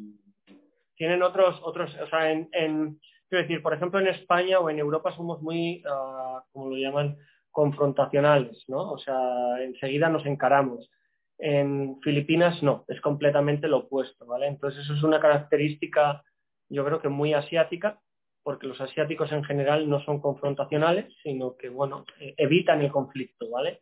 Tienen 0.96 1.22
otros, 1.22 1.60
otros, 1.64 1.94
o 2.02 2.08
sea, 2.08 2.32
en, 2.32 2.48
en, 2.54 2.98
quiero 3.28 3.42
decir, 3.42 3.62
por 3.62 3.74
ejemplo, 3.74 4.00
en 4.00 4.08
España 4.08 4.60
o 4.60 4.70
en 4.70 4.80
Europa 4.80 5.12
somos 5.12 5.42
muy, 5.42 5.84
uh, 5.86 6.40
como 6.54 6.70
lo 6.70 6.78
llaman, 6.78 7.18
confrontacionales, 7.56 8.66
¿no? 8.68 8.92
O 8.92 8.98
sea, 8.98 9.18
enseguida 9.62 10.10
nos 10.10 10.26
encaramos. 10.26 10.92
En 11.38 12.02
Filipinas 12.02 12.62
no, 12.62 12.84
es 12.90 13.00
completamente 13.00 13.70
lo 13.70 13.78
opuesto, 13.78 14.26
¿vale? 14.26 14.48
Entonces 14.48 14.84
eso 14.84 14.94
es 14.94 15.04
una 15.04 15.22
característica 15.22 16.22
yo 16.70 16.84
creo 16.84 17.02
que 17.02 17.10
muy 17.10 17.34
asiática, 17.34 18.02
porque 18.44 18.68
los 18.68 18.82
asiáticos 18.82 19.32
en 19.32 19.44
general 19.44 19.90
no 19.90 20.04
son 20.04 20.20
confrontacionales, 20.20 21.14
sino 21.24 21.56
que, 21.56 21.70
bueno, 21.70 22.06
eh, 22.20 22.34
evitan 22.38 22.82
el 22.82 22.92
conflicto, 22.92 23.50
¿vale? 23.50 23.82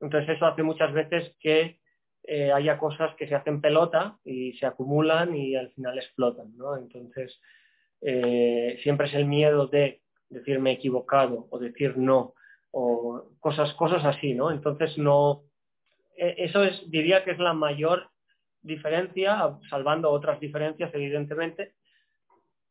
Entonces 0.00 0.36
eso 0.36 0.46
hace 0.46 0.62
muchas 0.62 0.92
veces 0.94 1.36
que 1.40 1.78
eh, 2.24 2.52
haya 2.52 2.78
cosas 2.78 3.14
que 3.16 3.28
se 3.28 3.34
hacen 3.34 3.60
pelota 3.60 4.18
y 4.24 4.54
se 4.54 4.66
acumulan 4.66 5.36
y 5.36 5.56
al 5.56 5.70
final 5.72 5.98
explotan, 5.98 6.56
¿no? 6.56 6.76
Entonces 6.76 7.38
eh, 8.00 8.78
siempre 8.82 9.08
es 9.08 9.14
el 9.14 9.26
miedo 9.26 9.66
de 9.66 10.00
decir 10.30 10.60
me 10.60 10.70
he 10.70 10.74
equivocado 10.74 11.48
o 11.50 11.58
decir 11.58 11.98
no 11.98 12.34
o 12.72 13.24
cosas, 13.40 13.72
cosas 13.74 14.04
así, 14.04 14.34
¿no? 14.34 14.50
Entonces 14.50 14.96
no, 14.98 15.44
e, 16.16 16.34
eso 16.38 16.62
es, 16.64 16.88
diría 16.90 17.24
que 17.24 17.32
es 17.32 17.38
la 17.38 17.52
mayor 17.52 18.08
diferencia, 18.62 19.58
salvando 19.68 20.10
otras 20.10 20.38
diferencias 20.40 20.92
evidentemente, 20.94 21.74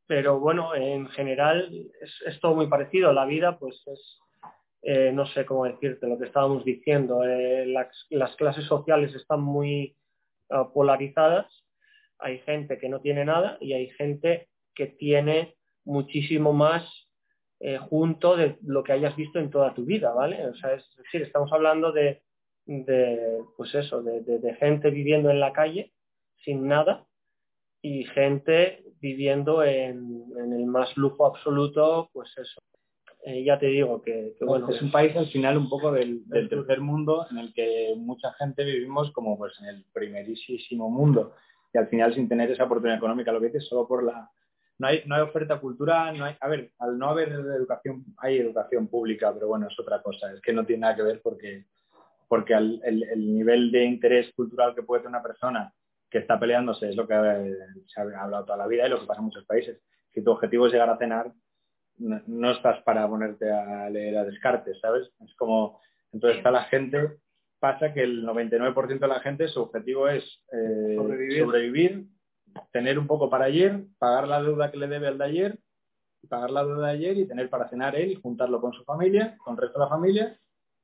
pero 0.07 0.39
bueno, 0.39 0.73
en 0.73 1.07
general 1.09 1.69
es, 2.01 2.21
es 2.25 2.39
todo 2.39 2.55
muy 2.55 2.67
parecido. 2.67 3.13
La 3.13 3.25
vida, 3.25 3.59
pues 3.59 3.83
es, 3.85 4.19
eh, 4.81 5.11
no 5.13 5.25
sé 5.27 5.45
cómo 5.45 5.65
decirte, 5.65 6.07
lo 6.07 6.17
que 6.17 6.25
estábamos 6.25 6.63
diciendo. 6.65 7.23
Eh, 7.23 7.65
las, 7.67 7.87
las, 8.09 8.35
clases 8.35 8.65
sociales 8.65 9.13
están 9.13 9.41
muy 9.41 9.95
uh, 10.49 10.71
polarizadas. 10.73 11.45
Hay 12.17 12.39
gente 12.39 12.77
que 12.77 12.89
no 12.89 13.01
tiene 13.01 13.25
nada 13.25 13.57
y 13.61 13.73
hay 13.73 13.89
gente 13.91 14.49
que 14.73 14.87
tiene 14.87 15.55
muchísimo 15.85 16.53
más 16.53 17.08
eh, 17.59 17.77
junto 17.77 18.35
de 18.37 18.57
lo 18.63 18.83
que 18.83 18.93
hayas 18.93 19.15
visto 19.15 19.39
en 19.39 19.49
toda 19.49 19.73
tu 19.73 19.85
vida, 19.85 20.13
¿vale? 20.13 20.47
O 20.47 20.55
sea, 20.55 20.73
es 20.73 20.85
decir, 20.97 21.21
estamos 21.21 21.51
hablando 21.51 21.91
de, 21.91 22.21
de 22.65 23.39
pues 23.57 23.73
eso, 23.75 24.01
de, 24.01 24.21
de, 24.21 24.39
de 24.39 24.55
gente 24.55 24.89
viviendo 24.89 25.29
en 25.29 25.39
la 25.39 25.51
calle 25.53 25.91
sin 26.43 26.67
nada 26.67 27.05
y 27.81 28.03
gente 28.05 28.83
viviendo 29.01 29.63
en, 29.63 30.23
en, 30.37 30.53
el 30.53 30.65
más 30.65 30.95
lujo 30.97 31.25
absoluto, 31.25 32.09
pues 32.13 32.29
eso. 32.37 32.61
Eh, 33.25 33.43
ya 33.43 33.59
te 33.59 33.67
digo 33.67 34.01
que, 34.01 34.35
que 34.39 34.45
bueno, 34.45 34.69
es 34.69 34.81
un 34.81 34.91
país 34.91 35.15
al 35.17 35.27
final 35.27 35.57
un 35.57 35.67
poco 35.67 35.91
del, 35.91 36.25
del, 36.29 36.47
tercer 36.47 36.79
mundo 36.79 37.25
en 37.29 37.37
el 37.39 37.53
que 37.53 37.93
mucha 37.97 38.31
gente 38.33 38.63
vivimos 38.63 39.11
como 39.11 39.37
pues 39.37 39.53
en 39.59 39.67
el 39.67 39.85
primerísimo 39.91 40.89
mundo 40.89 41.33
y 41.73 41.77
al 41.77 41.87
final 41.87 42.13
sin 42.15 42.29
tener 42.29 42.49
esa 42.49 42.63
oportunidad 42.63 42.97
económica, 42.97 43.31
lo 43.31 43.41
que 43.41 43.47
dices, 43.47 43.67
solo 43.67 43.87
por 43.87 44.03
la... 44.03 44.31
No 44.79 44.87
hay, 44.87 45.03
no 45.05 45.15
hay 45.15 45.21
oferta 45.21 45.59
cultural, 45.59 46.17
no 46.17 46.25
hay... 46.25 46.35
A 46.39 46.47
ver, 46.47 46.71
al 46.79 46.97
no 46.97 47.09
haber 47.09 47.29
educación, 47.29 48.05
hay 48.17 48.37
educación 48.37 48.87
pública, 48.87 49.33
pero 49.33 49.47
bueno, 49.47 49.67
es 49.67 49.79
otra 49.79 50.01
cosa, 50.01 50.33
es 50.33 50.41
que 50.41 50.53
no 50.53 50.65
tiene 50.65 50.81
nada 50.81 50.95
que 50.95 51.03
ver 51.03 51.21
porque, 51.21 51.65
porque 52.27 52.55
al, 52.55 52.81
el, 52.83 53.03
el 53.03 53.33
nivel 53.33 53.71
de 53.71 53.83
interés 53.83 54.33
cultural 54.33 54.73
que 54.73 54.83
puede 54.83 55.01
tener 55.03 55.15
una 55.15 55.23
persona 55.23 55.73
que 56.09 56.19
está 56.19 56.39
peleándose 56.39 56.89
es 56.89 56.95
lo 56.95 57.07
que 57.07 57.13
se 57.87 58.01
ha 58.01 58.23
hablado 58.23 58.45
toda 58.45 58.57
la 58.57 58.67
vida 58.67 58.87
y 58.87 58.89
lo 58.89 58.99
que 58.99 59.05
pasa 59.05 59.19
en 59.19 59.25
muchos 59.25 59.45
países. 59.45 59.79
Si 60.13 60.23
tu 60.23 60.31
objetivo 60.31 60.65
es 60.65 60.73
llegar 60.73 60.89
a 60.89 60.97
cenar, 60.97 61.31
no, 61.97 62.21
no 62.25 62.51
estás 62.51 62.81
para 62.83 63.07
ponerte 63.07 63.51
a 63.51 63.89
leer 63.89 64.17
a 64.17 64.25
Descartes, 64.25 64.79
¿sabes? 64.79 65.11
Es 65.23 65.35
como, 65.35 65.79
entonces 66.11 66.37
está 66.37 66.51
la 66.51 66.63
gente, 66.63 67.17
pasa 67.59 67.93
que 67.93 68.01
el 68.01 68.25
99% 68.25 68.99
de 68.99 69.07
la 69.07 69.19
gente 69.19 69.47
su 69.47 69.61
objetivo 69.61 70.07
es 70.07 70.23
eh, 70.51 70.95
sobrevivir. 70.95 71.43
sobrevivir. 71.43 72.05
Tener 72.71 72.99
un 72.99 73.07
poco 73.07 73.29
para 73.29 73.45
ayer, 73.45 73.85
pagar 73.97 74.27
la 74.27 74.41
deuda 74.41 74.71
que 74.71 74.77
le 74.77 74.87
debe 74.87 75.07
al 75.07 75.17
de 75.17 75.25
ayer, 75.25 75.59
pagar 76.27 76.51
la 76.51 76.65
deuda 76.65 76.87
de 76.87 76.93
ayer 76.93 77.17
y 77.17 77.27
tener 77.27 77.49
para 77.49 77.69
cenar 77.69 77.95
él 77.95 78.11
y 78.11 78.15
juntarlo 78.15 78.61
con 78.61 78.73
su 78.73 78.83
familia, 78.83 79.37
con 79.37 79.55
el 79.55 79.61
resto 79.61 79.79
de 79.79 79.85
la 79.85 79.89
familia 79.89 80.39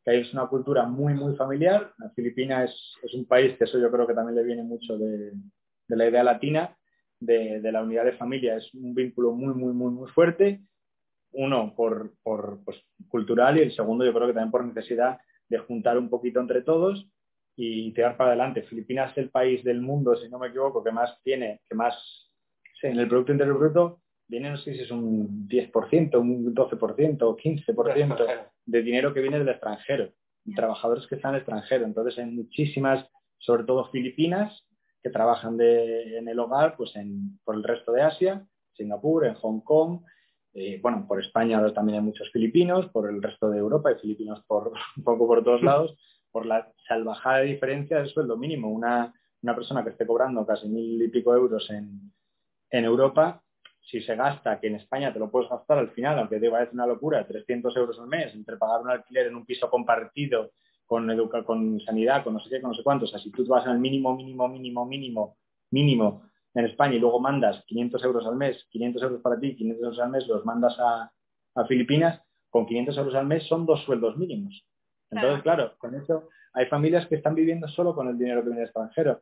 que 0.06 0.12
ahí 0.12 0.22
es 0.22 0.32
una 0.34 0.48
cultura 0.48 0.86
muy, 0.86 1.16
muy 1.16 1.36
familiar. 1.36 1.92
La 1.98 2.12
Filipina 2.12 2.64
es, 2.64 2.72
es, 3.02 3.14
un 3.16 3.26
país 3.26 3.58
que 3.58 3.64
eso 3.64 3.80
yo 3.80 3.92
creo 3.92 4.06
que 4.06 4.14
también 4.14 4.36
le 4.36 4.44
viene 4.44 4.62
mucho 4.62 4.96
de, 4.98 5.34
la 5.88 6.08
idea 6.08 6.24
latina, 6.24 6.78
de, 7.20 7.60
de, 7.60 7.72
la 7.72 7.82
unidad 7.82 8.06
de 8.06 8.12
familia. 8.14 8.56
Es 8.56 8.72
un 8.76 8.94
vínculo 8.94 9.32
muy, 9.32 9.56
muy, 9.56 9.74
muy, 9.74 9.92
muy 9.92 10.08
fuerte. 10.12 10.62
Uno, 11.32 11.74
por, 11.76 12.14
por 12.22 12.64
pues, 12.64 12.78
cultural 13.10 13.58
y 13.58 13.62
el 13.62 13.76
segundo, 13.76 14.06
yo 14.06 14.14
creo 14.14 14.28
que 14.28 14.34
también 14.34 14.52
por 14.52 14.64
necesidad 14.64 15.18
de 15.50 15.58
juntar 15.58 15.98
un 15.98 16.10
poquito 16.10 16.40
entre 16.40 16.62
todos 16.62 17.10
y 17.56 17.94
tirar 17.94 18.18
para 18.18 18.32
adelante. 18.32 18.64
Filipinas 18.64 19.12
es 19.12 19.18
el 19.20 19.30
país 19.30 19.64
del 19.64 19.82
mundo, 19.82 20.16
si 20.16 20.30
no 20.30 20.40
me 20.40 20.48
equivoco, 20.48 20.84
que 20.84 20.92
más 20.92 21.18
tiene, 21.24 21.62
que 21.68 21.76
más 21.76 21.96
sí, 22.80 22.88
en 22.88 23.00
el 23.00 23.08
Producto 23.08 23.32
Interior 23.32 23.58
Bruto 23.58 24.02
viene, 24.28 24.50
no 24.50 24.58
sé 24.58 24.74
si 24.74 24.82
es 24.82 24.92
un 24.92 25.48
10%, 25.48 26.20
un 26.20 26.54
12% 26.54 27.22
o 27.22 27.38
15% 27.38 28.50
de 28.66 28.82
dinero 28.82 29.14
que 29.14 29.22
viene 29.22 29.40
del 29.40 29.50
extranjero, 29.50 30.12
trabajadores 30.56 31.08
que 31.08 31.16
están 31.16 31.32
en 31.32 31.36
el 31.36 31.42
extranjero. 31.42 31.86
Entonces 31.86 32.18
hay 32.18 32.26
muchísimas, 32.26 33.08
sobre 33.38 33.64
todo 33.64 33.90
filipinas, 33.92 34.66
que 35.02 35.12
trabajan 35.12 35.56
de, 35.56 36.18
en 36.18 36.28
el 36.28 36.40
hogar 36.40 36.76
pues 36.76 36.96
en, 36.96 37.40
por 37.44 37.56
el 37.56 37.64
resto 37.64 37.92
de 37.92 38.02
Asia, 38.02 38.44
Singapur, 38.74 39.26
en 39.26 39.36
Hong 39.36 39.62
Kong, 39.62 40.02
eh, 40.56 40.80
bueno, 40.82 41.06
por 41.08 41.22
España 41.22 41.62
también 41.74 42.00
hay 42.00 42.04
muchos 42.04 42.32
filipinos, 42.32 42.88
por 42.88 43.10
el 43.10 43.22
resto 43.22 43.50
de 43.50 43.60
Europa 43.60 43.90
hay 43.90 43.96
filipinos 43.96 44.42
por 44.48 44.72
un 44.98 45.04
poco 45.04 45.28
por 45.28 45.44
todos 45.44 45.62
lados, 45.64 45.96
por 46.36 46.46
la 46.46 46.70
salvajada 46.86 47.40
diferencia 47.44 47.96
del 47.96 48.10
sueldo 48.10 48.36
mínimo. 48.36 48.70
Una, 48.70 49.14
persona 49.56 49.86
que 49.86 49.92
esté 49.92 50.06
cobrando 50.06 50.46
casi 50.46 50.68
mil 50.68 51.02
y 51.02 51.08
pico 51.08 51.34
euros 51.34 51.70
en, 51.70 52.12
Europa 52.70 53.42
si 53.80 54.02
se 54.02 54.18
gasta, 54.18 54.60
que 54.60 54.68
en 54.68 54.76
España 54.76 55.14
te 55.14 55.20
lo 55.20 55.32
puedes 55.32 55.50
gastar 55.50 55.78
al 55.78 55.92
final, 55.92 56.20
aunque 56.20 56.38
te 56.42 56.52
parece 56.52 56.74
una 56.74 56.88
locura, 56.88 57.26
300 57.26 57.78
euros 57.78 57.98
al 58.02 58.08
mes, 58.08 58.36
entre 58.36 58.58
pagar 58.58 58.82
un 58.82 58.90
alquiler 58.90 59.28
en 59.28 59.36
un 59.38 59.46
piso 59.46 59.70
compartido 59.70 60.52
con 60.86 61.80
sanidad, 61.80 62.26
con 62.26 62.34
no 62.34 62.42
sé 62.42 62.50
qué, 62.50 62.60
con 62.60 62.72
no 62.72 62.76
sé 62.76 62.84
cuántos, 62.84 63.08
o 63.08 63.12
sea, 63.14 63.24
si 63.24 63.32
tú 63.32 63.46
vas 63.48 63.66
al 63.66 63.80
mínimo, 63.80 64.14
mínimo, 64.14 64.50
mínimo, 64.50 64.86
mínimo, 64.86 65.38
mínimo 65.72 66.24
en 66.54 66.66
España 66.66 66.96
y 66.96 67.00
luego 67.00 67.22
mandas 67.22 67.64
500 67.66 68.04
euros 68.04 68.26
al 68.26 68.36
mes, 68.36 68.62
500 68.72 69.04
euros 69.04 69.22
para 69.22 69.40
ti, 69.40 69.56
500 69.56 69.84
euros 69.86 70.00
al 70.00 70.10
mes, 70.10 70.28
los 70.28 70.44
mandas 70.44 70.78
a, 70.80 71.10
a 71.56 71.66
Filipinas, 71.66 72.22
con 72.50 72.66
500 72.66 72.98
euros 72.98 73.16
al 73.16 73.26
mes 73.26 73.48
son 73.48 73.66
dos 73.66 73.86
sueldos 73.86 74.18
mínimos. 74.18 74.66
Entonces, 75.16 75.44
claro, 75.44 75.76
con 75.78 75.96
eso 75.96 76.30
hay 76.54 76.66
familias 76.68 77.08
que 77.08 77.16
están 77.16 77.36
viviendo 77.36 77.68
solo 77.68 77.94
con 77.96 78.08
el 78.08 78.18
dinero 78.18 78.42
que 78.42 78.48
viene 78.48 78.62
del 78.62 78.68
extranjero. 78.68 79.22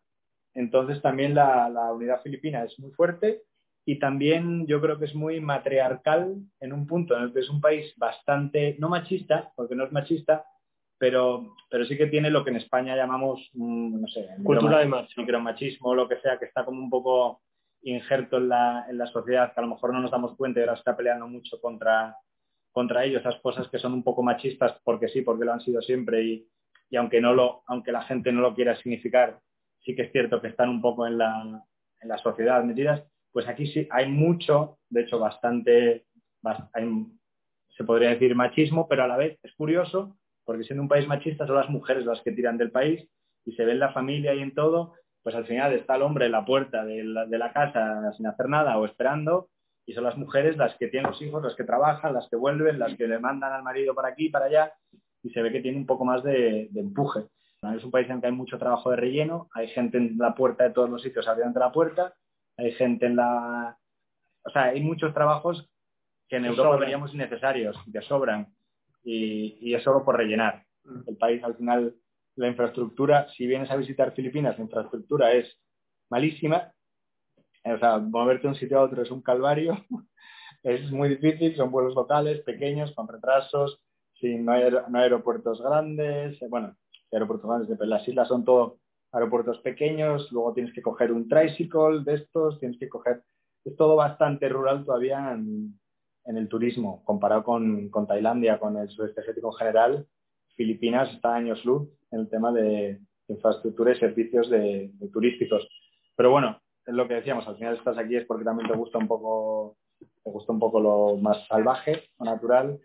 Entonces, 0.53 1.01
también 1.01 1.33
la, 1.33 1.69
la 1.69 1.91
unidad 1.91 2.21
filipina 2.21 2.63
es 2.63 2.77
muy 2.79 2.91
fuerte 2.91 3.43
y 3.85 3.99
también 3.99 4.65
yo 4.65 4.79
creo 4.79 4.97
que 4.97 5.05
es 5.05 5.15
muy 5.15 5.41
matriarcal 5.41 6.35
en 6.59 6.73
un 6.73 6.87
punto 6.87 7.17
en 7.17 7.23
el 7.23 7.33
que 7.33 7.39
es 7.39 7.49
un 7.49 7.59
país 7.59 7.93
bastante, 7.97 8.75
no 8.79 8.89
machista, 8.89 9.51
porque 9.55 9.75
no 9.75 9.83
es 9.83 9.91
machista, 9.91 10.45
pero, 10.97 11.53
pero 11.69 11.83
sí 11.85 11.97
que 11.97 12.07
tiene 12.07 12.29
lo 12.29 12.43
que 12.43 12.51
en 12.51 12.57
España 12.57 12.95
llamamos, 12.95 13.49
mm, 13.53 14.01
no 14.01 14.07
sé, 14.07 14.29
cultura 14.43 14.79
de 14.79 14.85
macho. 14.85 15.19
micromachismo, 15.19 15.95
lo 15.95 16.07
que 16.07 16.19
sea, 16.21 16.37
que 16.37 16.45
está 16.45 16.63
como 16.63 16.81
un 16.81 16.89
poco 16.89 17.41
injerto 17.81 18.37
en 18.37 18.47
la, 18.47 18.85
en 18.89 18.97
la 18.97 19.07
sociedad, 19.07 19.53
que 19.53 19.59
a 19.59 19.63
lo 19.63 19.69
mejor 19.69 19.91
no 19.91 19.99
nos 19.99 20.11
damos 20.11 20.37
cuenta 20.37 20.59
y 20.59 20.63
ahora 20.63 20.75
está 20.75 20.95
peleando 20.95 21.27
mucho 21.27 21.59
contra, 21.59 22.15
contra 22.73 23.05
ello, 23.05 23.19
esas 23.19 23.37
cosas 23.37 23.69
que 23.69 23.79
son 23.79 23.93
un 23.93 24.03
poco 24.03 24.21
machistas 24.21 24.75
porque 24.83 25.07
sí, 25.07 25.21
porque 25.21 25.45
lo 25.45 25.53
han 25.53 25.61
sido 25.61 25.81
siempre 25.81 26.23
y, 26.23 26.47
y 26.89 26.97
aunque, 26.97 27.21
no 27.21 27.33
lo, 27.33 27.63
aunque 27.67 27.93
la 27.93 28.03
gente 28.03 28.33
no 28.33 28.41
lo 28.41 28.53
quiera 28.53 28.75
significar, 28.75 29.39
sí 29.79 29.95
que 29.95 30.03
es 30.03 30.11
cierto 30.11 30.41
que 30.41 30.49
están 30.49 30.69
un 30.69 30.81
poco 30.81 31.07
en 31.07 31.17
la, 31.17 31.63
en 32.01 32.09
la 32.09 32.17
sociedad 32.17 32.61
metidas 32.65 33.03
pues 33.33 33.47
aquí 33.47 33.67
sí 33.67 33.87
hay 33.89 34.07
mucho, 34.09 34.77
de 34.89 35.01
hecho 35.01 35.19
bastante, 35.19 36.05
se 37.75 37.83
podría 37.83 38.09
decir 38.09 38.35
machismo, 38.35 38.87
pero 38.87 39.03
a 39.03 39.07
la 39.07 39.17
vez 39.17 39.39
es 39.43 39.53
curioso 39.55 40.15
porque 40.45 40.63
siendo 40.63 40.83
un 40.83 40.89
país 40.89 41.07
machista 41.07 41.47
son 41.47 41.55
las 41.55 41.69
mujeres 41.69 42.05
las 42.05 42.21
que 42.21 42.31
tiran 42.31 42.57
del 42.57 42.71
país 42.71 43.09
y 43.45 43.53
se 43.53 43.65
ve 43.65 43.71
en 43.71 43.79
la 43.79 43.91
familia 43.91 44.33
y 44.35 44.41
en 44.41 44.53
todo, 44.53 44.93
pues 45.23 45.35
al 45.35 45.45
final 45.45 45.73
está 45.73 45.95
el 45.95 46.03
hombre 46.03 46.27
en 46.27 46.33
la 46.33 46.45
puerta 46.45 46.85
de 46.85 47.03
la, 47.03 47.51
casa 47.53 48.11
sin 48.13 48.27
hacer 48.27 48.47
nada 48.47 48.77
o 48.77 48.85
esperando 48.85 49.49
y 49.85 49.93
son 49.93 50.03
las 50.03 50.17
mujeres 50.17 50.57
las 50.57 50.75
que 50.77 50.87
tienen 50.87 51.09
los 51.09 51.21
hijos, 51.21 51.43
las 51.43 51.55
que 51.55 51.63
trabajan, 51.63 52.13
las 52.13 52.29
que 52.29 52.35
vuelven, 52.35 52.79
las 52.79 52.95
que 52.95 53.07
le 53.07 53.19
mandan 53.19 53.51
al 53.51 53.63
marido 53.63 53.93
para 53.93 54.09
aquí, 54.09 54.29
para 54.29 54.45
allá 54.45 54.73
y 55.23 55.29
se 55.29 55.41
ve 55.41 55.51
que 55.51 55.61
tiene 55.61 55.77
un 55.77 55.85
poco 55.85 56.05
más 56.05 56.21
de, 56.23 56.69
empuje. 56.75 57.21
Es 57.75 57.83
un 57.83 57.91
país 57.91 58.07
en 58.09 58.15
el 58.15 58.21
que 58.21 58.27
hay 58.27 58.33
mucho 58.33 58.59
trabajo 58.59 58.91
de 58.91 58.97
relleno, 58.97 59.47
hay 59.53 59.69
gente 59.69 59.97
en 59.97 60.17
la 60.17 60.35
puerta 60.35 60.65
de 60.65 60.71
todos 60.71 60.89
los 60.89 61.01
sitios 61.01 61.27
abriendo 61.27 61.61
la 61.61 61.71
puerta, 61.71 62.13
hay 62.57 62.73
gente 62.73 63.05
en 63.05 63.15
la... 63.15 63.77
O 64.43 64.49
sea, 64.49 64.63
hay 64.63 64.81
muchos 64.81 65.13
trabajos 65.13 65.69
que 66.27 66.35
en 66.35 66.45
Europa 66.45 66.75
veríamos 66.75 67.13
innecesarios, 67.13 67.77
que 67.91 68.01
sobran 68.01 68.53
y, 69.01 69.73
es 69.73 69.81
solo 69.81 70.03
por 70.03 70.17
rellenar. 70.17 70.65
Mm. 70.83 71.01
El 71.07 71.17
país 71.17 71.41
al 71.43 71.55
final, 71.55 71.95
la 72.35 72.47
infraestructura, 72.49 73.29
si 73.29 73.47
vienes 73.47 73.71
a 73.71 73.77
visitar 73.77 74.13
Filipinas, 74.13 74.57
la 74.57 74.65
infraestructura 74.65 75.31
es 75.31 75.57
malísima. 76.09 76.73
O 77.65 77.77
sea, 77.77 77.97
moverte 77.97 78.43
de 78.43 78.49
un 78.49 78.55
sitio 78.55 78.79
a 78.79 78.83
otro 78.83 79.01
es 79.01 79.11
un 79.11 79.21
calvario. 79.21 79.77
es 80.63 80.91
muy 80.91 81.09
difícil, 81.09 81.55
son 81.55 81.71
vuelos 81.71 81.95
locales, 81.95 82.41
pequeños, 82.41 82.93
con 82.93 83.07
retrasos, 83.07 83.81
sin, 84.19 84.45
no, 84.45 84.51
hay, 84.51 84.63
aeropuertos 84.93 85.61
grandes. 85.61 86.37
Bueno, 86.49 86.75
aeropuertos 87.11 87.49
grandes, 87.49 87.77
de 87.77 87.87
las 87.87 88.07
islas 88.07 88.27
son 88.27 88.43
todo 88.43 88.77
aeropuertos 89.13 89.59
pequeños, 89.59 90.31
luego 90.31 90.53
tienes 90.53 90.73
que 90.73 90.81
coger 90.81 91.11
un 91.11 91.29
tricycle 91.29 92.03
de 92.03 92.15
estos, 92.15 92.59
tienes 92.59 92.77
que 92.79 92.89
coger... 92.89 93.23
Es 93.63 93.75
todo 93.77 93.95
bastante 93.95 94.49
rural 94.49 94.83
todavía 94.83 95.31
en, 95.31 95.79
el 96.25 96.47
turismo, 96.49 97.03
comparado 97.05 97.43
con, 97.43 97.91
Tailandia, 98.07 98.59
con 98.59 98.75
el 98.77 98.89
sudeste 98.89 99.21
asiático 99.21 99.53
en 99.53 99.57
general, 99.57 100.07
Filipinas 100.55 101.13
está 101.13 101.35
años 101.35 101.63
luz 101.65 101.89
en 102.11 102.21
el 102.21 102.29
tema 102.29 102.51
de 102.51 102.99
infraestructura 103.27 103.91
y 103.91 103.99
servicios 103.99 104.49
de, 104.49 104.91
turísticos. 105.11 105.67
Pero 106.15 106.31
bueno, 106.31 106.59
es 106.85 106.93
lo 106.93 107.07
que 107.07 107.15
decíamos, 107.15 107.47
al 107.47 107.55
final 107.55 107.75
estás 107.75 107.97
aquí 107.97 108.15
es 108.15 108.25
porque 108.25 108.43
también 108.43 108.69
te 108.69 108.75
gusta 108.75 108.97
un 108.97 109.07
poco, 109.07 109.77
te 109.99 110.29
gusta 110.29 110.51
un 110.51 110.59
poco 110.59 110.79
lo 110.79 111.17
más 111.17 111.45
salvaje 111.47 112.03
o 112.17 112.25
natural 112.25 112.79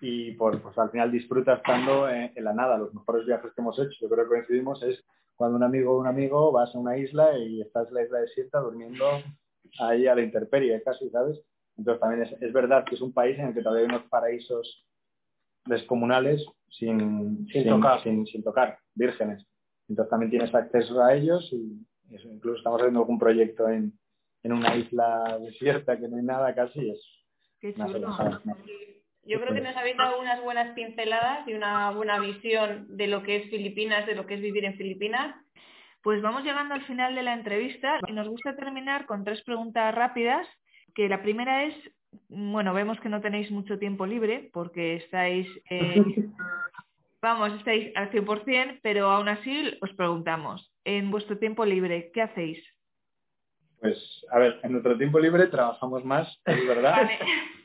y 0.00 0.32
por, 0.32 0.60
pues 0.60 0.76
al 0.78 0.90
final 0.90 1.10
disfrutas 1.10 1.58
estando 1.58 2.08
en, 2.08 2.32
la 2.36 2.52
nada. 2.52 2.76
Los 2.76 2.92
mejores 2.92 3.26
viajes 3.26 3.52
que 3.54 3.60
hemos 3.60 3.78
hecho, 3.78 3.96
yo 4.00 4.08
creo 4.08 4.24
que 4.24 4.30
coincidimos, 4.30 4.82
es 4.82 5.02
cuando 5.36 5.56
un 5.56 5.62
amigo 5.62 5.92
o 5.92 6.00
un 6.00 6.06
amigo 6.06 6.52
vas 6.52 6.74
a 6.74 6.78
una 6.78 6.96
isla 6.98 7.38
y 7.38 7.60
estás 7.60 7.88
en 7.88 7.94
la 7.94 8.02
isla 8.02 8.18
desierta 8.18 8.58
durmiendo 8.60 9.04
ahí 9.80 10.06
a 10.06 10.14
la 10.14 10.22
intemperie 10.22 10.82
casi, 10.82 11.08
¿sabes? 11.10 11.40
Entonces 11.76 12.00
también 12.00 12.22
es, 12.40 12.52
verdad 12.52 12.84
que 12.84 12.94
es 12.94 13.00
un 13.00 13.12
país 13.12 13.38
en 13.38 13.48
el 13.48 13.54
que 13.54 13.62
todavía 13.62 13.86
hay 13.86 13.94
unos 13.94 14.08
paraísos 14.08 14.84
descomunales 15.66 16.44
sin, 16.70 17.46
tocar. 17.68 18.02
Sin, 18.02 18.42
tocar, 18.42 18.78
vírgenes. 18.94 19.46
Entonces 19.88 20.10
también 20.10 20.30
tienes 20.30 20.54
acceso 20.54 21.02
a 21.02 21.14
ellos 21.14 21.48
y 21.52 21.86
incluso 22.10 22.58
estamos 22.58 22.80
haciendo 22.80 23.00
algún 23.00 23.18
proyecto 23.18 23.68
en, 23.68 23.92
una 24.44 24.76
isla 24.76 25.38
desierta 25.40 25.98
que 25.98 26.06
no 26.06 26.16
hay 26.16 26.22
nada 26.22 26.54
casi. 26.54 26.90
Es 26.90 27.16
Qué 27.60 27.74
Yo 29.24 29.40
creo 29.40 29.54
que 29.54 29.60
nos 29.60 29.76
habéis 29.76 29.96
dado 29.96 30.20
unas 30.20 30.40
buenas 30.42 30.72
pinceladas 30.74 31.48
y 31.48 31.54
una 31.54 31.90
buena 31.90 32.20
visión 32.20 32.86
de 32.96 33.08
lo 33.08 33.22
que 33.22 33.36
es 33.36 33.50
Filipinas, 33.50 34.06
de 34.06 34.14
lo 34.14 34.26
que 34.26 34.34
es 34.34 34.40
vivir 34.40 34.64
en 34.64 34.76
Filipinas. 34.76 35.34
Pues 36.02 36.22
vamos 36.22 36.44
llegando 36.44 36.74
al 36.74 36.84
final 36.84 37.16
de 37.16 37.24
la 37.24 37.34
entrevista 37.34 37.98
y 38.06 38.12
nos 38.12 38.28
gusta 38.28 38.54
terminar 38.54 39.06
con 39.06 39.24
tres 39.24 39.42
preguntas 39.42 39.92
rápidas 39.92 40.46
que 40.94 41.08
la 41.08 41.22
primera 41.22 41.64
es, 41.64 41.74
bueno, 42.28 42.72
vemos 42.72 43.00
que 43.00 43.08
no 43.08 43.20
tenéis 43.20 43.50
mucho 43.50 43.78
tiempo 43.78 44.06
libre 44.06 44.50
porque 44.52 44.96
estáis, 44.96 45.48
eh, 45.70 45.96
vamos, 47.20 47.52
estáis 47.54 47.94
al 47.96 48.10
100%, 48.12 48.78
pero 48.82 49.10
aún 49.10 49.28
así 49.28 49.76
os 49.80 49.92
preguntamos, 49.94 50.72
en 50.86 51.10
vuestro 51.10 51.36
tiempo 51.36 51.64
libre, 51.64 52.10
¿qué 52.14 52.22
hacéis? 52.22 52.64
Pues, 53.80 54.24
a 54.30 54.38
ver, 54.38 54.60
en 54.62 54.72
nuestro 54.72 54.96
tiempo 54.96 55.18
libre 55.18 55.48
trabajamos 55.48 56.04
más, 56.04 56.40
es 56.46 56.66
verdad. 56.66 57.08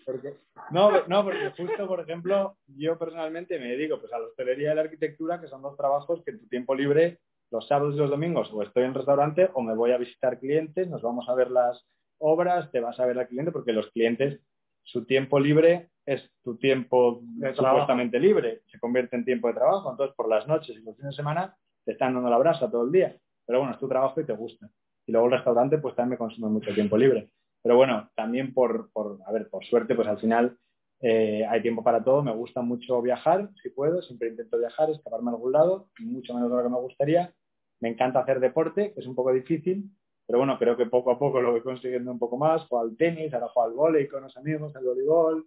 no, 0.71 1.07
no, 1.07 1.23
porque 1.23 1.51
justo, 1.55 1.87
por 1.87 2.01
ejemplo, 2.01 2.57
yo 2.67 2.97
personalmente 2.97 3.59
me 3.59 3.67
dedico 3.67 3.99
pues, 3.99 4.11
a 4.11 4.19
la 4.19 4.25
hostelería 4.25 4.73
y 4.73 4.75
la 4.75 4.81
arquitectura, 4.81 5.39
que 5.39 5.47
son 5.47 5.61
dos 5.61 5.77
trabajos 5.77 6.21
que 6.25 6.31
en 6.31 6.39
tu 6.39 6.47
tiempo 6.47 6.75
libre, 6.75 7.19
los 7.51 7.67
sábados 7.67 7.95
y 7.95 7.99
los 7.99 8.09
domingos, 8.09 8.51
o 8.51 8.63
estoy 8.63 8.83
en 8.83 8.93
restaurante 8.93 9.49
o 9.53 9.61
me 9.61 9.75
voy 9.75 9.91
a 9.91 9.97
visitar 9.97 10.39
clientes, 10.39 10.89
nos 10.89 11.01
vamos 11.01 11.29
a 11.29 11.35
ver 11.35 11.51
las, 11.51 11.85
obras, 12.21 12.71
te 12.71 12.79
vas 12.79 12.99
a 12.99 13.05
ver 13.05 13.19
al 13.19 13.27
cliente 13.27 13.51
porque 13.51 13.73
los 13.73 13.89
clientes, 13.91 14.39
su 14.83 15.05
tiempo 15.05 15.39
libre 15.39 15.89
es 16.05 16.31
tu 16.43 16.57
tiempo 16.57 17.21
supuestamente 17.55 18.19
libre, 18.19 18.61
se 18.71 18.79
convierte 18.79 19.15
en 19.15 19.25
tiempo 19.25 19.47
de 19.47 19.55
trabajo, 19.55 19.91
entonces 19.91 20.15
por 20.15 20.29
las 20.29 20.47
noches 20.47 20.75
y 20.77 20.83
los 20.83 20.95
fines 20.95 21.11
de 21.11 21.15
semana 21.17 21.55
te 21.85 21.93
están 21.93 22.13
dando 22.13 22.29
la 22.29 22.37
brasa 22.37 22.69
todo 22.69 22.85
el 22.85 22.91
día, 22.91 23.15
pero 23.45 23.59
bueno, 23.59 23.73
es 23.73 23.79
tu 23.79 23.87
trabajo 23.87 24.19
y 24.21 24.25
te 24.25 24.33
gusta. 24.33 24.69
Y 25.05 25.11
luego 25.11 25.27
el 25.27 25.33
restaurante 25.33 25.77
pues 25.77 25.95
también 25.95 26.11
me 26.11 26.17
consume 26.17 26.49
mucho 26.49 26.73
tiempo 26.73 26.97
libre. 26.97 27.29
Pero 27.63 27.75
bueno, 27.75 28.09
también 28.15 28.53
por, 28.53 28.91
por 28.91 29.19
a 29.25 29.31
ver, 29.31 29.49
por 29.49 29.65
suerte 29.65 29.95
pues 29.95 30.07
al 30.07 30.19
final 30.19 30.57
eh, 30.99 31.45
hay 31.47 31.61
tiempo 31.61 31.83
para 31.83 32.03
todo, 32.03 32.23
me 32.23 32.33
gusta 32.33 32.61
mucho 32.61 33.01
viajar, 33.01 33.49
si 33.61 33.69
puedo, 33.69 34.01
siempre 34.01 34.29
intento 34.29 34.57
viajar, 34.57 34.89
escaparme 34.89 35.31
a 35.31 35.33
algún 35.33 35.51
lado, 35.51 35.89
mucho 35.99 36.33
menos 36.33 36.49
de 36.49 36.57
lo 36.57 36.63
que 36.63 36.69
me 36.69 36.79
gustaría. 36.79 37.33
Me 37.79 37.89
encanta 37.89 38.19
hacer 38.19 38.39
deporte, 38.39 38.93
que 38.93 38.99
es 38.99 39.07
un 39.07 39.15
poco 39.15 39.33
difícil, 39.33 39.89
pero 40.27 40.39
bueno, 40.39 40.57
creo 40.57 40.77
que 40.77 40.85
poco 40.85 41.11
a 41.11 41.19
poco 41.19 41.41
lo 41.41 41.51
voy 41.51 41.61
consiguiendo 41.61 42.11
un 42.11 42.19
poco 42.19 42.37
más. 42.37 42.63
Juego 42.67 42.85
al 42.85 42.95
tenis, 42.95 43.33
ahora 43.33 43.49
juego 43.49 43.67
al 43.69 43.75
volei 43.75 44.07
con 44.07 44.23
los 44.23 44.37
amigos, 44.37 44.75
al 44.75 44.85
voleibol. 44.85 45.45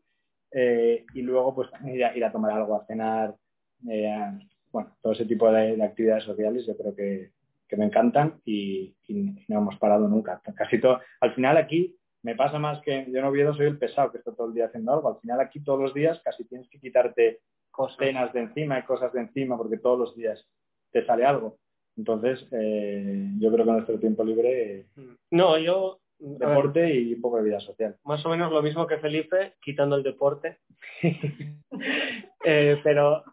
Eh, 0.51 1.07
y 1.14 1.22
luego 1.22 1.55
pues 1.55 1.70
ir 1.87 2.05
a, 2.05 2.16
ir 2.16 2.24
a, 2.24 2.30
tomar 2.30 2.53
algo, 2.53 2.76
a 2.76 2.85
cenar. 2.85 3.35
Eh, 3.89 4.39
bueno, 4.75 4.97
todo 5.01 5.12
ese 5.12 5.25
tipo 5.25 5.51
de, 5.53 5.81
actividades 5.81 6.25
sociales 6.25 6.66
yo 6.66 6.77
creo 6.77 6.95
que, 6.97 7.31
me 7.77 7.87
encantan 7.87 8.41
y, 8.45 8.95
no 9.49 9.59
hemos 9.59 9.77
parado 9.79 10.07
nunca. 10.07 10.41
Casi 10.55 10.81
todo. 10.81 11.01
Al 11.20 11.35
final 11.35 11.57
aquí 11.57 11.97
me 12.22 12.37
pasa 12.37 12.57
más 12.59 12.81
que 12.83 13.07
yo 13.11 13.20
no 13.20 13.29
Oviedo 13.31 13.53
soy 13.53 13.66
el 13.66 13.79
pesado 13.79 14.12
que 14.12 14.18
está 14.18 14.33
todo 14.33 14.47
el 14.49 14.55
día 14.55 14.66
haciendo 14.66 14.93
algo. 14.93 15.09
Al 15.09 15.20
final 15.20 15.41
aquí 15.41 15.59
todos 15.61 15.81
los 15.81 15.93
días 15.93 16.20
casi 16.25 16.45
tienes 16.45 16.68
que 16.68 16.79
quitarte 16.79 17.41
cenas 17.99 18.33
de 18.33 18.43
encima 18.43 18.79
y 18.79 18.83
cosas 18.83 19.12
de 19.12 19.22
encima 19.22 19.57
porque 19.57 19.79
todos 19.79 19.99
los 19.99 20.16
días 20.16 20.47
te 20.93 21.05
sale 21.05 21.25
algo. 21.25 21.59
Entonces, 21.97 22.47
eh, 22.53 23.29
yo 23.41 23.53
creo 23.53 23.64
que 23.64 23.72
nuestro 23.72 23.99
tiempo 23.99 24.25
libre... 24.25 24.87
No, 25.31 25.59
yo... 25.59 26.01
Deporte 26.16 26.95
y 26.95 27.14
un 27.14 27.20
poco 27.20 27.39
de 27.39 27.43
vida 27.43 27.61
social. 27.61 27.97
Más 28.05 28.25
o 28.25 28.29
menos 28.29 28.53
lo 28.53 28.62
mismo 28.62 28.87
que 28.87 28.99
Felipe, 28.99 29.55
quitando 29.61 29.97
el 29.97 30.03
deporte. 30.03 30.59
Eh, 32.47 32.79
pero, 32.85 33.25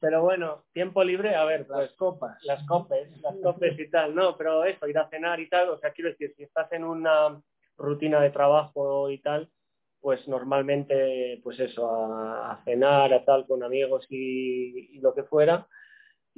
pero 0.00 0.22
bueno, 0.22 0.64
tiempo 0.72 1.02
libre, 1.04 1.34
a 1.34 1.44
ver, 1.44 1.68
las 1.68 1.92
copas. 1.94 2.42
Las 2.44 2.64
copes, 2.66 3.10
las 3.20 3.36
copes 3.42 3.78
y 3.78 3.90
tal, 3.90 4.14
no, 4.14 4.36
pero 4.36 4.64
eso, 4.64 4.86
ir 4.86 4.98
a 4.98 5.08
cenar 5.08 5.40
y 5.40 5.48
tal, 5.48 5.70
o 5.70 5.78
sea, 5.78 5.92
quiero 5.92 6.10
decir, 6.10 6.34
si 6.36 6.44
estás 6.44 6.70
en 6.72 6.84
una 6.84 7.40
rutina 7.76 8.20
de 8.20 8.30
trabajo 8.30 9.10
y 9.10 9.18
tal, 9.18 9.50
pues 10.00 10.28
normalmente, 10.28 11.40
pues 11.42 11.58
eso, 11.60 11.88
a, 11.90 12.60
cenar, 12.64 13.12
a 13.12 13.24
tal, 13.24 13.46
con 13.46 13.62
amigos 13.62 14.06
y 14.10 14.98
lo 15.00 15.14
que 15.14 15.24
fuera, 15.24 15.66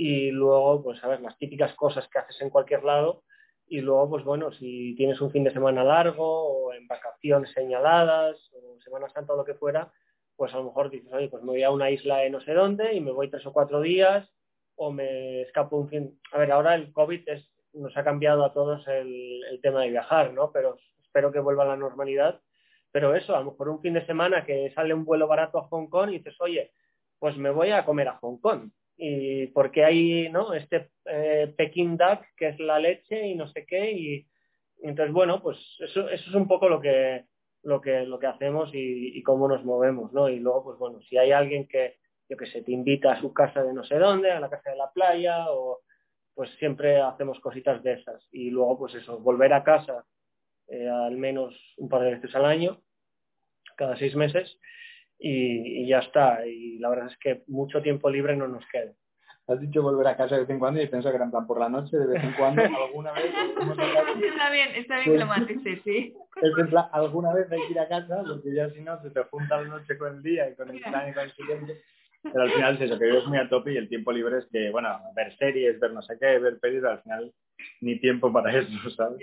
y 0.03 0.31
luego, 0.31 0.83
pues 0.83 1.05
a 1.05 1.09
ver, 1.09 1.21
las 1.21 1.37
típicas 1.37 1.75
cosas 1.75 2.09
que 2.09 2.19
haces 2.19 2.41
en 2.41 2.49
cualquier 2.49 2.85
lado. 2.85 3.23
Y 3.67 3.83
luego, 3.83 4.09
pues 4.09 4.25
bueno, 4.25 4.51
si 4.51 4.95
tienes 4.97 5.21
un 5.21 5.31
fin 5.31 5.45
de 5.45 5.53
semana 5.53 5.85
largo 5.85 6.25
o 6.25 6.73
en 6.73 6.89
vacaciones 6.89 7.53
señaladas 7.53 8.51
o 8.55 8.81
Semana 8.81 9.11
Santa 9.11 9.35
o 9.35 9.37
lo 9.37 9.45
que 9.45 9.57
fuera, 9.57 9.93
pues 10.41 10.55
a 10.55 10.57
lo 10.57 10.65
mejor 10.65 10.89
dices, 10.89 11.13
oye, 11.13 11.29
pues 11.29 11.43
me 11.43 11.51
voy 11.51 11.63
a 11.63 11.71
una 11.71 11.91
isla 11.91 12.21
de 12.21 12.31
no 12.31 12.41
sé 12.41 12.55
dónde 12.55 12.95
y 12.95 13.01
me 13.03 13.11
voy 13.11 13.29
tres 13.29 13.45
o 13.45 13.53
cuatro 13.53 13.83
días 13.83 14.27
o 14.75 14.91
me 14.91 15.43
escapo 15.43 15.77
un 15.77 15.91
fin. 15.91 16.19
A 16.33 16.39
ver, 16.39 16.51
ahora 16.51 16.75
el 16.77 16.95
COVID 16.95 17.29
nos 17.75 17.95
ha 17.95 18.03
cambiado 18.03 18.43
a 18.47 18.55
todos 18.55 18.89
el, 18.89 19.45
el 19.51 19.61
tema 19.61 19.83
de 19.83 19.91
viajar, 19.91 20.33
¿no? 20.33 20.51
Pero 20.51 20.79
espero 21.03 21.31
que 21.31 21.41
vuelva 21.41 21.65
a 21.65 21.67
la 21.67 21.77
normalidad. 21.77 22.41
Pero 22.91 23.15
eso, 23.15 23.37
a 23.37 23.41
lo 23.41 23.51
mejor 23.51 23.69
un 23.69 23.83
fin 23.83 23.93
de 23.93 24.07
semana 24.07 24.47
que 24.47 24.73
sale 24.75 24.95
un 24.95 25.05
vuelo 25.05 25.29
barato 25.29 25.59
a 25.59 25.69
Hong 25.69 25.89
Kong 25.89 26.09
y 26.09 26.21
dices, 26.21 26.41
oye, 26.41 26.73
pues 27.19 27.37
me 27.37 27.51
voy 27.51 27.73
a 27.73 27.85
comer 27.85 28.09
a 28.09 28.17
Hong 28.17 28.39
Kong 28.39 28.71
y 28.97 29.49
porque 29.49 29.85
hay 29.85 30.31
¿no? 30.31 30.55
este 30.55 30.89
eh, 31.05 31.53
Peking 31.55 31.99
Duck 31.99 32.25
que 32.35 32.49
es 32.49 32.59
la 32.59 32.79
leche 32.79 33.29
y 33.29 33.35
no 33.35 33.47
sé 33.47 33.67
qué 33.67 33.93
y, 33.93 34.27
entonces 34.83 35.13
bueno 35.13 35.43
pues 35.43 35.59
eso, 35.81 36.09
eso 36.09 36.31
es 36.31 36.35
un 36.35 36.47
poco 36.47 36.69
lo 36.69 36.81
que 36.81 37.25
lo 37.63 37.81
que 37.81 38.03
lo 38.07 38.19
que 38.19 38.27
hacemos 38.27 38.71
y, 38.73 39.23
cómo 39.23 39.49
nos 39.49 39.65
movemos 39.65 40.13
no 40.13 40.29
y 40.29 40.39
luego 40.39 40.65
pues 40.65 40.79
bueno 40.79 41.01
si 41.03 41.19
hay 41.19 41.33
alguien 41.33 41.69
que 41.69 41.99
yo 42.29 42.37
que 42.37 42.47
sé 42.47 42.63
te 42.63 42.73
invita 42.73 43.13
a 43.13 43.21
su 43.21 43.33
casa 43.33 43.63
de 43.63 43.75
no 43.75 43.85
sé 43.85 43.99
dónde 43.99 44.31
a 44.31 44.41
la 44.41 44.49
casa 44.49 44.71
de 44.71 44.77
la 44.77 44.91
playa 44.93 45.51
o 45.51 45.81
pues 46.35 46.51
siempre 46.59 47.01
hacemos 47.01 47.39
cositas 47.41 47.83
de 47.83 47.95
esas 47.95 48.27
y 48.33 48.51
luego 48.51 48.79
pues 48.79 48.95
eso 48.95 49.19
volver 49.19 49.53
a 49.53 49.63
casa 49.65 50.05
eh, 50.69 50.89
al 50.89 51.17
menos 51.17 51.55
un 51.77 51.89
par 51.89 52.03
de 52.03 52.13
veces 52.13 52.35
al 52.35 52.47
año 52.47 52.81
cada 53.77 53.97
seis 53.97 54.15
meses 54.15 54.59
y, 55.21 55.87
ya 55.87 55.99
está. 55.99 56.47
Y 56.47 56.79
la 56.79 56.89
verdad 56.89 57.09
es 57.09 57.19
que 57.19 57.45
mucho 57.47 57.83
tiempo 57.83 58.11
libre 58.11 58.37
no 58.37 58.49
nos 58.49 58.65
queda. 58.73 58.93
Has 59.51 59.61
dicho 59.61 59.83
volver 59.83 60.07
a 60.07 60.17
casa 60.17 60.37
de 60.37 60.43
vez 60.43 60.51
en 60.51 60.59
cuando 60.59 60.81
y 60.81 60.87
pienso 60.87 61.11
que 61.11 61.17
era 61.17 61.25
en 61.25 61.31
plan 61.31 61.47
por 61.47 61.59
la 61.59 61.69
noche, 61.69 61.97
de 61.97 62.07
vez 62.07 62.23
en 62.23 62.33
cuando, 62.33 62.63
alguna 62.87 63.13
vez. 63.13 63.27
está 63.27 64.51
bien, 64.51 64.69
está 64.77 64.97
bien 64.97 65.13
que 65.13 65.19
lo 65.19 65.27
matices, 65.27 65.81
sí. 65.85 66.15
Es 66.41 66.59
en 66.59 66.69
plan, 66.69 66.87
alguna 66.93 67.33
vez 67.33 67.51
hay 67.51 67.61
que 67.67 67.73
ir 67.73 67.81
a 67.81 67.89
casa, 67.89 68.23
porque 68.27 68.55
ya 68.55 68.71
si 68.71 68.81
no 68.81 69.01
se 69.03 69.11
te 69.11 69.23
junta 69.25 69.61
la 69.61 69.69
noche 69.69 69.99
con 69.99 70.17
el 70.17 70.23
día 70.23 70.49
y 70.49 70.55
con 70.55 70.71
el 70.71 70.81
plan 70.81 71.09
y 71.09 71.13
con 71.13 71.25
el 71.25 71.33
siguiente. 71.33 71.83
Pero 72.23 72.43
al 72.43 72.53
final 72.53 72.75
es 72.75 72.81
eso, 72.83 72.99
que 72.99 73.07
vives 73.07 73.27
muy 73.27 73.39
a 73.39 73.49
tope 73.49 73.73
y 73.73 73.77
el 73.79 73.89
tiempo 73.89 74.13
libre 74.13 74.39
es 74.39 74.47
que, 74.53 74.71
bueno, 74.71 75.01
ver 75.15 75.35
series, 75.37 75.81
ver 75.81 75.93
no 75.93 76.03
sé 76.03 76.19
qué, 76.21 76.39
ver 76.39 76.59
pelis, 76.61 76.85
al 76.85 77.01
final 77.03 77.33
ni 77.81 77.99
tiempo 77.99 78.33
para 78.33 78.53
eso, 78.59 78.91
¿sabes? 78.91 79.19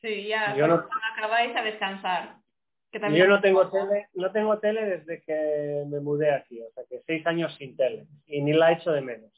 Sí, 0.00 0.28
ya 0.28 0.56
Yo 0.56 0.68
no... 0.68 0.84
acabáis 1.12 1.54
a 1.56 1.62
descansar. 1.62 2.36
Yo 3.12 3.26
no 3.26 3.40
tengo 3.40 3.70
tele, 3.70 4.08
no 4.14 4.32
tengo 4.32 4.58
tele 4.58 4.84
desde 4.84 5.22
que 5.22 5.84
me 5.86 6.00
mudé 6.00 6.32
aquí, 6.32 6.60
o 6.62 6.70
sea 6.72 6.84
que 6.88 7.02
seis 7.06 7.26
años 7.26 7.54
sin 7.56 7.76
tele 7.76 8.06
y 8.26 8.42
ni 8.42 8.52
la 8.52 8.70
he 8.70 8.74
hecho 8.74 8.92
de 8.92 9.00
menos. 9.00 9.30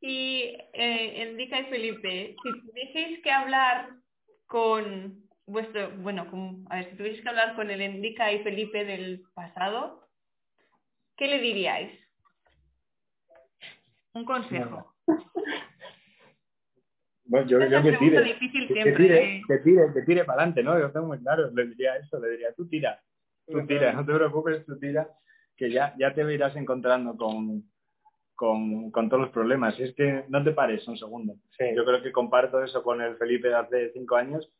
Y 0.00 0.56
eh, 0.72 1.22
Enrica 1.22 1.60
y 1.60 1.64
Felipe, 1.66 2.36
si 2.42 2.66
tuvieseis 2.66 3.22
que 3.22 3.30
hablar 3.30 3.90
con 4.46 5.28
vuestro, 5.46 5.90
bueno, 5.98 6.26
a 6.70 6.76
ver, 6.76 6.90
si 6.90 6.96
tuvieseis 6.96 7.22
que 7.22 7.28
hablar 7.28 7.54
con 7.54 7.70
el 7.70 7.80
Enrica 7.80 8.32
y 8.32 8.42
Felipe 8.42 8.84
del 8.84 9.22
pasado, 9.34 10.08
¿qué 11.16 11.28
le 11.28 11.38
diríais? 11.38 11.92
Un 14.14 14.24
consejo. 14.24 14.91
Bueno, 17.24 17.46
yo 17.46 17.58
creo 17.58 17.82
que 17.82 17.92
tire, 17.98 18.38
que, 18.38 18.92
tire, 18.92 19.42
que 19.46 19.58
tire, 19.58 19.92
que 19.94 20.02
tire 20.02 20.24
para 20.24 20.42
adelante, 20.42 20.62
¿no? 20.62 20.78
Yo 20.78 20.90
tengo 20.90 21.06
muy 21.06 21.18
claro, 21.20 21.50
le 21.50 21.66
diría 21.68 21.96
eso, 21.96 22.18
le 22.18 22.30
diría, 22.30 22.52
tú 22.52 22.68
tira, 22.68 23.00
tú 23.46 23.64
tira, 23.66 23.92
no 23.92 24.04
te 24.04 24.12
preocupes, 24.12 24.66
tú 24.66 24.78
tira, 24.78 25.08
que 25.56 25.70
ya, 25.70 25.94
ya 25.98 26.12
te 26.14 26.22
irás 26.32 26.56
encontrando 26.56 27.16
con, 27.16 27.70
con, 28.34 28.90
con, 28.90 29.08
todos 29.08 29.22
los 29.22 29.30
problemas. 29.30 29.78
Y 29.78 29.84
es 29.84 29.94
que 29.94 30.24
no 30.28 30.42
te 30.42 30.52
pares 30.52 30.86
un 30.88 30.98
segundo. 30.98 31.34
Yo 31.58 31.84
creo 31.84 32.02
que 32.02 32.12
comparto 32.12 32.62
eso 32.62 32.82
con 32.82 33.00
el 33.00 33.16
Felipe 33.16 33.48
de 33.48 33.54
hace 33.54 33.92
cinco 33.92 34.16
años, 34.16 34.50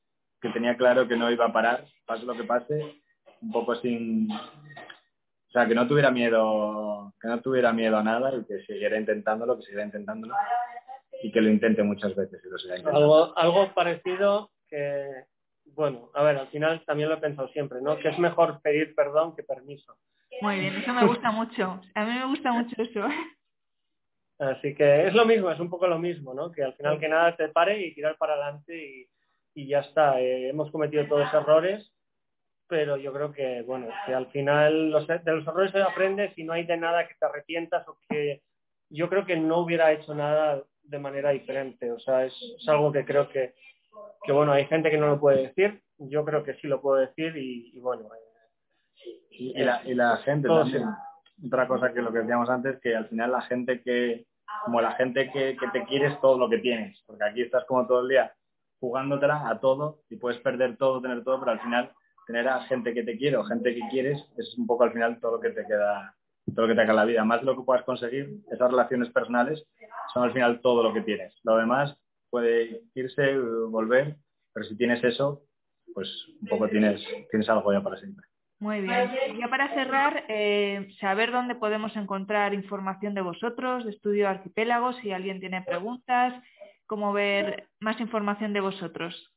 que 0.40 0.50
tenía 0.50 0.76
claro 0.76 1.08
que 1.08 1.16
no 1.16 1.30
iba 1.30 1.46
a 1.46 1.52
parar, 1.52 1.84
pase 2.06 2.24
lo 2.24 2.34
que 2.34 2.44
pase, 2.44 3.02
un 3.40 3.52
poco 3.52 3.74
sin... 3.76 4.30
O 4.30 5.52
sea, 5.52 5.66
que 5.66 5.74
no 5.74 5.86
tuviera 5.86 6.10
miedo, 6.10 7.12
que 7.20 7.28
no 7.28 7.40
tuviera 7.42 7.72
miedo 7.74 7.98
a 7.98 8.02
nada 8.02 8.34
y 8.34 8.44
que 8.44 8.62
siguiera 8.62 8.98
intentándolo, 8.98 9.56
que 9.58 9.64
siguiera 9.64 9.84
intentándolo 9.84 10.34
y 11.22 11.30
que 11.30 11.40
lo 11.40 11.50
intente 11.50 11.82
muchas 11.82 12.14
veces 12.14 12.42
y 12.44 12.86
Algo, 12.88 13.36
algo 13.38 13.72
parecido 13.74 14.50
que, 14.68 15.24
bueno, 15.66 16.10
a 16.14 16.22
ver, 16.22 16.36
al 16.36 16.48
final 16.48 16.84
también 16.84 17.08
lo 17.08 17.16
he 17.16 17.20
pensado 17.20 17.48
siempre, 17.48 17.80
¿no? 17.80 17.98
Que 17.98 18.08
es 18.08 18.18
mejor 18.18 18.60
pedir 18.62 18.94
perdón 18.94 19.34
que 19.36 19.42
permiso. 19.42 19.96
Muy 20.40 20.58
bien, 20.58 20.74
eso 20.76 20.92
me 20.92 21.06
gusta 21.06 21.30
mucho. 21.30 21.80
A 21.94 22.04
mí 22.04 22.18
me 22.18 22.26
gusta 22.26 22.52
mucho 22.52 22.74
eso. 22.82 23.06
Así 24.38 24.74
que 24.74 25.06
es 25.06 25.14
lo 25.14 25.24
mismo, 25.24 25.50
es 25.50 25.60
un 25.60 25.70
poco 25.70 25.86
lo 25.86 25.98
mismo, 25.98 26.34
¿no? 26.34 26.50
Que 26.50 26.64
al 26.64 26.74
final 26.74 26.98
que 26.98 27.08
nada 27.08 27.36
te 27.36 27.48
pare 27.48 27.80
y 27.80 27.94
tirar 27.94 28.16
para 28.16 28.34
adelante 28.34 28.76
y, 28.76 29.06
y 29.54 29.68
ya 29.68 29.80
está. 29.80 30.20
Eh, 30.20 30.48
hemos 30.48 30.70
cometido 30.70 31.06
todos 31.06 31.32
errores, 31.32 31.92
pero 32.66 32.96
yo 32.96 33.12
creo 33.12 33.32
que, 33.32 33.62
bueno, 33.62 33.88
que 34.06 34.14
al 34.14 34.26
final 34.28 34.90
los, 34.90 35.06
de 35.06 35.20
los 35.26 35.46
errores 35.46 35.70
se 35.70 35.82
aprendes 35.82 36.36
y 36.36 36.44
no 36.44 36.54
hay 36.54 36.64
de 36.64 36.76
nada 36.76 37.06
que 37.06 37.14
te 37.14 37.26
arrepientas 37.26 37.86
o 37.86 37.98
que 38.08 38.42
yo 38.88 39.08
creo 39.08 39.24
que 39.24 39.36
no 39.36 39.58
hubiera 39.58 39.92
hecho 39.92 40.14
nada 40.14 40.62
de 40.92 40.98
manera 40.98 41.30
diferente. 41.30 41.90
O 41.90 41.98
sea, 41.98 42.24
es, 42.24 42.34
algo 42.68 42.92
que 42.92 43.04
creo 43.04 43.28
que, 43.28 43.54
que, 44.22 44.32
bueno, 44.32 44.52
hay 44.52 44.66
gente 44.66 44.90
que 44.90 44.98
no 44.98 45.08
lo 45.08 45.18
puede 45.18 45.48
decir, 45.48 45.82
yo 45.98 46.24
creo 46.24 46.44
que 46.44 46.54
sí 46.54 46.68
lo 46.68 46.80
puedo 46.80 47.00
decir 47.00 47.36
y, 47.36 47.78
bueno. 47.80 48.08
y, 49.30 49.58
la, 49.64 49.82
y 49.84 49.94
la 49.94 50.18
gente 50.18 50.46
también. 50.46 50.84
Otra 51.44 51.66
cosa 51.66 51.92
que 51.92 52.02
lo 52.02 52.12
que 52.12 52.20
decíamos 52.20 52.48
antes, 52.50 52.78
que 52.80 52.94
al 52.94 53.08
final 53.08 53.32
la 53.32 53.40
gente 53.42 53.82
que, 53.82 54.26
como 54.64 54.80
la 54.80 54.92
gente 54.92 55.30
que, 55.32 55.56
te 55.72 55.84
quieres 55.86 56.20
todo 56.20 56.38
lo 56.38 56.48
que 56.48 56.58
tienes, 56.58 57.02
porque 57.06 57.24
aquí 57.24 57.42
estás 57.42 57.64
como 57.64 57.86
todo 57.86 58.02
el 58.02 58.08
día 58.08 58.32
jugándotela 58.78 59.48
a 59.48 59.58
todo 59.58 60.00
y 60.10 60.16
puedes 60.16 60.40
perder 60.40 60.76
todo, 60.76 61.00
tener 61.00 61.24
todo, 61.24 61.40
pero 61.40 61.52
al 61.52 61.60
final 61.60 61.92
tener 62.26 62.46
a 62.48 62.60
gente 62.64 62.92
que 62.92 63.02
te 63.02 63.16
quiere 63.16 63.36
o 63.36 63.44
gente 63.44 63.74
que 63.74 63.80
quieres 63.90 64.24
es 64.36 64.56
un 64.58 64.66
poco 64.66 64.84
al 64.84 64.92
final 64.92 65.18
todo 65.20 65.36
lo 65.36 65.40
que 65.40 65.50
te 65.50 65.64
queda 65.66 66.14
todo 66.54 66.66
lo 66.66 66.74
que 66.74 66.80
te 66.80 66.88
en 66.88 66.96
la 66.96 67.04
vida. 67.04 67.24
Más 67.24 67.40
de 67.40 67.46
lo 67.46 67.56
que 67.56 67.62
puedas 67.62 67.84
conseguir, 67.84 68.30
esas 68.50 68.70
relaciones 68.70 69.10
personales 69.10 69.66
son 70.12 70.24
al 70.24 70.32
final 70.32 70.60
todo 70.60 70.82
lo 70.82 70.92
que 70.92 71.02
tienes. 71.02 71.38
Lo 71.44 71.56
demás 71.56 71.96
puede 72.30 72.82
irse, 72.94 73.38
volver, 73.38 74.16
pero 74.52 74.66
si 74.66 74.76
tienes 74.76 75.02
eso, 75.04 75.42
pues 75.94 76.08
un 76.40 76.48
poco 76.48 76.68
tienes, 76.68 77.02
tienes 77.30 77.48
algo 77.48 77.72
ya 77.72 77.82
para 77.82 77.96
siempre. 77.96 78.26
Muy 78.58 78.80
bien. 78.80 79.10
Ya 79.38 79.48
para 79.48 79.74
cerrar, 79.74 80.24
eh, 80.28 80.88
saber 81.00 81.32
dónde 81.32 81.56
podemos 81.56 81.96
encontrar 81.96 82.54
información 82.54 83.12
de 83.12 83.20
vosotros, 83.20 83.84
de 83.84 83.90
Estudio 83.90 84.28
Arquipélagos, 84.28 84.96
si 85.02 85.10
alguien 85.10 85.40
tiene 85.40 85.62
preguntas, 85.62 86.40
cómo 86.86 87.12
ver 87.12 87.68
más 87.80 88.00
información 88.00 88.52
de 88.52 88.60
vosotros. 88.60 89.32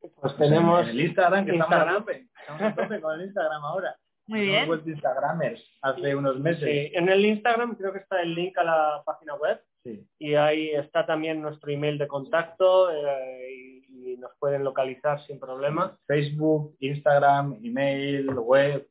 Pues 0.00 0.36
tenemos 0.36 0.88
el 0.88 1.00
Instagram, 1.00 1.44
que 1.46 1.54
Instagram. 1.54 1.80
estamos 1.80 1.96
a 1.96 2.00
tope. 2.00 2.28
Estamos 2.40 2.62
a 2.62 2.74
tope 2.74 3.00
con 3.00 3.20
el 3.20 3.26
Instagram 3.26 3.64
ahora. 3.64 3.96
Muy 4.28 4.42
bien. 4.42 4.64
Hemos 4.64 4.86
Instagramers 4.86 5.60
hace 5.80 6.14
unos 6.14 6.38
meses. 6.38 6.62
Sí, 6.62 6.90
en 6.94 7.08
el 7.08 7.24
Instagram 7.24 7.74
creo 7.76 7.92
que 7.94 8.00
está 8.00 8.20
el 8.20 8.34
link 8.34 8.56
a 8.58 8.64
la 8.64 9.02
página 9.04 9.34
web. 9.36 9.58
Sí. 9.82 10.06
Y 10.18 10.34
ahí 10.34 10.70
está 10.70 11.06
también 11.06 11.40
nuestro 11.40 11.72
email 11.72 11.96
de 11.96 12.06
contacto 12.06 12.90
eh, 12.90 13.82
y 13.88 14.16
nos 14.18 14.30
pueden 14.38 14.64
localizar 14.64 15.24
sin 15.26 15.40
problema. 15.40 15.96
Facebook, 16.06 16.76
Instagram, 16.80 17.58
email, 17.64 18.28
web. 18.34 18.86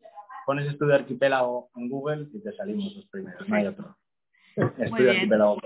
Pones 0.48 0.68
Estudio 0.68 0.96
Arquipélago 0.96 1.70
en 1.76 1.90
Google 1.90 2.28
y 2.34 2.42
te 2.42 2.54
salimos 2.54 2.96
los 2.96 3.06
primeros, 3.08 3.48
no 3.48 3.56
hay 3.56 3.68
otro. 3.68 3.96
Estudio 4.56 5.12
Arquipélago. 5.12 5.58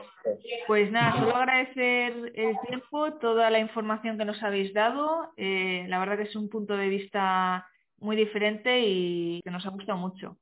Pues 0.68 0.92
nada, 0.92 1.18
solo 1.18 1.36
agradecer 1.36 2.34
el 2.36 2.58
tiempo, 2.68 3.14
toda 3.14 3.50
la 3.50 3.60
información 3.60 4.18
que 4.18 4.26
nos 4.26 4.44
habéis 4.44 4.74
dado. 4.74 5.32
Eh, 5.38 5.86
la 5.88 6.00
verdad 6.00 6.18
que 6.18 6.24
es 6.24 6.36
un 6.36 6.50
punto 6.50 6.76
de 6.76 6.90
vista 6.90 7.66
muy 8.02 8.16
diferente 8.16 8.82
y 8.82 9.42
que 9.44 9.52
nos 9.52 9.66
ha 9.66 9.70
gustado 9.70 9.98
mucho. 9.98 10.38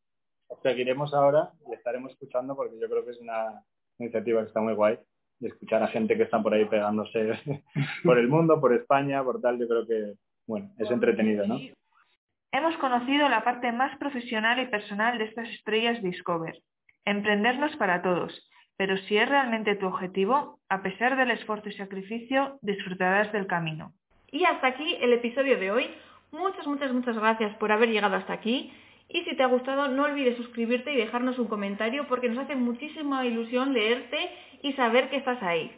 Seguiremos 0.64 1.14
ahora 1.14 1.52
y 1.70 1.74
estaremos 1.74 2.12
escuchando 2.14 2.56
porque 2.56 2.80
yo 2.80 2.90
creo 2.90 3.06
que 3.06 3.12
es 3.12 3.20
una 3.20 3.64
iniciativa 4.00 4.42
que 4.42 4.48
está 4.48 4.62
muy 4.62 4.74
guay 4.74 4.98
y 5.40 5.48
escuchar 5.48 5.84
a 5.84 5.88
gente 5.88 6.18
que 6.18 6.24
está 6.24 6.42
por 6.42 6.54
ahí 6.54 6.66
pegándose 6.66 7.40
por 8.04 8.18
el 8.18 8.28
mundo, 8.28 8.60
por 8.60 8.74
España, 8.74 9.24
por 9.24 9.42
tal, 9.42 9.60
yo 9.60 9.68
creo 9.68 9.86
que, 9.86 10.14
bueno, 10.48 10.72
es 10.78 10.90
entretenido, 10.90 11.46
¿no? 11.46 11.60
Hemos 12.52 12.76
conocido 12.78 13.30
la 13.30 13.44
parte 13.44 13.72
más 13.72 13.96
profesional 14.00 14.60
y 14.60 14.66
personal 14.66 15.20
de 15.20 15.26
estas 15.26 15.48
estrellas 15.50 16.02
Discover. 16.02 16.60
Emprendernos 17.06 17.76
para 17.76 18.02
todos, 18.02 18.50
pero 18.76 18.98
si 18.98 19.18
es 19.18 19.30
realmente 19.30 19.76
tu 19.76 19.86
objetivo, 19.86 20.60
a 20.68 20.82
pesar 20.82 21.16
del 21.16 21.32
esfuerzo 21.32 21.70
y 21.70 21.74
sacrificio, 21.74 22.58
disfrutarás 22.62 23.32
del 23.32 23.46
camino. 23.46 23.94
Y 24.32 24.46
hasta 24.46 24.68
aquí 24.68 24.98
el 25.02 25.14
episodio 25.14 25.60
de 25.60 25.72
hoy. 25.72 25.90
Muchas, 26.32 26.68
muchas, 26.68 26.92
muchas 26.92 27.18
gracias 27.18 27.56
por 27.56 27.72
haber 27.72 27.90
llegado 27.90 28.16
hasta 28.16 28.34
aquí. 28.34 28.72
Y 29.10 29.24
si 29.24 29.36
te 29.36 29.44
ha 29.44 29.48
gustado, 29.48 29.88
no 29.88 30.04
olvides 30.04 30.38
suscribirte 30.38 30.94
y 30.94 30.98
dejarnos 30.98 31.40
un 31.40 31.48
comentario 31.48 32.08
porque 32.08 32.30
nos 32.30 32.38
hace 32.38 32.56
muchísima 32.56 33.26
ilusión 33.26 33.74
leerte 33.74 34.30
y 34.62 34.74
saber 34.74 35.10
que 35.10 35.18
estás 35.18 35.42
ahí. 35.42 35.72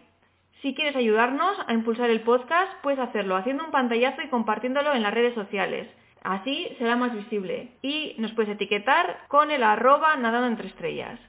Si 0.61 0.75
quieres 0.75 0.95
ayudarnos 0.95 1.57
a 1.65 1.73
impulsar 1.73 2.09
el 2.09 2.21
podcast, 2.21 2.71
puedes 2.83 2.99
hacerlo 2.99 3.35
haciendo 3.35 3.65
un 3.65 3.71
pantallazo 3.71 4.21
y 4.21 4.27
compartiéndolo 4.29 4.93
en 4.93 5.01
las 5.01 5.13
redes 5.13 5.33
sociales. 5.33 5.87
Así 6.23 6.75
será 6.77 6.95
más 6.95 7.15
visible. 7.15 7.71
Y 7.81 8.15
nos 8.19 8.31
puedes 8.33 8.51
etiquetar 8.51 9.25
con 9.27 9.49
el 9.49 9.63
arroba 9.63 10.17
nadando 10.17 10.47
entre 10.47 10.67
estrellas. 10.67 11.19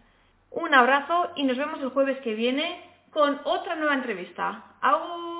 Un 0.51 0.75
abrazo 0.75 1.31
y 1.37 1.45
nos 1.45 1.57
vemos 1.57 1.81
el 1.81 1.91
jueves 1.91 2.19
que 2.19 2.35
viene 2.35 2.79
con 3.11 3.41
otra 3.45 3.77
nueva 3.77 3.95
entrevista. 3.95 4.65
¡Au! 4.83 5.32